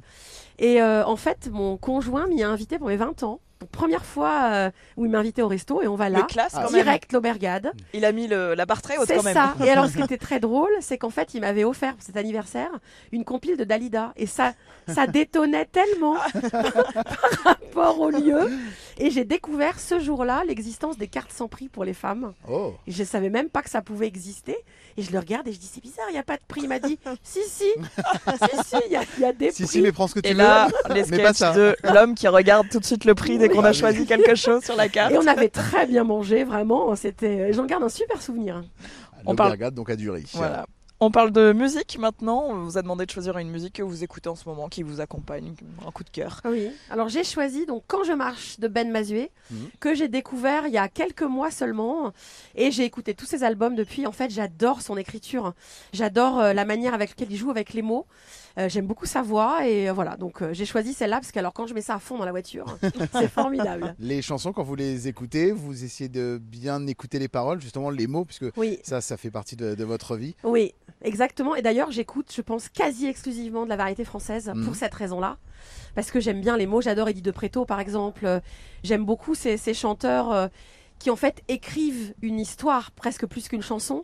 Et 0.59 0.81
euh, 0.81 1.05
en 1.05 1.15
fait, 1.15 1.49
mon 1.51 1.77
conjoint 1.77 2.27
m'y 2.27 2.43
a 2.43 2.49
invité 2.49 2.79
pour 2.79 2.87
mes 2.87 2.97
20 2.97 3.23
ans. 3.23 3.41
Donc, 3.59 3.69
première 3.71 4.05
fois 4.05 4.49
euh, 4.51 4.71
où 4.97 5.05
il 5.05 5.11
m'a 5.11 5.17
invité 5.19 5.41
au 5.41 5.47
resto 5.47 5.81
et 5.81 5.87
on 5.87 5.95
va 5.95 6.09
là. 6.09 6.21
classe 6.23 6.53
quand 6.53 6.69
même. 6.71 6.83
Direct 6.83 7.11
l'Aubergade. 7.11 7.71
Il 7.93 8.05
a 8.05 8.11
mis 8.11 8.27
le- 8.27 8.53
la 8.53 8.65
barre 8.67 8.81
très 8.83 8.97
haute 8.97 9.07
C'est 9.07 9.15
quand 9.17 9.23
même. 9.23 9.33
ça. 9.33 9.55
Et 9.65 9.69
alors, 9.69 9.87
ce 9.87 9.93
qui 9.97 10.01
était 10.03 10.17
très 10.17 10.39
drôle, 10.39 10.69
c'est 10.79 10.97
qu'en 10.97 11.09
fait, 11.09 11.33
il 11.33 11.41
m'avait 11.41 11.63
offert 11.63 11.95
pour 11.95 12.03
cet 12.03 12.17
anniversaire 12.17 12.69
une 13.11 13.23
compile 13.25 13.57
de 13.57 13.63
Dalida. 13.63 14.13
Et 14.15 14.27
ça, 14.27 14.53
ça 14.87 15.07
détonnait 15.07 15.65
tellement 15.71 16.15
par 16.51 17.43
rapport 17.43 17.99
au 17.99 18.09
lieu. 18.09 18.49
Et 18.99 19.09
j'ai 19.11 19.25
découvert 19.25 19.79
ce 19.79 19.99
jour-là 19.99 20.43
l'existence 20.47 20.97
des 20.97 21.07
cartes 21.07 21.31
sans 21.31 21.47
prix 21.47 21.67
pour 21.69 21.83
les 21.83 21.93
femmes. 21.93 22.33
Oh 22.49 22.73
Et 22.87 22.91
je 22.91 23.03
savais 23.03 23.29
même 23.29 23.49
pas 23.49 23.61
que 23.61 23.69
ça 23.69 23.81
pouvait 23.81 24.07
exister. 24.07 24.55
Et 24.97 25.03
je 25.03 25.11
le 25.11 25.19
regarde 25.19 25.47
et 25.47 25.53
je 25.53 25.59
dis 25.59 25.69
c'est 25.71 25.81
bizarre, 25.83 26.05
il 26.09 26.13
n'y 26.13 26.17
a 26.19 26.23
pas 26.23 26.37
de 26.37 26.41
prix. 26.47 26.61
Il 26.63 26.69
m'a 26.69 26.79
dit 26.79 26.97
si 27.21 27.39
si, 27.47 27.65
si 27.65 27.65
si, 28.65 28.75
il 28.87 28.91
y, 28.91 28.95
a- 28.95 29.03
il 29.17 29.21
y 29.21 29.25
a 29.25 29.33
des 29.33 29.51
Si, 29.51 29.63
prix. 29.63 29.71
si, 29.71 29.81
mais 29.81 29.91
prends 29.91 30.07
ce 30.07 30.15
que 30.15 30.19
tu 30.21 30.29
Et 30.29 30.33
veux. 30.33 30.39
là, 30.39 30.67
les 30.93 31.03
sketchs 31.03 31.35
ça. 31.37 31.53
de 31.53 31.75
l'homme 31.93 32.15
qui 32.15 32.27
regarde 32.27 32.67
tout 32.69 32.79
de 32.79 32.85
suite 32.85 33.05
le 33.05 33.13
prix 33.13 33.37
des 33.37 33.46
dès 33.47 33.55
qu'on 33.55 33.63
a 33.63 33.73
choisi 33.73 34.05
quelque 34.05 34.35
chose 34.35 34.63
sur 34.65 34.75
la 34.75 34.89
carte. 34.89 35.11
Et 35.13 35.17
on 35.17 35.27
avait 35.27 35.49
très 35.49 35.85
bien 35.87 36.03
mangé, 36.03 36.43
vraiment. 36.43 36.95
C'était, 36.95 37.53
j'en 37.53 37.65
garde 37.65 37.83
un 37.83 37.89
super 37.89 38.21
souvenir. 38.21 38.63
On 39.25 39.35
parle- 39.35 39.57
donc 39.71 39.89
à 39.89 39.95
Dury. 39.95 40.25
Voilà. 40.33 40.65
On 40.99 41.11
parle 41.11 41.29
de 41.31 41.53
musique 41.53 41.99
maintenant. 41.99 42.43
On 42.49 42.63
vous 42.63 42.77
a 42.79 42.81
demandé 42.81 43.05
de 43.05 43.11
choisir 43.11 43.37
une 43.37 43.51
musique 43.51 43.73
que 43.73 43.83
vous 43.83 44.03
écoutez 44.03 44.29
en 44.29 44.35
ce 44.35 44.49
moment, 44.49 44.67
qui 44.67 44.81
vous 44.81 44.99
accompagne, 44.99 45.53
un 45.87 45.91
coup 45.91 46.03
de 46.03 46.09
cœur. 46.09 46.41
Oui. 46.43 46.69
Alors 46.89 47.07
j'ai 47.07 47.23
choisi 47.23 47.67
donc 47.67 47.83
Quand 47.85 48.03
je 48.03 48.13
marche 48.13 48.59
de 48.59 48.67
Ben 48.67 48.89
Mazué 48.89 49.29
Mhm. 49.51 49.67
que 49.79 49.93
j'ai 49.93 50.07
découvert 50.07 50.65
il 50.65 50.73
y 50.73 50.77
a 50.79 50.87
quelques 50.89 51.21
mois 51.21 51.51
seulement 51.51 52.13
et 52.55 52.71
j'ai 52.71 52.83
écouté 52.83 53.13
tous 53.13 53.27
ses 53.27 53.43
albums 53.43 53.75
depuis. 53.75 54.07
En 54.07 54.11
fait, 54.11 54.31
j'adore 54.31 54.81
son 54.81 54.97
écriture. 54.97 55.53
J'adore 55.93 56.39
euh, 56.39 56.53
la 56.53 56.65
manière 56.65 56.95
avec 56.95 57.09
laquelle 57.11 57.31
il 57.31 57.37
joue 57.37 57.51
avec 57.51 57.73
les 57.75 57.83
mots. 57.83 58.07
Euh, 58.57 58.69
J'aime 58.69 58.87
beaucoup 58.87 59.05
sa 59.05 59.21
voix 59.21 59.67
et 59.67 59.87
euh, 59.89 59.93
voilà. 59.93 60.17
Donc 60.17 60.41
euh, 60.41 60.51
j'ai 60.53 60.65
choisi 60.65 60.93
celle-là 60.93 61.17
parce 61.17 61.31
que 61.31 61.37
alors 61.39 61.53
quand 61.53 61.67
je 61.67 61.73
mets 61.75 61.81
ça 61.81 61.95
à 61.95 61.99
fond 61.99 62.17
dans 62.17 62.25
la 62.25 62.31
voiture, 62.31 62.77
c'est 63.13 63.27
formidable. 63.29 63.95
Les 63.99 64.21
chansons, 64.23 64.51
quand 64.51 64.63
vous 64.63 64.75
les 64.75 65.07
écoutez, 65.07 65.51
vous 65.51 65.83
essayez 65.83 66.09
de 66.09 66.39
bien 66.41 66.85
écouter 66.87 67.19
les 67.19 67.27
paroles, 67.27 67.61
justement 67.61 67.89
les 67.91 68.07
mots, 68.07 68.25
puisque 68.25 68.45
Oui. 68.57 68.79
ça, 68.83 68.99
ça 69.01 69.15
fait 69.17 69.29
partie 69.31 69.55
de, 69.55 69.75
de 69.75 69.83
votre 69.83 70.15
vie. 70.17 70.35
Oui, 70.43 70.73
exactement. 71.03 71.55
Et 71.55 71.61
d'ailleurs, 71.61 71.91
j'écoute, 71.91 72.31
je 72.35 72.41
pense, 72.41 72.67
quasi 72.69 73.05
exclusivement 73.05 73.63
de 73.65 73.69
la 73.69 73.75
variété 73.77 74.03
française 74.05 74.51
Mhm. 74.55 74.65
pour 74.65 74.75
cette 74.75 74.93
raison-là. 74.95 75.37
Parce 75.93 76.09
que 76.11 76.19
j'aime 76.19 76.41
bien 76.41 76.57
les 76.57 76.65
mots. 76.65 76.81
J'adore 76.81 77.09
Eddie 77.09 77.21
de 77.21 77.31
Préto, 77.31 77.65
par 77.65 77.79
exemple. 77.79 78.41
J'aime 78.83 79.05
beaucoup 79.05 79.35
ces, 79.35 79.57
ces 79.57 79.73
chanteurs 79.73 80.49
qui, 80.99 81.09
en 81.11 81.15
fait, 81.15 81.43
écrivent 81.47 82.13
une 82.23 82.39
histoire 82.39 82.89
presque 82.91 83.25
plus 83.27 83.47
qu'une 83.47 83.61
chanson. 83.61 84.03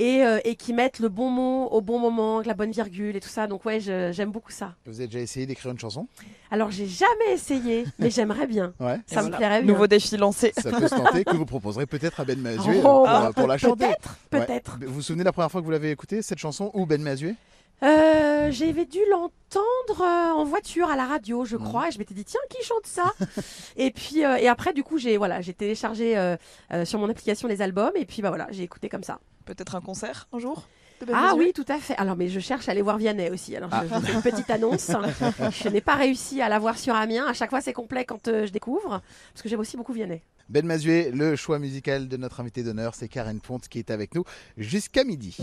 Et, 0.00 0.24
euh, 0.24 0.38
et 0.44 0.54
qui 0.54 0.72
mettent 0.72 1.00
le 1.00 1.08
bon 1.08 1.28
mot 1.28 1.66
au 1.66 1.80
bon 1.80 1.98
moment, 1.98 2.36
avec 2.36 2.46
la 2.46 2.54
bonne 2.54 2.70
virgule 2.70 3.16
et 3.16 3.20
tout 3.20 3.28
ça. 3.28 3.48
Donc, 3.48 3.64
ouais, 3.64 3.80
j'aime 3.80 4.30
beaucoup 4.30 4.52
ça. 4.52 4.74
Vous 4.86 5.00
avez 5.00 5.08
déjà 5.08 5.18
essayé 5.18 5.44
d'écrire 5.44 5.72
une 5.72 5.78
chanson? 5.78 6.06
Alors, 6.52 6.70
j'ai 6.70 6.86
jamais 6.86 7.32
essayé, 7.32 7.84
mais 7.98 8.08
j'aimerais 8.08 8.46
bien. 8.46 8.72
Ouais. 8.78 9.00
Ça 9.06 9.14
Et 9.14 9.16
me 9.16 9.20
voilà. 9.22 9.36
plairait 9.38 9.62
bien. 9.62 9.72
Nouveau 9.72 9.88
défi 9.88 10.16
lancé. 10.16 10.52
Ça 10.56 10.70
peut 10.70 10.86
se 10.86 10.94
tenter, 10.94 11.24
que 11.24 11.34
vous 11.36 11.44
proposerez 11.46 11.86
peut-être 11.86 12.20
à 12.20 12.24
Ben 12.24 12.38
Mazué 12.40 12.80
Oh, 12.84 13.04
euh, 13.08 13.24
pour, 13.26 13.34
pour 13.34 13.46
la 13.48 13.58
chanter. 13.58 13.86
peut-être, 13.86 14.16
Ouais. 14.32 14.46
peut-être. 14.46 14.78
Vous 14.86 14.94
vous 14.94 15.02
souvenez 15.02 15.24
la 15.24 15.32
première 15.32 15.50
fois 15.50 15.60
que 15.60 15.66
vous 15.66 15.72
l'avez 15.72 15.90
écoutée, 15.90 16.22
cette 16.22 16.38
chanson, 16.38 16.70
ou 16.74 16.86
Ben 16.86 17.02
Mazué? 17.02 17.34
Euh, 17.82 18.50
J'avais 18.50 18.86
dû 18.86 18.98
l'entendre 19.10 20.00
euh, 20.02 20.32
en 20.32 20.44
voiture 20.44 20.90
à 20.90 20.96
la 20.96 21.06
radio, 21.06 21.44
je 21.44 21.56
crois, 21.56 21.88
et 21.88 21.92
je 21.92 21.98
m'étais 21.98 22.14
dit 22.14 22.24
tiens 22.24 22.40
qui 22.50 22.64
chante 22.64 22.86
ça? 22.86 23.12
Et 23.76 23.92
puis 23.92 24.24
euh, 24.24 24.36
et 24.36 24.48
après 24.48 24.72
du 24.72 24.82
coup 24.82 24.98
j'ai 24.98 25.16
voilà 25.16 25.40
j'ai 25.42 25.54
téléchargé 25.54 26.18
euh, 26.18 26.36
euh, 26.72 26.84
sur 26.84 26.98
mon 26.98 27.08
application 27.08 27.46
les 27.46 27.62
albums 27.62 27.92
et 27.94 28.04
puis 28.04 28.20
bah 28.20 28.30
voilà 28.30 28.48
j'ai 28.50 28.64
écouté 28.64 28.88
comme 28.88 29.04
ça. 29.04 29.20
Peut-être 29.48 29.74
un 29.76 29.80
concert 29.80 30.28
un 30.32 30.38
jour 30.38 30.68
Ah 31.12 31.32
oui 31.36 31.52
tout 31.54 31.64
à 31.68 31.78
fait. 31.78 31.96
Alors 31.96 32.16
mais 32.16 32.28
je 32.28 32.38
cherche 32.38 32.68
à 32.68 32.72
aller 32.72 32.82
voir 32.82 32.98
Vianney 32.98 33.30
aussi. 33.30 33.56
Alors 33.56 33.70
je, 33.70 33.76
Ah. 33.76 34.00
je 34.00 34.06
fais 34.06 34.12
une 34.12 34.22
petite 34.22 34.50
annonce. 34.50 34.90
je 35.62 35.68
n'ai 35.70 35.80
pas 35.80 35.94
réussi 35.94 36.42
à 36.42 36.48
la 36.50 36.58
voir 36.58 36.78
sur 36.78 36.94
Amiens. 36.94 37.26
À 37.26 37.32
chaque 37.32 37.50
fois 37.50 37.62
c'est 37.62 37.72
complet 37.72 38.04
quand 38.04 38.28
euh, 38.28 38.46
je 38.46 38.52
découvre 38.52 39.00
parce 39.32 39.42
que 39.42 39.48
j'aime 39.48 39.60
aussi 39.60 39.76
beaucoup 39.78 39.94
Vianney. 39.94 40.20
Ben 40.50 40.66
Mazué, 40.66 41.10
le 41.10 41.34
choix 41.36 41.58
musical 41.58 42.08
de 42.08 42.16
notre 42.16 42.40
invité 42.40 42.62
d'honneur, 42.62 42.94
c'est 42.94 43.08
Karen 43.08 43.40
Ponte 43.40 43.68
qui 43.68 43.78
est 43.78 43.90
avec 43.90 44.14
nous 44.14 44.24
jusqu'à 44.58 45.04
midi. 45.04 45.36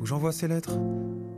Que 0.00 0.06
j'envoie 0.06 0.32
ces 0.32 0.48
lettres. 0.48 0.76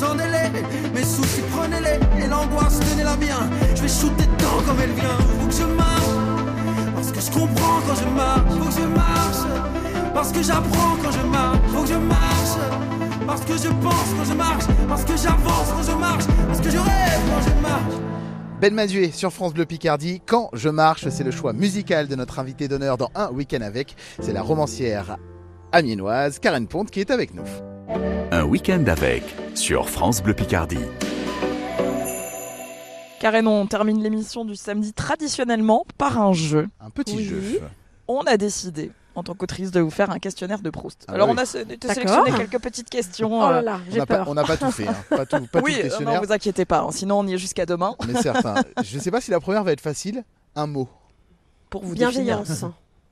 sans 0.00 0.14
délai, 0.14 0.50
mes 0.94 1.04
soucis 1.04 1.42
prenez-les, 1.52 2.24
et 2.24 2.26
l'angoisse 2.26 2.80
tenez-la 2.80 3.16
bien. 3.16 3.40
Je 3.74 3.82
vais 3.82 3.88
shooter 3.88 4.24
dedans 4.24 4.60
comme 4.66 4.80
elle 4.82 4.92
vient. 4.92 5.18
Faut 5.38 5.46
que 5.46 5.54
je 5.54 5.68
marche, 5.82 6.14
parce 6.94 7.12
que 7.12 7.20
je 7.20 7.30
comprends 7.30 7.80
quand 7.86 7.96
je 8.02 8.08
marche. 8.22 8.52
Faut 8.58 8.70
que 8.70 8.80
je 8.80 8.86
marche, 8.86 9.42
parce 10.14 10.32
que 10.32 10.42
j'apprends 10.42 10.96
quand 11.02 11.12
je 11.12 11.26
marche. 11.26 11.58
Faut 11.72 11.82
que 11.82 11.88
je 11.88 11.98
marche, 12.14 12.56
parce 13.26 13.42
que 13.42 13.52
je 13.52 13.68
pense 13.68 14.10
quand 14.16 14.24
je 14.24 14.34
marche. 14.34 14.64
Parce 14.88 15.04
que 15.04 15.16
j'avance 15.16 15.68
quand 15.76 15.92
je 15.92 15.96
marche, 15.96 16.24
parce 16.48 16.60
que 16.60 16.70
je 16.70 16.78
rêve 16.78 17.20
quand 17.28 17.42
je 17.48 17.62
marche. 17.62 17.94
Ben 18.60 18.74
Mazué 18.74 19.10
sur 19.10 19.32
France 19.32 19.52
Bleu 19.52 19.66
Picardie. 19.66 20.22
Quand 20.26 20.48
je 20.54 20.70
marche, 20.70 21.08
c'est 21.10 21.24
le 21.24 21.30
choix 21.30 21.52
musical 21.52 22.08
de 22.08 22.16
notre 22.16 22.38
invité 22.38 22.68
d'honneur 22.68 22.96
dans 22.96 23.10
un 23.14 23.30
week-end 23.30 23.62
avec. 23.62 23.96
C'est 24.20 24.32
la 24.32 24.42
romancière 24.42 25.16
amiénoise 25.72 26.38
Karen 26.38 26.66
Ponte 26.66 26.90
qui 26.90 27.00
est 27.00 27.10
avec 27.10 27.34
nous. 27.34 27.44
Un 28.32 28.44
week-end 28.44 28.84
avec 28.86 29.22
sur 29.54 29.88
France 29.88 30.22
Bleu 30.22 30.34
Picardie. 30.34 30.78
Karen, 33.18 33.46
on 33.46 33.66
termine 33.66 34.02
l'émission 34.02 34.44
du 34.44 34.56
samedi 34.56 34.92
traditionnellement 34.92 35.84
par 35.98 36.18
un 36.20 36.32
jeu. 36.32 36.68
Un 36.80 36.90
petit 36.90 37.16
Oui. 37.16 37.24
jeu. 37.24 37.60
On 38.08 38.20
a 38.22 38.36
décidé, 38.36 38.90
en 39.14 39.22
tant 39.22 39.34
qu'autrice, 39.34 39.70
de 39.70 39.80
vous 39.80 39.90
faire 39.90 40.10
un 40.10 40.18
questionnaire 40.18 40.60
de 40.60 40.70
Proust. 40.70 41.04
Ah 41.08 41.12
Alors, 41.14 41.28
on 41.28 41.36
a 41.36 41.44
sélectionné 41.44 42.32
quelques 42.36 42.58
petites 42.60 42.88
questions. 42.88 43.30
Oh 43.32 43.50
là 43.50 43.58
euh, 43.58 43.62
là, 43.62 43.80
On 43.86 43.92
j'ai 43.92 43.98
n'a 43.98 44.06
pas, 44.06 44.16
peur. 44.16 44.28
on 44.28 44.34
n'a 44.34 44.44
pas 44.44 44.56
tout 44.56 44.70
fait, 44.70 44.88
hein. 44.88 44.94
pas 45.10 45.26
tout, 45.26 45.46
pas 45.46 45.58
tout 45.60 45.64
oui, 45.66 45.74
euh, 45.78 45.82
questionnaire, 45.82 46.20
non, 46.20 46.26
vous 46.26 46.32
inquiétez 46.32 46.64
pas, 46.64 46.80
hein, 46.80 46.90
sinon 46.92 47.18
on 47.20 47.26
y 47.26 47.34
est 47.34 47.38
jusqu'à 47.38 47.66
demain 47.66 47.94
mais 48.08 48.20
certain. 48.22 48.54
Je 48.82 48.96
ne 48.96 49.02
sais 49.02 49.10
pas 49.10 49.20
si 49.20 49.30
la 49.30 49.38
première 49.40 49.64
va 49.64 49.72
être 49.72 49.80
facile. 49.80 50.24
Un 50.56 50.66
mot. 50.66 50.88
pour 51.68 51.84
vous 51.84 51.94
définir. 51.94 52.42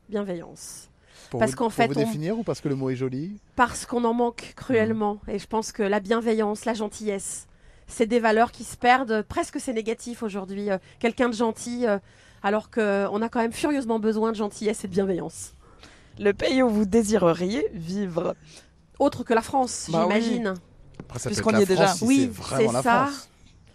Bienveillance. 0.08 0.87
Pour 1.30 1.40
Parce 1.40 1.52
vous, 1.52 1.56
qu'en 1.58 1.70
fait, 1.70 1.86
vous 1.88 1.92
on- 2.00 2.04
définir 2.04 2.38
ou 2.38 2.42
parce 2.42 2.60
que 2.60 2.68
le 2.68 2.74
mot 2.74 2.88
est 2.90 2.96
joli 2.96 3.38
Parce 3.56 3.84
qu'on 3.86 4.04
en 4.04 4.14
manque 4.14 4.54
cruellement. 4.56 5.18
Et 5.28 5.38
je 5.38 5.46
pense 5.46 5.72
que 5.72 5.82
la 5.82 6.00
bienveillance, 6.00 6.64
la 6.64 6.74
gentillesse, 6.74 7.46
c'est 7.86 8.06
des 8.06 8.18
valeurs 8.20 8.50
qui 8.52 8.64
se 8.64 8.76
perdent. 8.76 9.22
Presque 9.28 9.60
c'est 9.60 9.72
négatif 9.74 10.22
aujourd'hui. 10.22 10.70
euh, 10.70 10.78
Quelqu'un 11.00 11.28
de 11.28 11.34
gentil, 11.34 11.86
euh, 11.86 11.98
alors 12.42 12.70
qu'on 12.70 13.20
a 13.22 13.28
quand 13.28 13.40
même 13.40 13.52
furieusement 13.52 13.98
besoin 13.98 14.30
de 14.32 14.36
gentillesse 14.36 14.84
et 14.84 14.88
de 14.88 14.92
bienveillance. 14.92 15.52
Le 16.18 16.32
pays 16.32 16.62
où 16.62 16.68
vous 16.68 16.84
désireriez 16.86 17.66
vivre. 17.74 18.34
Autre 18.98 19.22
que 19.22 19.34
la 19.34 19.42
France, 19.42 19.88
Bah 19.92 20.02
j'imagine. 20.02 20.54
Puisqu'on 21.26 21.56
y 21.58 21.62
est 21.62 21.66
déjà. 21.66 21.88
Si 21.88 22.04
Oui, 22.04 22.20
c'est 22.22 22.42
vraiment 22.42 22.68
c'est 22.68 22.72
la 22.74 22.82
ça. 22.82 23.06
France. 23.06 23.28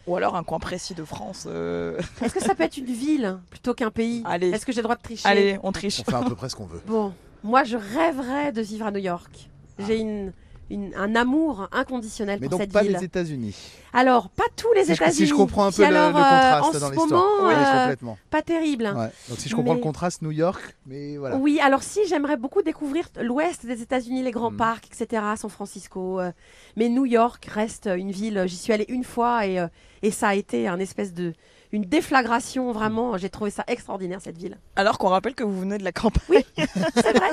Ou 0.05 0.17
alors 0.17 0.35
un 0.35 0.43
coin 0.43 0.59
précis 0.59 0.93
de 0.93 1.05
France. 1.05 1.45
euh, 1.47 1.97
Est-ce 2.21 2.33
que 2.33 2.41
ça 2.43 2.55
peut 2.55 2.63
être 2.63 2.75
une 2.75 2.85
ville 2.91 3.37
plutôt 3.49 3.73
qu'un 3.73 3.89
pays? 3.91 4.21
Allez. 4.25 4.49
Est-ce 4.49 4.65
que 4.65 4.73
j'ai 4.73 4.81
le 4.81 4.83
droit 4.83 4.97
de 4.97 5.01
tricher? 5.01 5.29
Allez, 5.29 5.57
on 5.63 5.71
triche. 5.71 6.01
On 6.01 6.03
fait 6.03 6.17
à 6.17 6.23
peu 6.23 6.35
près 6.35 6.49
ce 6.49 6.55
qu'on 6.57 6.65
veut. 6.65 6.81
Bon, 6.85 7.13
moi 7.43 7.63
je 7.63 7.77
rêverais 7.77 8.51
de 8.51 8.61
vivre 8.61 8.85
à 8.85 8.91
New 8.91 8.99
York. 8.99 9.49
J'ai 9.79 9.99
une, 9.99 10.31
une- 10.69 10.93
un 10.95 11.15
amour 11.15 11.67
inconditionnel 11.71 12.39
Mais 12.39 12.47
pour 12.47 12.51
donc 12.57 12.61
cette 12.61 12.71
pas 12.73 12.83
ville. 12.83 12.93
les 12.93 13.03
États-Unis. 13.03 13.55
Alors, 13.91 14.29
pas 14.29 14.43
tous 14.55 14.71
les 14.73 14.91
États-Unis. 14.91 15.15
si 15.15 15.25
je 15.27 15.33
comprends 15.33 15.65
un 15.65 15.71
peu 15.71 15.83
le, 15.83 15.89
le 15.89 15.95
alors, 15.95 16.09
euh, 16.17 16.59
contraste 16.61 16.75
en 16.75 16.79
dans 16.79 16.89
l'histoire. 16.91 17.23
Oui, 17.43 17.53
euh, 17.55 18.13
pas 18.29 18.41
terrible. 18.41 18.85
Ouais. 18.95 19.09
Donc 19.29 19.39
si 19.39 19.49
je 19.49 19.55
comprends 19.55 19.73
Mais- 19.73 19.79
le 19.79 19.83
contraste, 19.83 20.21
New 20.21 20.31
York, 20.31 20.75
mais 20.87 21.17
voilà. 21.17 21.35
Oui, 21.37 21.59
alors 21.61 21.83
si, 21.83 21.99
j'aimerais 22.07 22.37
beaucoup 22.37 22.61
découvrir 22.61 23.07
l'ouest 23.21 23.65
des 23.65 23.81
États-Unis, 23.81 24.23
les 24.23 24.31
grands 24.31 24.51
Mhm. 24.51 24.57
parcs, 24.57 24.87
etc., 24.91 25.21
San 25.37 25.49
Francisco. 25.49 26.19
euh, 26.19 26.31
mais 26.75 26.89
New 26.89 27.05
York 27.05 27.45
reste 27.51 27.87
une 27.95 28.11
ville, 28.11 28.43
j'y 28.47 28.55
suis 28.57 28.73
allée 28.73 28.85
une 28.89 29.03
fois 29.03 29.45
et, 29.45 29.63
et 30.01 30.11
ça 30.11 30.29
a 30.29 30.35
été 30.35 30.67
un 30.67 30.79
espèce 30.79 31.13
de. 31.13 31.33
Une 31.73 31.83
déflagration, 31.83 32.71
vraiment. 32.71 33.17
J'ai 33.17 33.29
trouvé 33.29 33.49
ça 33.49 33.63
extraordinaire, 33.67 34.19
cette 34.21 34.37
ville. 34.37 34.57
Alors 34.75 34.97
qu'on 34.97 35.09
rappelle 35.09 35.33
que 35.35 35.43
vous 35.43 35.59
venez 35.59 35.77
de 35.79 35.83
la 35.83 35.91
campagne. 35.91 36.43
C'est 36.57 37.17
vrai. 37.17 37.31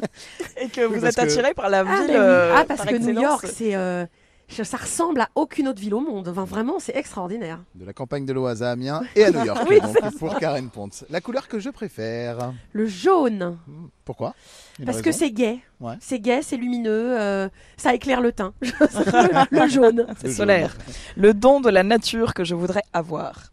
Et 0.61 0.69
que 0.69 0.81
vous 0.81 1.05
êtes 1.05 1.15
que- 1.15 1.21
attiré 1.21 1.55
par 1.55 1.69
la 1.69 1.81
Ah, 1.81 1.85
ville. 1.85 2.07
oui. 2.09 2.15
euh, 2.17 2.55
Ah, 2.57 2.65
parce 2.67 2.81
par 2.81 2.89
que 2.89 2.97
New. 2.97 3.21
York, 3.21 3.47
c'est. 3.47 3.75
euh, 3.77 4.07
je- 4.49 4.63
ça 4.63 4.79
ressemble 4.79 5.21
à 5.21 5.29
aucune 5.35 5.69
autre 5.69 5.81
ville 5.81 5.93
au 5.95 6.01
monde. 6.01 6.27
Enfin, 6.29 6.45
vraiment, 6.45 6.79
c'est 6.79 6.97
extraordinaire. 6.97 7.59
De 7.75 7.85
la 7.85 7.93
campagne 7.93 8.25
de 8.25 8.33
l'Oise 8.33 8.63
à 8.63 8.71
Amiens 8.71 9.03
et 9.15 9.25
à 9.25 9.31
New 9.31 9.45
York. 9.45 9.61
Oui, 9.69 9.79
donc, 9.79 9.97
pour 10.19 10.35
Karen 10.39 10.71
Ponce. 10.71 11.05
La 11.11 11.21
couleur 11.21 11.47
que 11.47 11.59
je 11.61 11.69
préfère. 11.69 12.53
Le 12.73 12.87
jaune. 12.87 13.59
Pourquoi? 14.07 14.35
Une 14.79 14.87
Parce 14.87 15.03
que 15.03 15.13
c'est 15.13 15.31
gai. 15.33 15.61
Ouais. 15.81 15.95
C'est 16.01 16.19
gai, 16.19 16.41
c'est 16.43 16.57
lumineux, 16.57 17.21
euh, 17.21 17.49
ça 17.77 17.95
éclaire 17.95 18.23
le 18.23 18.33
teint. 18.33 18.55
le, 18.63 18.71
le 19.65 19.69
jaune. 19.69 20.07
C'est 20.19 20.33
solaire. 20.33 20.75
Le 21.17 21.35
don 21.35 21.61
de 21.61 21.69
la 21.69 21.83
nature 21.83 22.33
que 22.33 22.43
je 22.43 22.55
voudrais 22.55 22.83
avoir. 22.95 23.51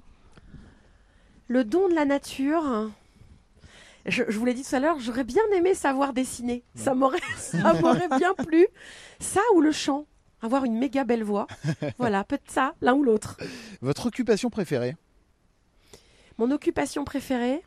Le 1.47 1.63
don 1.63 1.87
de 1.89 1.93
la 1.93 2.05
nature. 2.05 2.91
Je, 4.05 4.23
je 4.27 4.37
vous 4.39 4.45
l'ai 4.45 4.53
dit 4.53 4.63
tout 4.63 4.75
à 4.75 4.79
l'heure, 4.79 4.99
j'aurais 4.99 5.23
bien 5.25 5.43
aimé 5.55 5.73
savoir 5.73 6.13
dessiner. 6.13 6.63
Ça 6.75 6.93
m'aurait, 6.95 7.19
ça 7.37 7.73
m'aurait 7.73 8.07
bien 8.17 8.33
plu. 8.35 8.65
Ça 9.19 9.41
ou 9.55 9.61
le 9.61 9.71
chant. 9.71 10.05
Avoir 10.41 10.65
une 10.65 10.77
méga 10.77 11.03
belle 11.03 11.23
voix. 11.23 11.47
Voilà, 11.97 12.23
peut-être 12.23 12.49
ça, 12.51 12.73
l'un 12.81 12.93
ou 12.93 13.03
l'autre. 13.03 13.37
Votre 13.81 14.05
occupation 14.07 14.49
préférée? 14.49 14.95
Mon 16.37 16.51
occupation 16.51 17.03
préférée? 17.03 17.63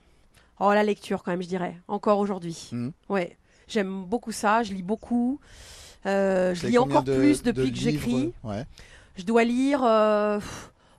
Oh, 0.61 0.73
la 0.73 0.83
lecture, 0.85 1.23
quand 1.25 1.33
même, 1.33 1.43
je 1.43 1.49
dirais. 1.49 1.77
Encore 1.89 2.19
aujourd'hui. 2.21 2.71
Ouais. 3.09 3.37
J'aime 3.67 4.05
beaucoup 4.05 4.31
ça, 4.33 4.63
je 4.63 4.73
lis 4.73 4.83
beaucoup. 4.83 5.41
Euh, 6.07 6.55
je 6.55 6.67
lis 6.69 6.79
encore 6.79 7.03
de- 7.03 7.17
plus 7.17 7.43
de 7.43 7.51
depuis 7.51 7.73
que 7.73 7.79
j'écris. 7.79 8.33
Ouais. 8.45 8.65
Je 9.17 9.25
dois 9.25 9.45
lire 9.45 9.83
euh, 9.85 10.39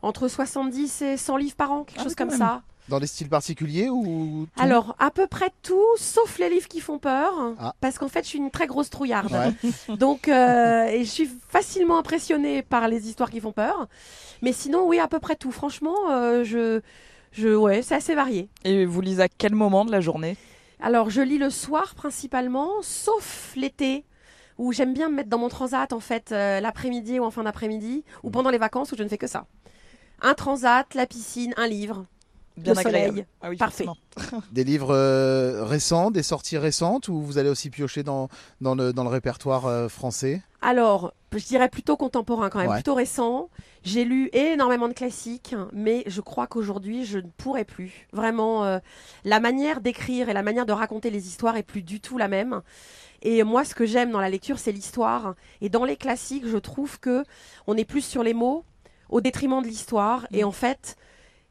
entre 0.02 0.28
70 0.28 1.02
et 1.02 1.18
100 1.18 1.38
livres 1.38 1.56
par 1.56 1.72
an, 1.72 1.84
quelque 1.84 2.00
Ah, 2.00 2.04
chose 2.04 2.16
comme 2.16 2.30
même. 2.30 2.38
ça. 2.38 2.64
Dans 2.90 3.00
des 3.00 3.08
styles 3.08 3.30
particuliers 3.30 3.90
ou 3.90 4.48
tout 4.56 4.62
Alors, 4.62 4.96
à 5.00 5.12
peu 5.12 5.28
près 5.28 5.52
tout, 5.62 5.86
sauf 5.98 6.40
les 6.40 6.50
livres 6.50 6.68
qui 6.68 6.80
font 6.82 7.00
peur, 7.00 7.32
Ah. 7.60 7.74
parce 7.80 7.98
qu'en 7.98 8.08
fait, 8.10 8.24
je 8.24 8.30
suis 8.30 8.38
une 8.40 8.52
très 8.52 8.68
grosse 8.68 8.90
trouillarde. 8.90 9.32
Ouais. 9.32 9.96
Donc, 9.98 10.28
euh, 10.28 10.86
et 10.86 11.04
je 11.06 11.10
suis 11.10 11.30
facilement 11.50 11.98
impressionnée 11.98 12.64
par 12.64 12.88
les 12.88 13.08
histoires 13.08 13.30
qui 13.30 13.40
font 13.40 13.52
peur. 13.54 13.88
Mais 14.42 14.52
sinon, 14.54 14.88
oui, 14.88 15.00
à 15.00 15.08
peu 15.08 15.20
près 15.20 15.36
tout. 15.36 15.52
Franchement, 15.52 15.96
euh, 16.10 16.44
je, 16.44 16.82
je, 17.32 17.50
ouais, 17.56 17.82
c'est 17.82 17.96
assez 17.96 18.16
varié. 18.16 18.50
Et 18.66 18.86
vous 18.86 19.00
lisez 19.02 19.22
à 19.24 19.28
quel 19.30 19.54
moment 19.56 19.86
de 19.86 19.92
la 19.92 20.02
journée? 20.02 20.36
Alors, 20.82 21.10
je 21.12 21.22
lis 21.22 21.38
le 21.38 21.52
soir 21.52 21.94
principalement, 21.96 22.70
sauf 22.82 23.54
l'été, 23.56 24.04
où 24.58 24.74
j'aime 24.74 24.94
bien 24.94 25.10
me 25.10 25.16
mettre 25.16 25.30
dans 25.30 25.38
mon 25.38 25.48
transat, 25.50 25.94
en 25.94 26.00
fait, 26.00 26.32
euh, 26.32 26.60
l'après-midi 26.60 27.20
ou 27.20 27.24
en 27.24 27.32
fin 27.32 27.44
d'après-midi, 27.44 28.04
ou 28.24 28.30
Mmh. 28.30 28.32
pendant 28.32 28.50
les 28.50 28.58
vacances 28.58 28.92
où 28.92 28.98
je 28.98 29.04
ne 29.04 29.08
fais 29.08 29.18
que 29.20 29.28
ça. 29.28 29.46
Un 30.22 30.34
transat, 30.34 30.94
la 30.96 31.06
piscine, 31.06 31.54
un 31.58 31.68
livre. 31.68 32.06
Bien 32.58 32.74
le 32.74 32.80
agréable. 32.80 33.08
soleil. 33.10 33.26
Ah 33.42 33.50
oui, 33.50 33.58
Parfait. 33.58 33.86
Des 34.52 34.64
livres 34.64 34.94
euh, 34.94 35.64
récents, 35.64 36.12
des 36.12 36.24
sorties 36.24 36.58
récentes 36.58 37.08
ou 37.08 37.22
vous 37.22 37.38
allez 37.38 37.50
aussi 37.50 37.70
piocher 37.70 38.04
dans, 38.04 38.28
dans, 38.60 38.76
le, 38.76 38.92
dans 38.94 39.04
le 39.04 39.10
répertoire 39.10 39.66
euh, 39.68 39.88
français? 39.88 40.42
Alors, 40.62 41.14
je 41.34 41.44
dirais 41.46 41.70
plutôt 41.70 41.98
contemporain 41.98 42.50
quand 42.50 42.60
même, 42.60 42.68
Ouais. 42.70 42.76
plutôt 42.76 42.94
récent. 42.94 43.50
J'ai 43.84 44.04
lu 44.06 44.30
énormément 44.34 44.88
de 44.88 44.94
classiques, 44.94 45.56
mais 45.74 46.04
je 46.06 46.22
crois 46.22 46.46
qu'aujourd'hui, 46.46 47.04
je 47.06 47.18
ne 47.18 47.28
pourrais 47.38 47.66
plus. 47.66 48.08
Vraiment, 48.14 48.64
euh, 48.66 48.78
la 49.24 49.40
manière 49.40 49.82
d'écrire 49.82 50.30
et 50.30 50.34
la 50.34 50.44
manière 50.44 50.66
de 50.68 50.74
raconter 50.74 51.10
les 51.10 51.28
histoires 51.28 51.58
est 51.58 51.64
plus 51.64 51.82
du 51.82 52.00
tout 52.00 52.18
la 52.20 52.28
même. 52.28 52.62
Et 53.24 53.44
moi, 53.44 53.64
ce 53.64 53.74
que 53.74 53.86
j'aime 53.86 54.12
dans 54.12 54.20
la 54.20 54.30
lecture, 54.30 54.60
c'est 54.60 54.72
l'histoire. 54.72 55.36
Et 55.62 55.70
dans 55.70 55.86
les 55.86 55.96
classiques, 55.96 56.48
je 56.48 56.58
trouve 56.58 57.00
que 57.00 57.24
on 57.66 57.76
est 57.78 57.86
plus 57.86 58.04
sur 58.06 58.22
les 58.24 58.34
mots 58.34 58.64
au 59.10 59.22
détriment 59.22 59.62
de 59.62 59.68
l'histoire. 59.68 60.28
Et 60.32 60.44
en 60.44 60.52
fait, 60.52 60.96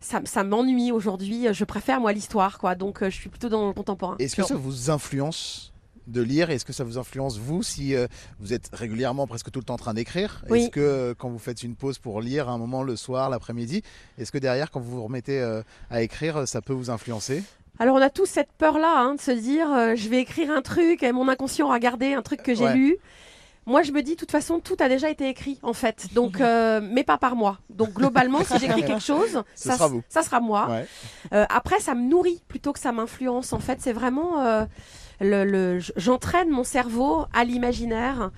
ça, 0.00 0.20
ça 0.24 0.44
m'ennuie 0.44 0.92
aujourd'hui. 0.92 1.46
Je 1.52 1.64
préfère 1.64 2.00
moi 2.00 2.12
l'histoire, 2.12 2.58
quoi. 2.58 2.74
Donc, 2.74 3.02
euh, 3.02 3.10
je 3.10 3.16
suis 3.16 3.28
plutôt 3.28 3.48
dans 3.48 3.66
le 3.68 3.72
contemporain. 3.74 4.16
Est-ce 4.18 4.36
que 4.36 4.42
ça 4.42 4.54
vous 4.56 4.90
influence 4.90 5.72
de 6.06 6.22
lire? 6.22 6.50
Est-ce 6.50 6.64
que 6.64 6.72
ça 6.72 6.82
vous 6.84 6.98
influence 6.98 7.38
vous 7.38 7.62
si 7.62 7.94
euh, 7.94 8.06
vous 8.40 8.52
êtes 8.52 8.70
régulièrement 8.72 9.26
presque 9.26 9.50
tout 9.50 9.60
le 9.60 9.64
temps 9.64 9.74
en 9.74 9.78
train 9.78 9.94
d'écrire? 9.94 10.42
Oui. 10.50 10.62
Est-ce 10.62 10.70
que 10.70 10.80
euh, 10.80 11.14
quand 11.16 11.28
vous 11.28 11.38
faites 11.38 11.62
une 11.62 11.76
pause 11.76 11.98
pour 11.98 12.20
lire 12.20 12.48
un 12.48 12.58
moment 12.58 12.82
le 12.82 12.96
soir, 12.96 13.30
l'après-midi, 13.30 13.82
est-ce 14.18 14.32
que 14.32 14.38
derrière 14.38 14.70
quand 14.70 14.80
vous 14.80 14.90
vous 14.96 15.04
remettez 15.04 15.40
euh, 15.40 15.62
à 15.90 16.02
écrire, 16.02 16.48
ça 16.48 16.62
peut 16.62 16.72
vous 16.72 16.90
influencer? 16.90 17.42
Alors 17.78 17.96
on 17.96 18.00
a 18.02 18.10
tous 18.10 18.26
cette 18.26 18.52
peur-là 18.58 18.92
hein, 18.98 19.14
de 19.14 19.20
se 19.20 19.30
dire 19.30 19.68
je 19.96 20.08
vais 20.10 20.18
écrire 20.20 20.50
un 20.50 20.60
truc 20.60 21.02
et 21.02 21.12
mon 21.12 21.28
inconscient 21.28 21.64
aura 21.66 21.78
gardé 21.78 22.12
un 22.12 22.20
truc 22.20 22.42
que 22.42 22.54
j'ai 22.54 22.64
Ouais. 22.64 22.74
lu. 22.74 22.96
Moi 23.66 23.82
je 23.82 23.92
me 23.92 24.02
dis 24.02 24.12
de 24.12 24.16
toute 24.16 24.30
façon 24.30 24.58
tout 24.58 24.76
a 24.80 24.88
déjà 24.88 25.10
été 25.10 25.28
écrit 25.28 25.58
en 25.62 25.72
fait, 25.72 26.08
donc 26.14 26.40
euh, 26.40 26.80
mais 26.82 27.04
pas 27.04 27.18
par 27.18 27.36
moi. 27.36 27.58
Donc 27.68 27.92
globalement 27.92 28.42
si 28.42 28.58
j'écris 28.58 28.82
quelque 28.86 29.02
chose, 29.02 29.42
ça 29.54 29.74
sera 29.74 29.88
vous. 29.88 30.02
ça 30.08 30.22
sera 30.22 30.40
moi. 30.40 30.68
Ouais. 30.68 30.86
Euh, 31.32 31.44
après 31.50 31.78
ça 31.78 31.94
me 31.94 32.08
nourrit 32.08 32.42
plutôt 32.48 32.72
que 32.72 32.78
ça 32.78 32.92
m'influence. 32.92 33.52
En 33.52 33.60
fait 33.60 33.80
c'est 33.80 33.92
vraiment 33.92 34.40
euh, 34.40 34.64
le, 35.20 35.78
j'entraîne 35.96 36.48
mon 36.48 36.64
cerveau 36.64 37.26
à 37.32 37.44
l'imaginaire. 37.44 38.30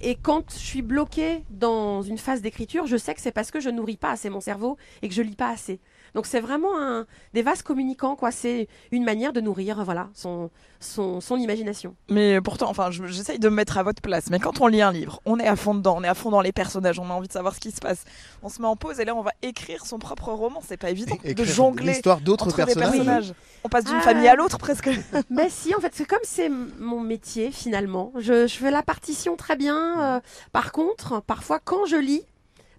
Et 0.00 0.14
quand 0.14 0.52
je 0.52 0.58
suis 0.58 0.82
bloquée 0.82 1.42
dans 1.50 2.02
une 2.02 2.18
phase 2.18 2.40
d'écriture, 2.40 2.86
je 2.86 2.96
sais 2.96 3.14
que 3.14 3.20
c'est 3.20 3.32
parce 3.32 3.50
que 3.50 3.58
je 3.58 3.68
nourris 3.68 3.96
pas 3.96 4.12
assez 4.12 4.30
mon 4.30 4.40
cerveau 4.40 4.76
et 5.02 5.08
que 5.08 5.14
je 5.14 5.22
lis 5.22 5.34
pas 5.34 5.48
assez. 5.50 5.80
Donc 6.14 6.26
c'est 6.26 6.40
vraiment 6.40 6.78
un, 6.80 7.06
des 7.34 7.42
vases 7.42 7.62
communicants, 7.62 8.16
quoi. 8.16 8.30
C'est 8.30 8.68
une 8.92 9.04
manière 9.04 9.32
de 9.32 9.40
nourrir, 9.40 9.82
voilà, 9.84 10.08
son, 10.14 10.50
son, 10.80 11.20
son 11.20 11.36
imagination. 11.36 11.94
Mais 12.10 12.40
pourtant, 12.40 12.68
enfin, 12.70 12.90
je- 12.90 13.06
j'essaye 13.06 13.38
de 13.38 13.48
me 13.48 13.54
mettre 13.56 13.78
à 13.78 13.82
votre 13.82 14.00
place. 14.02 14.30
Mais 14.30 14.38
quand 14.38 14.60
on 14.60 14.66
lit 14.66 14.82
un 14.82 14.92
livre, 14.92 15.20
on 15.26 15.38
est 15.38 15.46
à 15.46 15.56
fond 15.56 15.74
dedans, 15.74 15.96
on 15.98 16.04
est 16.04 16.08
à 16.08 16.14
fond 16.14 16.30
dans 16.30 16.40
les 16.40 16.52
personnages, 16.52 16.98
on 16.98 17.10
a 17.10 17.12
envie 17.12 17.28
de 17.28 17.32
savoir 17.32 17.54
ce 17.54 17.60
qui 17.60 17.70
se 17.70 17.80
passe. 17.80 18.04
On 18.42 18.48
se 18.48 18.60
met 18.62 18.68
en 18.68 18.76
pause 18.76 19.00
et 19.00 19.04
là, 19.04 19.14
on 19.14 19.22
va 19.22 19.32
écrire 19.42 19.84
son 19.86 19.98
propre 19.98 20.32
roman. 20.32 20.60
C'est 20.66 20.76
pas 20.76 20.90
évident 20.90 21.16
de 21.24 21.44
jongler 21.44 21.92
l'histoire 21.92 22.20
d'autres 22.20 22.54
personnages. 22.54 22.90
personnages. 22.92 23.32
On 23.64 23.68
passe 23.68 23.84
d'une 23.84 23.96
Ah. 23.98 24.02
famille 24.02 24.28
à 24.28 24.34
l'autre 24.34 24.58
presque. 24.58 24.88
Mais 25.30 25.50
si, 25.50 25.74
en 25.74 25.80
fait, 25.80 25.92
c'est 25.94 26.06
comme 26.06 26.18
c'est 26.22 26.48
mon 26.78 27.00
métier 27.00 27.50
finalement. 27.50 28.12
Je, 28.16 28.46
je 28.46 28.54
fais 28.56 28.70
la 28.70 28.82
partition 28.82 29.36
très 29.36 29.56
bien. 29.56 30.16
euh, 30.16 30.20
par 30.52 30.72
contre, 30.72 31.20
parfois, 31.22 31.58
quand 31.58 31.84
je 31.86 31.96
lis, 31.96 32.22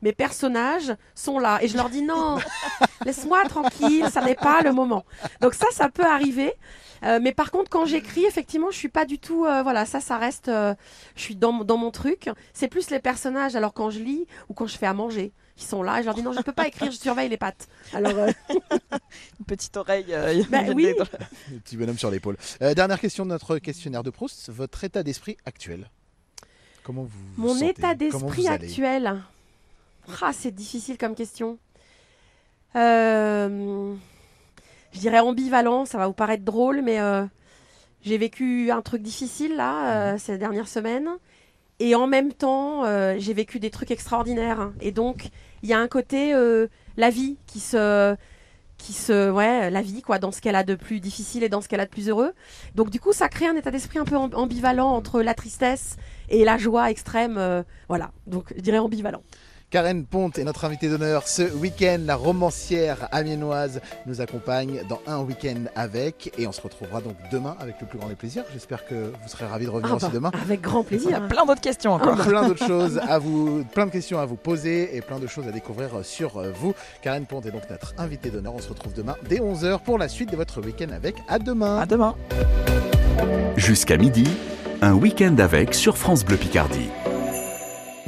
mes 0.02 0.14
personnages 0.14 0.94
sont 1.16 1.40
là 1.40 1.60
et 1.62 1.68
je 1.68 1.76
leur 1.78 1.90
dis 1.90 2.02
non, 2.02 2.38
laisse-moi 3.06 3.44
tranquille, 3.46 4.06
ça 4.12 4.22
n'est 4.22 4.36
pas 4.36 4.62
le 4.62 4.72
moment. 4.74 5.06
Donc 5.42 5.54
ça, 5.54 5.68
ça 5.72 5.90
peut 5.90 6.06
arriver. 6.06 6.54
Euh, 7.04 7.20
mais 7.22 7.32
par 7.32 7.50
contre, 7.52 7.70
quand 7.70 7.86
j'écris, 7.86 8.26
effectivement, 8.26 8.72
je 8.72 8.78
suis 8.78 8.90
pas 8.90 9.06
du 9.06 9.20
tout. 9.20 9.46
euh, 9.46 9.64
voilà, 9.64 9.86
ça, 9.86 10.02
ça 10.02 10.18
reste. 10.18 10.50
euh, 10.50 10.74
je 11.16 11.22
suis 11.22 11.36
dans, 11.38 11.64
dans 11.64 11.78
mon 11.78 11.92
truc. 11.92 12.30
C'est 12.54 12.68
plus 12.68 12.90
les 12.90 13.00
personnages. 13.00 13.56
Alors 13.56 13.74
quand 13.74 13.90
je 13.90 14.00
lis 14.00 14.28
ou 14.50 14.54
quand 14.54 14.68
je 14.68 14.78
fais 14.78 14.86
à 14.86 14.94
manger, 14.94 15.32
ils 15.58 15.64
sont 15.64 15.82
là 15.82 15.98
et 16.00 16.02
je 16.02 16.06
leur 16.08 16.16
dis 16.16 16.24
non, 16.24 16.34
je 16.34 16.42
peux 16.42 16.52
pas 16.52 16.68
écrire, 16.68 16.92
je 16.92 16.98
surveille 16.98 17.30
les 17.30 17.38
pattes. 17.38 17.68
Alors 17.94 18.18
euh, 18.18 18.32
Une 19.40 19.46
petite 19.46 19.76
oreille. 19.78 20.08
euh, 20.10 20.44
Bah 20.50 20.60
oui. 20.76 20.94
Le 21.52 21.60
petit 21.60 21.78
bonhomme 21.78 21.98
sur 21.98 22.12
l'épaule. 22.12 22.38
Euh, 22.62 22.74
dernière 22.74 23.00
question 23.00 23.24
de 23.26 23.30
notre 23.30 23.58
questionnaire 23.60 24.04
de 24.04 24.10
Proust. 24.10 24.50
Votre 24.50 24.84
état 24.84 25.02
d'esprit 25.04 25.38
actuel 25.46 25.90
Comment 26.84 27.04
vous 27.04 27.10
vous 27.36 27.42
Mon 27.44 27.54
sentez 27.54 27.70
état 27.70 27.96
Comment 28.12 28.28
d'esprit 28.28 28.48
actuel. 28.50 29.22
Ah, 30.22 30.32
c'est 30.34 30.52
difficile 30.52 30.98
comme 30.98 31.16
question. 31.16 31.58
Euh, 32.76 33.94
je 34.92 35.00
dirais 35.00 35.20
ambivalent, 35.20 35.86
ça 35.86 35.98
va 35.98 36.08
vous 36.08 36.14
paraître 36.14 36.44
drôle, 36.44 36.82
mais 36.82 37.00
euh, 37.00 37.26
j'ai 38.04 38.18
vécu 38.18 38.72
un 38.72 38.82
truc 38.82 39.02
difficile 39.02 39.56
là, 39.56 40.14
euh, 40.14 40.18
ces 40.18 40.38
dernières 40.38 40.68
semaines. 40.68 41.10
Et 41.80 41.96
en 41.96 42.08
même 42.08 42.34
temps, 42.34 42.84
j'ai 43.18 43.34
vécu 43.34 43.60
des 43.60 43.70
trucs 43.70 43.92
extraordinaires. 43.92 44.60
hein. 44.60 44.74
Et 44.82 44.92
donc, 44.92 45.30
il 45.64 45.70
y 45.70 45.74
a 45.74 45.80
un 45.80 45.88
côté, 45.88 46.34
euh, 46.34 46.68
la 46.98 47.10
vie 47.10 47.38
qui 47.48 47.60
se. 47.60 48.16
Qui 48.78 48.94
se, 48.94 49.30
ouais, 49.30 49.70
la 49.70 49.82
vie, 49.82 50.02
quoi, 50.02 50.20
dans 50.20 50.32
ce 50.32 50.40
qu'elle 50.40 50.56
a 50.56 50.64
de 50.64 50.74
plus 50.74 51.02
difficile 51.02 51.44
et 51.44 51.50
dans 51.50 51.60
ce 51.60 51.68
qu'elle 51.68 51.82
a 51.82 51.86
de 51.86 51.90
plus 51.90 52.08
heureux. 52.08 52.32
Donc, 52.76 52.90
du 52.92 53.02
coup, 53.02 53.12
ça 53.12 53.28
crée 53.28 53.46
un 53.46 53.58
état 53.58 53.72
d'esprit 53.72 54.00
un 54.00 54.06
peu 54.06 54.16
amb- 54.16 54.34
ambivalent 54.34 54.88
entre 54.90 55.22
la 55.22 55.34
tristesse 55.34 55.98
et 56.30 56.46
la 56.46 56.58
joie 56.58 56.90
extrême. 56.90 57.38
euh, 57.38 57.62
voilà. 57.90 58.12
Donc, 58.26 58.54
je 58.56 58.62
dirais 58.62 58.78
ambivalent. 58.78 59.22
Karen 59.70 60.04
Ponte 60.04 60.40
est 60.40 60.44
notre 60.44 60.66
invitée 60.66 60.90
d'honneur 60.90 61.28
ce 61.28 61.44
week-end. 61.44 62.00
La 62.04 62.16
romancière 62.16 63.08
amiénoise 63.12 63.82
nous 64.08 64.20
accompagne 64.20 64.82
dans 64.90 65.00
un 65.06 65.20
week-end 65.20 65.66
avec. 65.76 66.34
Et 66.40 66.48
on 66.48 66.52
se 66.52 66.60
retrouvera 66.60 67.02
donc 67.02 67.16
demain 67.32 67.56
avec 67.60 67.76
le 67.80 67.86
plus 67.86 68.00
grand 68.00 68.08
des 68.10 68.16
plaisirs. 68.16 68.46
J'espère 68.52 68.88
que 68.88 68.96
vous 68.96 69.28
serez 69.28 69.46
ravis 69.46 69.66
de 69.66 69.70
revenir 69.70 69.92
Ah 69.94 69.98
aussi 69.98 70.06
bah, 70.08 70.12
demain. 70.14 70.32
Avec 70.42 70.62
grand 70.62 70.84
plaisir. 70.84 71.10
Il 71.10 71.14
y 71.14 71.16
a 71.16 71.22
plein 71.22 71.46
d'autres 71.46 71.62
questions 71.62 71.94
encore. 71.94 72.16
plein 72.18 72.48
d'autres 72.48 72.66
choses 72.68 73.00
à 73.08 73.20
vous, 73.20 73.64
plein 73.76 73.86
de 73.86 73.92
questions 73.92 74.18
à 74.20 74.26
vous 74.26 74.38
poser 74.38 74.96
et 74.98 75.02
plein 75.02 75.20
de 75.20 75.28
choses 75.28 75.48
à 75.48 75.52
découvrir 75.52 76.04
sur 76.04 76.42
vous. 76.54 76.74
Karen 77.04 77.28
Ponte 77.28 77.46
est 77.46 77.52
donc 77.52 77.70
notre 77.70 77.94
invitée 78.00 78.32
d'honneur. 78.32 78.56
On 78.56 78.60
se 78.60 78.70
retrouve 78.70 78.94
demain 78.94 79.18
dès 79.30 79.38
11h 79.38 79.82
pour 79.82 80.00
la 80.00 80.08
suite 80.10 80.32
de 80.32 80.36
votre 80.36 80.62
week-end 80.62 80.90
avec. 80.92 81.16
À 81.28 81.38
demain. 81.38 81.78
À 81.78 81.86
demain. 81.86 82.16
Jusqu'à 83.56 83.98
midi, 83.98 84.26
un 84.82 84.94
week-end 84.94 85.36
avec 85.38 85.76
sur 85.76 85.96
France 85.96 86.26
Bleu 86.26 86.38
Picardie. 86.38 86.90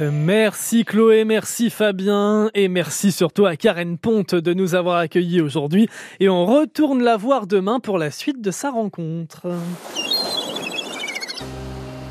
Merci 0.00 0.84
Chloé, 0.84 1.24
merci 1.24 1.70
Fabien 1.70 2.50
et 2.54 2.68
merci 2.68 3.12
surtout 3.12 3.46
à 3.46 3.56
Karen 3.56 3.98
Ponte 3.98 4.34
de 4.34 4.54
nous 4.54 4.74
avoir 4.74 4.96
accueillis 4.96 5.40
aujourd'hui 5.40 5.88
et 6.18 6.28
on 6.28 6.46
retourne 6.46 7.02
la 7.02 7.16
voir 7.16 7.46
demain 7.46 7.78
pour 7.78 7.98
la 7.98 8.10
suite 8.10 8.40
de 8.40 8.50
sa 8.50 8.70
rencontre. 8.70 9.46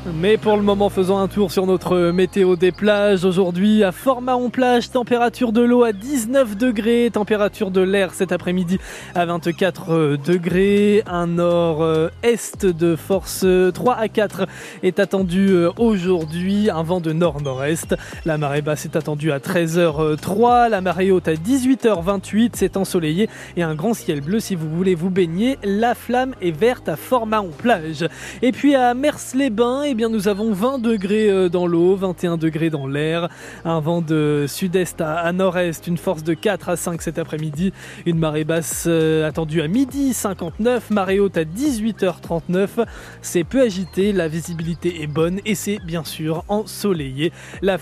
Mais 0.04 0.36
pour 0.36 0.56
le 0.56 0.64
moment, 0.64 0.90
faisons 0.90 1.18
un 1.18 1.28
tour 1.28 1.52
sur 1.52 1.64
notre 1.64 2.10
météo 2.10 2.56
des 2.56 2.72
plages. 2.72 3.24
Aujourd'hui, 3.24 3.84
à 3.84 3.92
Fort-Mahon-Plage, 3.92 4.90
température 4.90 5.52
de 5.52 5.60
l'eau 5.60 5.84
à 5.84 5.92
19 5.92 6.56
degrés, 6.56 7.08
température 7.12 7.70
de 7.70 7.82
l'air 7.82 8.12
cet 8.12 8.32
après-midi 8.32 8.80
à 9.14 9.26
24 9.26 10.16
degrés. 10.16 11.04
Un 11.06 11.28
nord-est 11.28 12.66
de 12.66 12.96
force 12.96 13.46
3 13.74 13.94
à 13.94 14.08
4 14.08 14.48
est 14.82 14.98
attendu 14.98 15.50
euh, 15.50 15.70
aujourd'hui. 15.78 16.68
Un 16.68 16.82
vent 16.82 17.00
de 17.00 17.12
nord-nord-est. 17.12 17.94
La 18.24 18.38
marée 18.38 18.62
basse 18.62 18.84
est 18.86 18.96
attendue 18.96 19.30
à 19.30 19.38
13h03. 19.38 20.68
La 20.68 20.80
marée 20.80 21.12
haute 21.12 21.28
à 21.28 21.34
18h28. 21.34 22.50
C'est 22.54 22.76
ensoleillé 22.76 23.28
et 23.56 23.62
un 23.62 23.76
grand 23.76 23.94
ciel 23.94 24.20
bleu 24.20 24.40
si 24.40 24.56
vous 24.56 24.68
voulez 24.68 24.96
vous 24.96 25.10
baigner. 25.10 25.58
La 25.62 25.94
flamme 25.94 26.34
est 26.42 26.50
verte 26.50 26.88
à 26.88 26.96
Fort-Mahon-Plage. 26.96 28.08
Et 28.42 28.50
puis 28.50 28.74
à 28.74 28.94
Mers-les-Bains, 28.94 29.91
eh 29.92 29.94
bien 29.94 30.08
nous 30.08 30.26
avons 30.26 30.54
20 30.54 30.78
degrés 30.78 31.28
euh, 31.28 31.50
dans 31.50 31.66
l'eau, 31.66 31.94
21 31.96 32.38
degrés 32.38 32.70
dans 32.70 32.86
l'air, 32.86 33.28
un 33.66 33.78
vent 33.80 34.00
de 34.00 34.46
sud-est 34.48 35.02
à, 35.02 35.30
nord-est, 35.32 35.86
une 35.86 35.98
force 35.98 36.24
de 36.24 36.32
4 36.32 36.70
à 36.70 36.76
5 36.76 37.02
cet 37.02 37.18
après-midi, 37.18 37.74
une 38.06 38.18
marée 38.18 38.44
basse 38.44 38.84
euh, 38.86 39.28
attendue 39.28 39.60
à 39.60 39.68
midi 39.68 40.14
59, 40.14 40.88
marée 40.88 41.20
haute 41.20 41.36
à 41.36 41.44
18h39. 41.44 42.86
C'est 43.20 43.44
peu 43.44 43.60
agité, 43.60 44.14
la 44.14 44.28
visibilité 44.28 45.02
est 45.02 45.06
bonne 45.06 45.40
et 45.44 45.54
c'est 45.54 45.78
bien 45.84 46.04
sûr 46.04 46.42
ensoleillé. 46.48 47.30
La 47.60 47.76